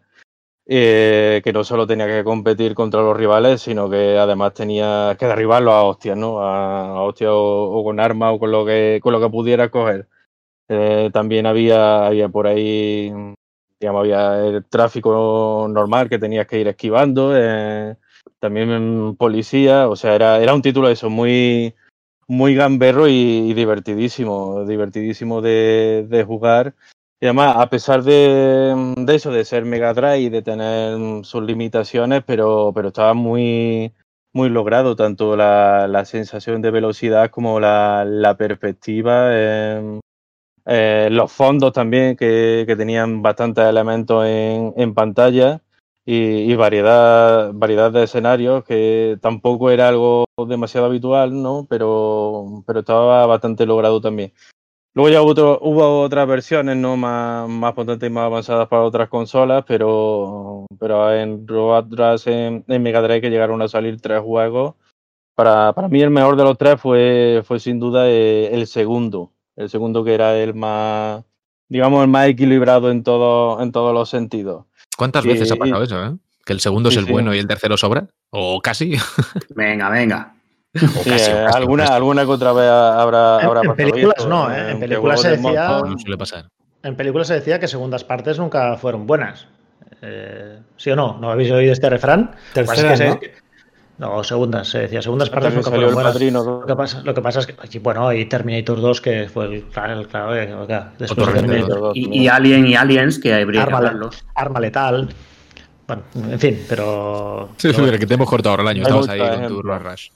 [0.66, 5.26] Eh, que no solo tenía que competir contra los rivales, sino que además tenía que
[5.26, 6.40] derribarlos a hostias, ¿no?
[6.42, 10.08] A, a o, con armas o con lo que, con lo que pudiera coger.
[10.68, 13.12] Eh, también había, había por ahí,
[13.80, 17.32] digamos, había el tráfico normal que tenías que ir esquivando.
[17.36, 17.96] eh,
[18.38, 21.74] también policía, o sea, era, era un título eso, muy,
[22.26, 26.74] muy gamberro y, divertidísimo, divertidísimo de, de, jugar.
[27.22, 28.74] Y además, a pesar de,
[29.06, 33.92] eso, de ser Mega Drive y de tener sus limitaciones, pero, pero estaba muy,
[34.32, 39.28] muy logrado, tanto la, la sensación de velocidad como la, la perspectiva.
[39.30, 40.00] Eh,
[40.66, 45.62] eh, los fondos también, que, que, tenían bastantes elementos en, en pantalla
[46.04, 51.68] y, y, variedad, variedad de escenarios, que tampoco era algo demasiado habitual, ¿no?
[51.70, 54.32] Pero, pero estaba bastante logrado también.
[54.94, 56.96] Luego ya hubo, hubo otras versiones ¿no?
[56.96, 62.82] más, más potentes y más avanzadas para otras consolas, pero, pero en Robot en, en
[62.82, 64.74] Mega Drive que llegaron a salir tres juegos.
[65.34, 69.32] Para, para mí el mejor de los tres fue, fue sin duda el, el segundo.
[69.56, 71.24] El segundo que era el más,
[71.68, 74.66] digamos, el más equilibrado en, todo, en todos los sentidos.
[74.98, 76.16] ¿Cuántas veces ha pasado eso, eh?
[76.44, 77.12] Que el segundo sí, es el sí.
[77.12, 78.08] bueno y el tercero sobra.
[78.30, 78.96] O casi.
[79.54, 80.34] Venga, venga.
[80.72, 81.94] Casi, eh, casi, alguna, casi.
[81.94, 84.70] alguna que otra vez habrá, habrá en, en películas esto, no, ¿eh?
[84.70, 86.48] en películas se decía no suele pasar.
[86.82, 89.46] En películas se decía que segundas partes nunca fueron buenas.
[90.00, 91.18] Eh, ¿Sí o no?
[91.20, 92.34] ¿No habéis oído este refrán?
[92.54, 93.20] Terceras, que ¿no?
[93.20, 93.32] se...
[93.98, 96.12] no, segundas, se decía segundas partes nunca fueron buenas.
[96.12, 99.44] Padrino, lo, que pasa, lo que pasa es que, bueno, y Terminator 2, que fue
[99.44, 100.46] el claro, el, claro eh,
[100.98, 101.96] después Otro de Terminator 2.
[101.96, 104.24] Y, y, Alien y Aliens, que habría arma, que hablarlos.
[104.34, 105.08] Arma letal.
[105.86, 107.50] Bueno, en fin, pero.
[107.58, 107.98] Sí, pero bueno.
[107.98, 108.82] que te hemos cortado ahora el año.
[108.82, 110.08] Estabas ahí con tu Rush.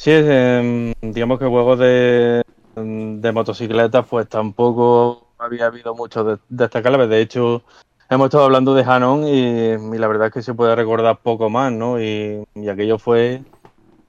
[0.00, 2.42] Sí, eh, digamos que juegos de,
[2.74, 7.10] de motocicletas, pues tampoco había habido mucho de, destacables.
[7.10, 7.62] De hecho,
[8.08, 11.70] hemos estado hablando de Hanon y, la verdad es que se puede recordar poco más,
[11.70, 12.00] ¿no?
[12.00, 13.42] Y, aquello fue,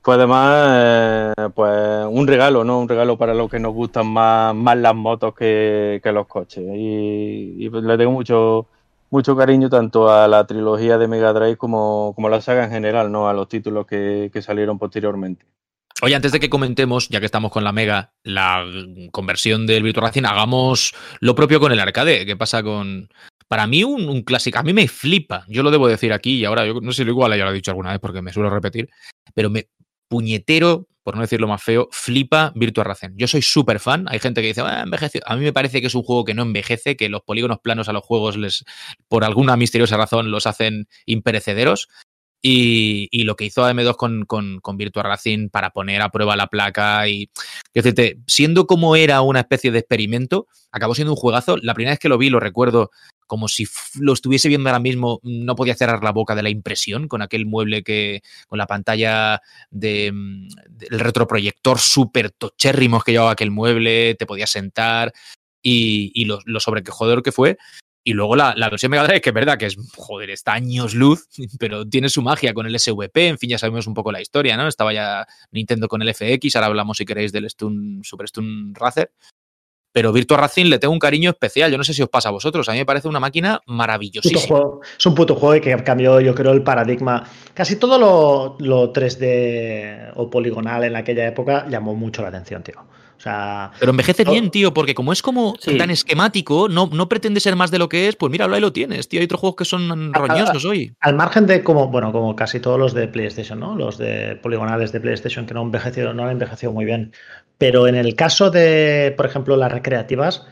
[0.01, 2.79] fue además eh, pues un regalo, ¿no?
[2.79, 6.63] Un regalo para los que nos gustan más, más las motos que, que los coches.
[6.73, 8.65] Y, y pues le tengo mucho,
[9.09, 12.71] mucho cariño tanto a la trilogía de Mega Drive como, como a la saga en
[12.71, 13.27] general, ¿no?
[13.27, 15.45] A los títulos que, que salieron posteriormente.
[16.03, 18.65] Oye, antes de que comentemos, ya que estamos con la Mega, la
[19.11, 22.25] conversión del Virtua Racing, hagamos lo propio con el arcade.
[22.25, 23.07] ¿Qué pasa con...?
[23.47, 26.65] Para mí un, clásico, a mí me flipa, yo lo debo decir aquí y ahora,
[26.65, 28.49] yo no sé si lo igual ya lo he dicho alguna vez porque me suelo
[28.49, 28.89] repetir,
[29.33, 29.67] pero me
[30.07, 33.09] puñetero, por no decirlo más feo, flipa Virtua Racing.
[33.15, 34.85] Yo soy súper fan, hay gente que dice, ah.
[35.25, 37.89] A mí me parece que es un juego que no envejece, que los polígonos planos
[37.89, 38.63] a los juegos les,
[39.09, 41.89] por alguna misteriosa razón, los hacen imperecederos.
[42.43, 46.47] Y, lo que hizo AM2 con, con, con, Virtua Racing para poner a prueba la
[46.47, 47.29] placa y
[47.73, 51.57] decirte, siendo como era una especie de experimento, acabó siendo un juegazo.
[51.57, 52.89] La primera vez que lo vi, lo recuerdo
[53.31, 53.65] como si
[53.97, 57.45] lo estuviese viendo ahora mismo, no podía cerrar la boca de la impresión con aquel
[57.45, 60.11] mueble que, con la pantalla de,
[60.69, 65.13] del retroproyector súper tochérrimos que llevaba aquel mueble, te podías sentar
[65.61, 67.57] y, y lo, lo sobrequejador que fue.
[68.03, 70.95] Y luego la, la, versión Mega Drive, que es verdad que es, joder, está años
[70.95, 71.27] luz,
[71.59, 74.57] pero tiene su magia con el SVP, en fin, ya sabemos un poco la historia,
[74.57, 74.67] ¿no?
[74.67, 79.11] Estaba ya Nintendo con el FX, ahora hablamos, si queréis, del Stun, Super Stun Racer.
[79.93, 82.31] Pero Virtua Racing le tengo un cariño especial, yo no sé si os pasa a
[82.31, 84.41] vosotros, a mí me parece una máquina maravillosísima.
[84.41, 84.81] Juego.
[84.97, 87.27] Es un puto juego que cambió, yo creo, el paradigma.
[87.53, 92.85] Casi todo lo, lo 3D o poligonal en aquella época llamó mucho la atención, tío.
[93.21, 95.77] O sea, pero envejece no, bien, tío, porque como es como sí.
[95.77, 98.73] tan esquemático, no, no, pretende ser más de lo que es, pues míralo, ahí lo
[98.73, 99.19] tienes, tío.
[99.19, 100.95] Hay otros juegos que son roñosos hoy.
[101.01, 103.75] Al margen de como, bueno, como casi todos los de PlayStation, ¿no?
[103.75, 107.13] Los de poligonales de PlayStation que no envejecieron, no han envejecido muy bien.
[107.59, 110.47] Pero en el caso de, por ejemplo, las recreativas,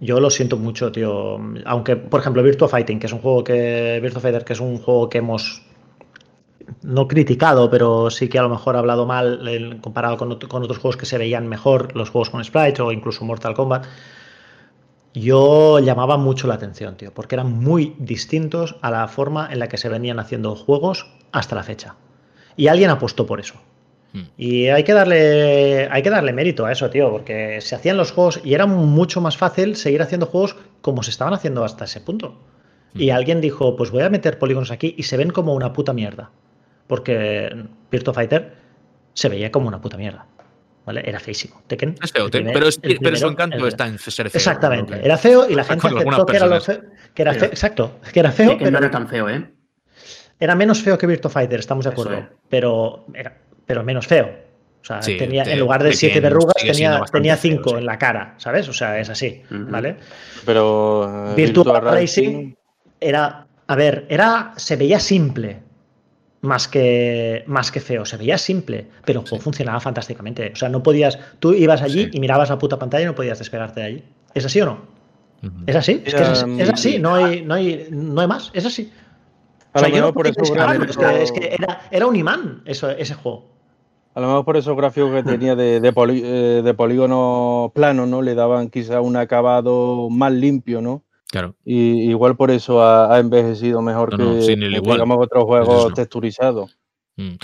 [0.00, 1.38] yo lo siento mucho, tío.
[1.64, 4.00] Aunque, por ejemplo, Virtua Fighting, que es un juego que.
[4.02, 5.62] Virtua Fighter, que es un juego que hemos
[6.82, 10.78] no criticado, pero sí que a lo mejor ha hablado mal comparado con, con, otros
[10.78, 13.86] juegos que se veían mejor, los juegos con sprites o incluso Mortal Kombat.
[15.12, 19.68] Yo llamaba mucho la atención, tío, porque eran muy distintos a la forma en la
[19.68, 21.96] que se venían haciendo juegos hasta la fecha.
[22.56, 23.54] Y alguien apostó por eso.
[24.12, 24.22] Hmm.
[24.36, 28.12] Y hay que darle hay que darle mérito a eso, tío, porque se hacían los
[28.12, 32.00] juegos y era mucho más fácil seguir haciendo juegos como se estaban haciendo hasta ese
[32.00, 32.36] punto.
[32.94, 33.00] Hmm.
[33.00, 35.92] Y alguien dijo, pues voy a meter polígonos aquí y se ven como una puta
[35.92, 36.30] mierda
[36.90, 37.48] porque
[37.88, 38.52] Virtua Fighter
[39.14, 40.26] se veía como una puta mierda.
[40.84, 41.02] ¿Vale?
[41.06, 41.62] Era feísimo.
[41.68, 44.38] Tekken, es feo, primer, pero, es, primero, pero, su encanto está en ser feo.
[44.38, 45.00] Exactamente.
[45.04, 46.80] Era feo y la gente aceptó que era, lo feo,
[47.14, 47.44] que era feo.
[47.44, 48.00] Exacto.
[48.12, 48.58] Que era feo.
[48.58, 49.52] Pero no era tan feo, ¿eh?
[50.40, 52.26] Era menos feo que Virtua Fighter, estamos de acuerdo.
[52.48, 53.36] Pero, era,
[53.66, 54.28] pero menos feo.
[54.82, 57.78] O sea, sí, tenía, te, en lugar de siete verrugas, tenía, tenía cinco feo, sí.
[57.78, 58.68] en la cara, ¿sabes?
[58.68, 59.70] O sea, es así, uh -huh.
[59.70, 59.96] ¿vale?
[60.44, 62.54] Pero uh, Virtua, Virtua Racing
[62.98, 65.60] era, a ver, era, se veía simple,
[66.42, 68.04] más que, más que feo.
[68.04, 69.44] Se veía simple, pero el juego sí.
[69.44, 70.50] funcionaba fantásticamente.
[70.52, 71.18] O sea, no podías.
[71.38, 72.10] Tú ibas allí sí.
[72.12, 74.04] y mirabas la puta pantalla y no podías despegarte de allí.
[74.34, 74.80] ¿Es así o no?
[75.42, 75.64] Uh -huh.
[75.66, 76.02] ¿Es así?
[76.04, 76.60] Es, que es, así.
[76.60, 76.98] es así.
[76.98, 78.50] No hay, no, hay, no hay más.
[78.54, 78.92] Es así.
[79.72, 80.50] A lo mejor por eso es
[80.96, 83.44] que, es que era, era, un imán eso, ese juego.
[84.14, 88.06] A lo mejor por esos gráficos que tenía de, de, poli, eh, de polígono plano,
[88.06, 88.22] ¿no?
[88.22, 91.04] Le daban quizá un acabado más limpio, ¿no?
[91.30, 91.54] Claro.
[91.64, 94.96] Y igual por eso ha, ha envejecido mejor No, que, no, sin el que, igual.
[94.96, 95.90] digamos otros Es juegos eso.
[95.94, 96.76] texturizados.
[97.16, 97.34] Mm.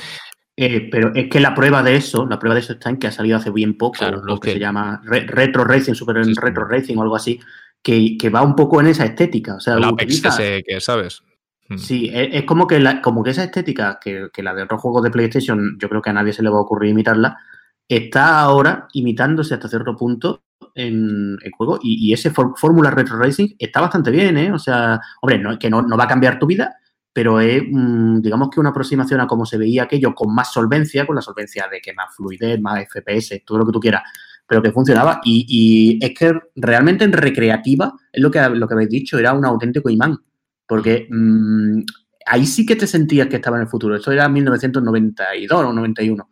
[0.58, 3.06] Eh, pero es que la prueba de eso, la prueba de eso está en que
[3.06, 6.24] ha salido hace bien poco, Claro, lo que que- se llama Re- Retro Racing, Super
[6.24, 6.40] Sí, sí.
[6.40, 7.38] Retro Racing o algo así,
[7.82, 9.56] que, que va un poco en esa estética.
[9.56, 11.22] O sea, Apex utiliza- que sabes.
[11.68, 11.76] Mm.
[11.78, 14.80] Sí, es, es como que la, como que esa estética, que, que la de otros
[14.80, 17.36] juegos de PlayStation, yo creo que a nadie se le va a ocurrir imitarla,
[17.88, 20.42] está ahora imitándose hasta cierto punto
[20.76, 21.78] en el juego.
[21.82, 24.52] Y, ese Fórmula Retro Racing está bastante bien, ¿eh?
[24.52, 26.76] O sea, hombre, no, que no, va a cambiar tu vida,
[27.12, 31.06] pero es, mm, digamos que una aproximación a cómo se veía aquello con más solvencia,
[31.06, 34.02] con la solvencia de que más fluidez, más FPS, todo lo que tú quieras,
[34.46, 35.20] pero que funcionaba.
[35.24, 39.32] Y, y es que realmente en recreativa, es lo que, lo que habéis dicho, era
[39.32, 40.18] un auténtico imán.
[40.66, 41.80] Porque mm,
[42.26, 43.96] ahí sí que te sentías que estaba en el futuro.
[43.96, 46.28] Esto era 1992 o 91.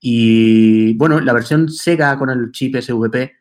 [0.00, 3.32] Y bueno, la versión Sega con el chip SVP,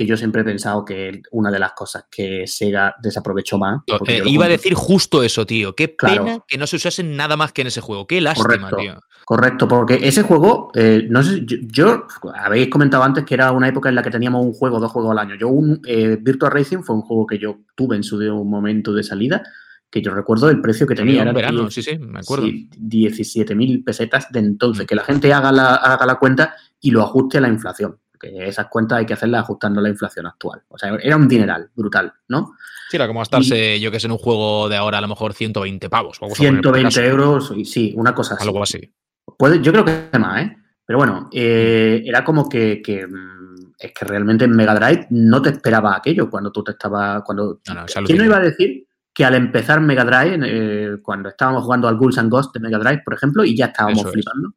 [0.00, 3.82] que yo siempre he pensado que una de las cosas que Sega desaprovechó más.
[4.06, 5.74] Eh, iba a decir justo eso, tío.
[5.74, 6.24] Qué Claro.
[6.24, 8.06] pena que no se usase nada más que en ese juego.
[8.06, 8.76] Qué lástima, Correcto.
[8.78, 8.94] tío.
[9.26, 13.68] Correcto, porque ese juego, eh, no sé, yo, yo- habéis comentado antes que era una
[13.68, 15.34] época en la que teníamos un juego, dos juegos al año.
[15.38, 18.48] Yo, un eh, Virtua Racing fue un juego que yo tuve en su de- un
[18.48, 19.42] momento de salida,
[19.90, 21.20] que yo recuerdo el precio que tenía.
[21.20, 22.46] Era verano, diez- sí, sí, me acuerdo.
[22.46, 24.84] sí, 17.000 pesetas de entonces.
[24.84, 24.86] Mm.
[24.86, 27.98] Que la gente haga la, haga la cuenta y lo ajuste a la inflación.
[28.20, 30.62] Porque esas cuentas hay que hacerlas ajustando la inflación actual.
[30.68, 32.54] O sea, era un dineral brutal, ¿no?
[32.90, 35.32] Sí, era como gastarse, yo que sé, en un juego de ahora a lo mejor
[35.32, 36.18] 120 pavos.
[36.20, 37.02] Vamos a poner por 120 caso.
[37.02, 38.46] euros, y sí, una cosa así.
[38.46, 38.92] Algo así.
[39.38, 40.56] Puede, yo creo que más, ¿eh?
[40.84, 45.40] Pero bueno, eh, era como que, que, mm, es que realmente en Mega Drive no
[45.40, 47.22] te esperaba aquello cuando tú te estabas.
[47.24, 50.96] Cuando, No, no, es ¿Quién no iba a decir que al empezar Mega Drive, eh,
[51.02, 54.00] cuando estábamos jugando al Ghouls and Ghosts de Mega Drive, por ejemplo, y ya estábamos
[54.00, 54.12] Eso es.
[54.14, 54.54] flipando,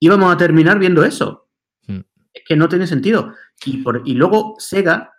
[0.00, 1.45] íbamos a terminar viendo eso?
[2.36, 3.32] Es que no tiene sentido.
[3.64, 5.12] Y, por, y luego Sega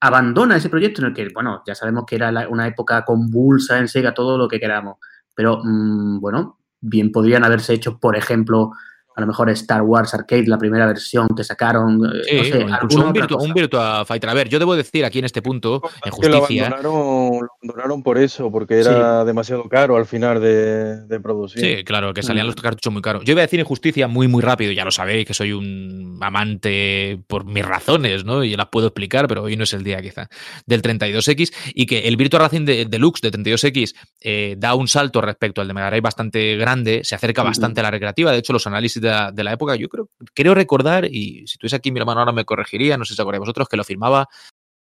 [0.00, 3.88] abandona ese proyecto en el que, bueno, ya sabemos que era una época convulsa en
[3.88, 4.96] Sega, todo lo que queramos.
[5.34, 8.72] Pero, mm, bueno, bien podrían haberse hecho, por ejemplo,
[9.16, 12.00] a lo mejor Star Wars Arcade, la primera versión que sacaron.
[12.04, 12.64] eh, Sí, no sé,
[13.04, 13.48] un, Virtua, cosa.
[13.48, 14.30] un Virtua Fighter.
[14.30, 16.66] A ver, yo debo decir aquí en este punto, en lo justicia.
[16.66, 21.60] abandonaron, lo abandonaron por eso, porque era demasiado caro al final de, de producir.
[21.78, 22.50] Sí, claro, que salían Mm.
[22.50, 23.24] los cartuchos muy caros.
[23.24, 26.18] Yo iba a decir en justicia muy, muy rápido, ya lo sabéis, que soy un
[26.22, 28.44] amante por mis razones, ¿no?
[28.44, 30.28] Y las puedo explicar, pero hoy no es el día quizá,
[30.66, 35.20] del 32X, y que el Virtua Racing de- Deluxe de 32X eh, da un salto
[35.20, 38.52] respecto al de Mega Drive bastante grande, se acerca bastante a la recreativa, de hecho
[38.52, 42.00] los análisis de de la época, yo creo, creo recordar, y si tuviese aquí mi
[42.00, 44.28] hermano ahora me corregiría, no sé si acordáis vosotros, que lo firmaba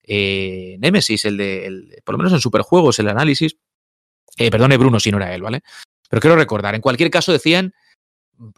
[0.03, 3.57] eh, Nemesis, el de, por lo menos en Superjuegos, el análisis,
[4.37, 5.63] eh, perdone Bruno si no era él, ¿vale?
[6.09, 7.75] Pero quiero recordar, en cualquier caso decían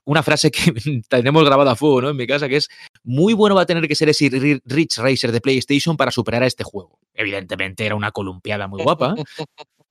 [0.04, 0.72] una frase que
[1.08, 2.10] tenemos grabada a fuego, ¿no?
[2.10, 2.68] En mi casa, que es
[3.02, 6.42] muy bueno va a tener que ser ese Ri- Ridge Racer de PlayStation para superar
[6.42, 6.98] a este juego.
[7.14, 9.14] Evidentemente era una columpiada muy guapa,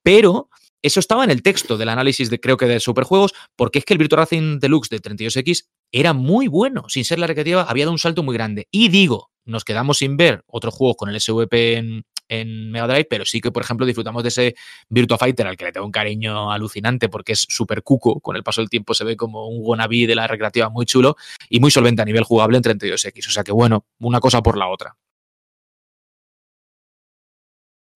[0.02, 0.48] pero
[0.82, 3.94] eso estaba en el texto del análisis de creo que de Superjuegos, porque es que
[3.94, 7.92] el Virtua Racing Deluxe de 32X era muy bueno, sin ser la recreativa, había dado
[7.92, 8.68] un salto muy grande.
[8.70, 13.06] Y digo, nos quedamos sin ver otros juegos con el SVP en, en Mega Drive,
[13.10, 14.54] pero sí que, por ejemplo, disfrutamos de ese
[14.88, 18.42] Virtua Fighter al que le tengo un cariño alucinante porque es súper cuco, con el
[18.42, 21.16] paso del tiempo se ve como un wannabe de la recreativa muy chulo
[21.48, 23.28] y muy solvente a nivel jugable en 32X.
[23.28, 24.96] O sea que bueno, una cosa por la otra.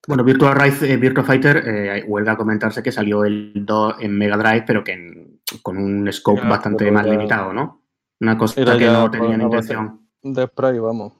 [0.06, 4.16] Bueno, Virtua, Rise- eh, Virtua Fighter, eh, huelga a comentarse que salió el 2 en
[4.18, 7.82] Mega Drive, pero que en- con un scope bastante más ya- limitado, ¿no?
[8.20, 10.00] Una cosa Era que ya no tenían intención.
[10.22, 11.12] De spray, vamos.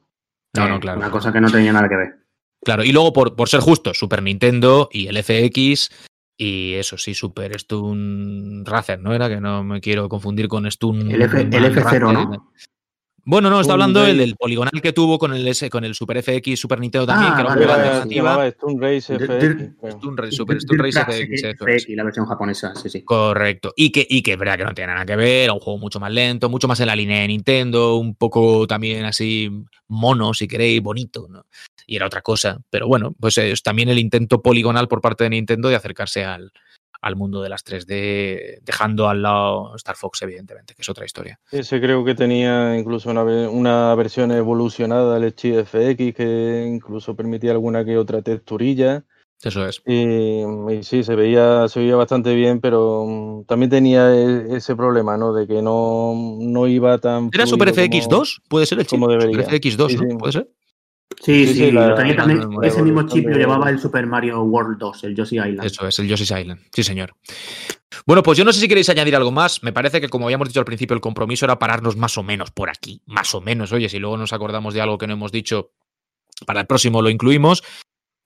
[0.57, 0.99] No, Eh, no, claro.
[0.99, 2.19] Una cosa que no tenía nada que ver.
[2.65, 5.91] Claro, y luego por, por ser justo, Super Nintendo y el FX
[6.39, 9.13] y eso sí, Super Stun Racer, ¿no?
[9.15, 11.11] Era que no me quiero confundir con Stun.
[11.11, 12.03] El F- el Man F0, Racer.
[12.03, 12.51] ¿no?
[13.27, 14.19] Bueno, no, está hablando el Race.
[14.19, 17.37] del poligonal que tuvo con el S, con el Super FX, Super Nintendo también, Ah,
[18.07, 19.93] que era un vale, Stun Race FX.
[19.97, 21.43] Stun Race, Super Stun Race FX.
[21.59, 23.03] FX, la versión japonesa, sí, sí.
[23.03, 23.73] Correcto.
[23.77, 25.79] Y que, y que es verdad que no tiene nada que ver, era un juego
[25.79, 29.51] mucho más lento, mucho más en la línea de Nintendo, un poco también así
[29.89, 31.47] mono, si queréis, bonito, ¿no?
[31.87, 32.59] Y era otra cosa.
[32.69, 36.53] Pero bueno, pues es también el intento poligonal por parte de Nintendo de acercarse al,
[37.05, 41.39] al mundo de las 3D, dejando al lado Star Fox, evidentemente, que es otra historia.
[41.51, 47.85] Ese creo que tenía incluso una, una versión evolucionada del HFX que incluso permitía alguna
[47.85, 49.05] que otra texturilla.
[49.43, 49.83] Eso es.
[49.85, 50.41] Y,
[50.73, 55.19] y sí, se veía, se veía bastante bien, pero mm, también tenía e- ese problema,
[55.19, 55.35] ¿no?
[55.35, 57.29] De que no, no iba tan.
[57.35, 58.41] ¿Era Super como- FX2?
[58.49, 58.99] ¿Puede ser el chip?
[58.99, 59.45] como debería.
[59.45, 60.11] Super FX2, Sí, ¿no?
[60.11, 60.17] sí.
[60.17, 60.49] ¿Puede ser?
[61.23, 63.39] Sí, Sí, sí, sí, la- lo tenía también, la ese mismo evolución chip lo de-
[63.41, 65.65] llevaba el Super Mario World 2, el Yoshi Island.
[65.65, 66.61] Eso es, el Yoshi's Island.
[66.73, 67.15] Sí, señor.
[68.07, 69.63] Bueno, pues yo no sé si queréis añadir algo más.
[69.63, 72.51] Me parece que, como habíamos dicho al principio, el compromiso era pararnos más o menos
[72.51, 73.01] por aquí.
[73.07, 73.73] Más o menos.
[73.73, 75.71] Oye, si luego nos acordamos de algo que no hemos dicho,
[76.47, 77.63] para el próximo lo incluimos.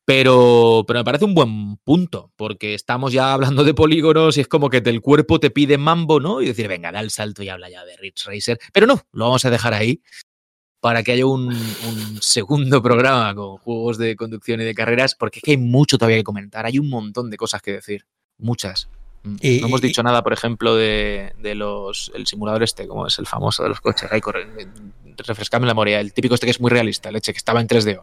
[0.04, 4.48] Pero, pero me parece un buen punto, porque estamos ya hablando de polígonos y es
[4.48, 6.40] como que el cuerpo te pide mambo, ¿no?
[6.40, 8.58] Y decir, venga, da el salto y habla ya de Ridge Racer.
[8.72, 10.00] Pero no, lo vamos a dejar ahí
[10.80, 15.40] para que haya un, un, segundo programa con juegos de conducción y de carreras, porque
[15.40, 18.04] es que hay mucho todavía que comentar, hay un montón de cosas que decir,
[18.38, 18.88] muchas.
[19.22, 19.36] Mm.
[19.40, 23.06] Y, no hemos dicho y, nada, por ejemplo, de, de, los el simulador este, como
[23.06, 24.08] es el famoso de los coches.
[24.10, 24.46] Ay, corre,
[25.16, 28.00] refrescame la memoria, el típico este que es muy realista, leche, que estaba en 3D.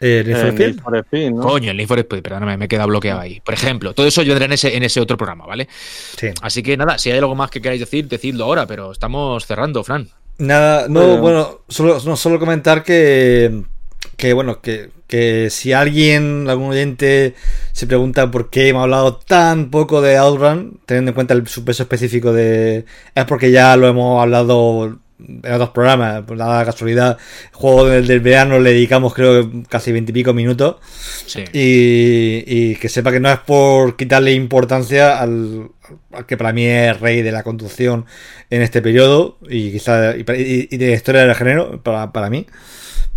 [0.00, 0.80] ¿El Need for Speed?
[0.80, 1.42] For Speed ¿no?
[1.42, 3.40] Coño, el Need for Speed, perdóname, me he quedado bloqueado ahí.
[3.40, 5.68] Por ejemplo, todo eso yo vendré en ese, en ese otro programa, ¿vale?
[6.16, 6.28] Sí.
[6.42, 9.84] Así que nada, si hay algo más que queráis decir, decidlo ahora, pero estamos cerrando,
[9.84, 10.08] Fran.
[10.42, 13.62] Nada, no, bueno, bueno solo, no, solo comentar que,
[14.16, 17.36] que bueno, que, que, si alguien, algún oyente,
[17.70, 21.64] se pregunta por qué hemos hablado tan poco de Outrun, teniendo en cuenta el, su
[21.64, 22.86] peso específico de...
[23.14, 27.18] Es porque ya lo hemos hablado en otros programas, por la casualidad,
[27.50, 30.78] el juego del, del, verano le dedicamos creo casi veintipico minutos.
[31.24, 31.44] Sí.
[31.52, 35.68] Y, y, que sepa que no es por quitarle importancia al,
[36.26, 38.06] que para mí es rey de la conducción
[38.50, 42.46] en este periodo y quizá y, de historia del género para, para mí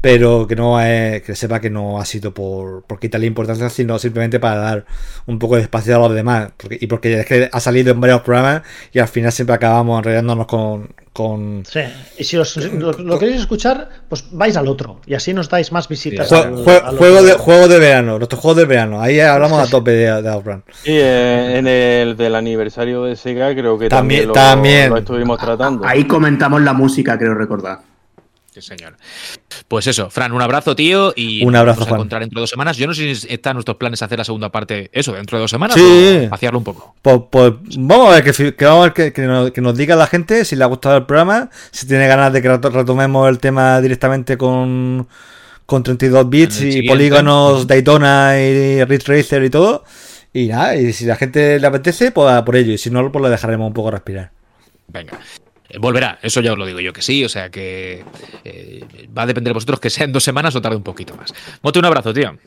[0.06, 3.98] pero que no es, que sepa que no ha sido por, por quitarle importancia, sino
[3.98, 4.86] simplemente para dar
[5.26, 6.52] un poco de espacio a los demás.
[6.58, 8.62] Porque, y porque es que ha salido en varios programas
[8.94, 10.90] y al final siempre acabamos enredándonos con.
[11.12, 11.80] con sí,
[12.20, 15.72] y si os, lo, lo, queréis escuchar, pues vais al otro y así nos dais
[15.72, 16.30] más visitas.
[16.30, 16.36] Sí.
[16.36, 19.72] Al, juego, al juego, de, juego de verano, nuestro juego de verano, ahí hablamos a
[19.72, 20.64] tope de, de Outrun.
[20.84, 24.90] Sí, eh, en el del aniversario de Sega creo que también, también, lo, también.
[24.92, 25.84] lo estuvimos tratando.
[25.84, 27.95] Ahí comentamos la música, creo recordar.
[28.56, 28.96] Sí, señor.
[29.68, 31.12] Pues eso, Fran, un abrazo, tío.
[31.14, 32.78] Y un abrazo, nos vamos a encontrar dentro de dos semanas.
[32.78, 35.42] Yo no sé si está en nuestros planes hacer la segunda parte, eso, dentro de
[35.42, 36.26] dos semanas, sí.
[36.26, 36.96] o vaciarlo un poco.
[37.02, 39.76] Pues, pues, vamos a ver, que, que vamos a ver que, que, nos, que, nos,
[39.76, 43.28] diga la gente si le ha gustado el programa, si tiene ganas de que retomemos
[43.28, 45.06] el tema directamente con,
[45.66, 49.84] con 32 bits y polígonos Daytona y Ridge Racer y todo.
[50.32, 52.72] Y nada, y si la gente le apetece, pues por ello.
[52.72, 54.32] Y si no, pues lo dejaremos un poco respirar.
[54.88, 55.20] Venga.
[55.80, 58.04] Volverá, eso ya os lo digo yo que sí, o sea que
[58.44, 58.86] eh,
[59.18, 61.34] va a depender de vosotros que sea en dos semanas o tarde un poquito más.
[61.62, 62.38] Mote, un abrazo, tío.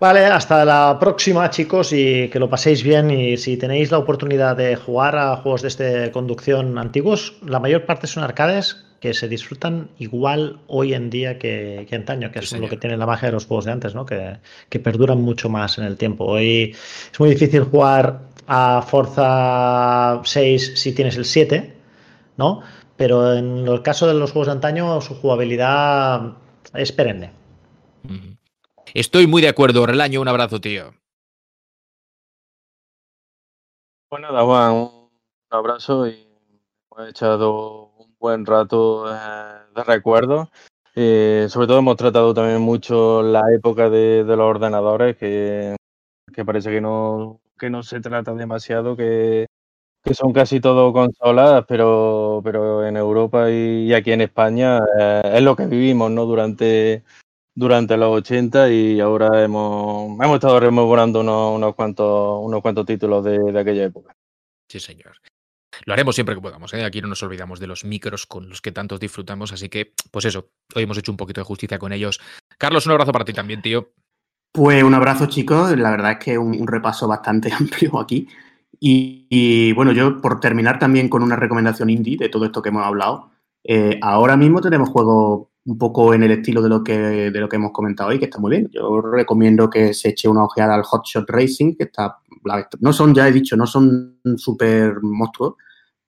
[0.00, 3.10] Vale, hasta la próxima, chicos, y que lo paséis bien.
[3.10, 7.84] Y si tenéis la oportunidad de jugar a juegos de este conducción antiguos, la mayor
[7.84, 12.52] parte son arcades que se disfrutan igual hoy en día que, que antaño, que es
[12.52, 14.06] lo que tiene la magia de los juegos de antes, ¿no?
[14.06, 14.38] Que,
[14.70, 16.24] que perduran mucho más en el tiempo.
[16.24, 16.74] Hoy
[17.12, 21.79] es muy difícil jugar a Forza 6 si tienes el 7,
[22.36, 22.62] ¿no?
[22.96, 26.34] Pero en el caso de los juegos de antaño, su jugabilidad
[26.74, 27.32] es perenne.
[28.94, 30.94] Estoy muy de acuerdo, Relaño, un abrazo, tío.
[34.08, 35.10] Pues nada, Juan, un
[35.50, 36.26] abrazo y
[36.90, 40.50] hemos echado un buen rato de recuerdo.
[40.96, 45.76] Eh, sobre todo hemos tratado también mucho la época de, de los ordenadores, que,
[46.34, 49.46] que, parece que no, que no se trata demasiado, que,
[50.02, 55.22] que son casi todo consolas, pero, pero en Europa y, y aquí en España eh,
[55.34, 56.24] es lo que vivimos ¿no?
[56.24, 57.04] durante,
[57.54, 63.24] durante los 80 y ahora hemos, hemos estado rememorando unos, unos, cuantos, unos cuantos títulos
[63.24, 64.14] de, de aquella época.
[64.68, 65.16] Sí, señor.
[65.84, 66.84] Lo haremos siempre que podamos, ¿eh?
[66.84, 70.24] Aquí no nos olvidamos de los micros con los que tantos disfrutamos, así que, pues
[70.24, 72.20] eso, hoy hemos hecho un poquito de justicia con ellos.
[72.58, 73.92] Carlos, un abrazo para ti también, tío.
[74.52, 75.76] Pues un abrazo, chicos.
[75.78, 78.28] La verdad es que un, un repaso bastante amplio aquí.
[78.82, 82.86] Y, bueno, yo por terminar también con una recomendación indie de todo esto que hemos
[82.86, 83.30] hablado.
[83.62, 86.96] Eh, ahora mismo tenemos juegos un poco en el estilo de lo que
[87.30, 88.70] de lo que hemos comentado hoy, que está muy bien.
[88.72, 92.16] Yo recomiendo que se eche una ojeada al Hotshot Racing, que está
[92.80, 95.54] no son ya he dicho, no son súper monstruos,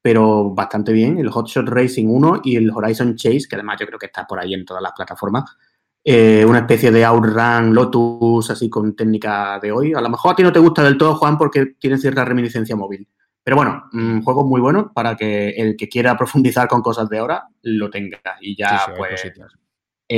[0.00, 1.18] pero bastante bien.
[1.18, 4.40] El Hotshot Racing 1 y el Horizon Chase, que además yo creo que está por
[4.40, 5.44] ahí en todas las plataformas.
[6.04, 9.94] Eh, una especie de Outrun Lotus así con técnica de hoy.
[9.94, 12.74] A lo mejor a ti no te gusta del todo, Juan, porque tiene cierta reminiscencia
[12.74, 13.06] móvil.
[13.44, 17.18] Pero bueno, un juego muy bueno para que el que quiera profundizar con cosas de
[17.18, 18.20] ahora lo tenga.
[18.40, 19.32] Y ya, sí, sí, pues,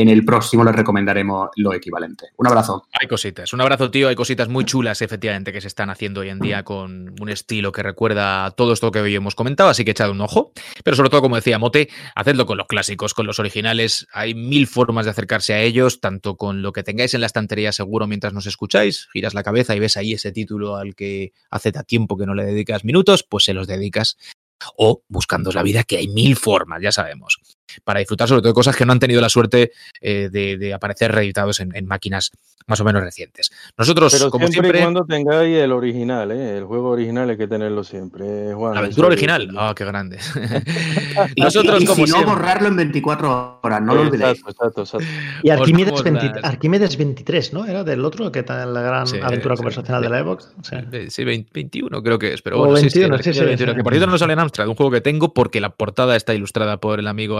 [0.01, 2.31] en el próximo les recomendaremos lo equivalente.
[2.37, 2.87] Un abrazo.
[2.99, 3.53] Hay cositas.
[3.53, 4.09] Un abrazo, tío.
[4.09, 7.71] Hay cositas muy chulas, efectivamente, que se están haciendo hoy en día con un estilo
[7.71, 10.53] que recuerda a todo esto que hoy hemos comentado, así que echad un ojo.
[10.83, 14.07] Pero sobre todo, como decía Mote, hacedlo con los clásicos, con los originales.
[14.13, 17.73] Hay mil formas de acercarse a ellos, tanto con lo que tengáis en la estantería
[17.73, 21.73] seguro mientras nos escucháis, giras la cabeza y ves ahí ese título al que hace
[21.83, 24.17] tiempo que no le dedicas minutos, pues se los dedicas.
[24.77, 27.39] O buscando la vida, que hay mil formas, ya sabemos.
[27.85, 30.75] Para disfrutar sobre todo de cosas que no han tenido la suerte eh, de, de,
[30.75, 32.31] aparecer reeditados en, en, máquinas
[32.67, 33.51] más o menos recientes.
[33.77, 34.81] Nosotros, Pero como siempre, siempre...
[34.81, 36.59] y cuando tengáis el original, ¿eh?
[36.59, 38.55] el juego original hay que tenerlo siempre.
[38.55, 40.19] Juan, la aventura original, ah, oh, qué grande.
[41.37, 42.35] Nosotros, y, y como si no, siempre...
[42.35, 44.39] borrarlo en 24 horas, no lo olvidéis.
[44.39, 45.07] Exacto, exacto, exacto.
[45.43, 46.45] Y Arquímedes, 20, las...
[46.45, 47.67] Arquímedes 23, ¿no?
[47.67, 50.23] Era del otro, que está en la gran sí, aventura sí, conversacional sí, de la
[50.23, 50.53] Xbox.
[51.11, 51.25] Sí.
[51.25, 54.33] 21 creo que es, pero bueno, 21, sí, sí, 21, que por cierto no sale
[54.33, 57.39] en Amstrad, un juego que tengo porque la portada está ilustrada por el amigo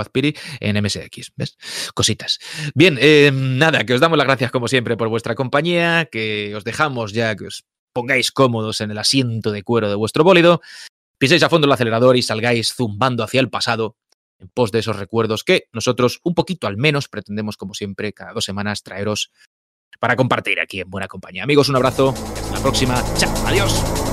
[0.61, 1.57] En MSX, ¿ves?
[1.95, 2.39] Cositas.
[2.75, 6.65] Bien, eh, nada, que os damos las gracias como siempre por vuestra compañía, que os
[6.65, 10.61] dejamos ya que os pongáis cómodos en el asiento de cuero de vuestro bólido,
[11.19, 13.97] piséis a fondo el acelerador y salgáis zumbando hacia el pasado
[14.39, 18.33] en pos de esos recuerdos que nosotros, un poquito al menos, pretendemos, como siempre, cada
[18.33, 19.31] dos semanas traeros
[20.01, 21.45] para compartir aquí en buena compañía.
[21.45, 22.11] Amigos, un abrazo.
[22.11, 23.03] Hasta la próxima.
[23.17, 23.33] Chao.
[23.47, 24.04] Adiós.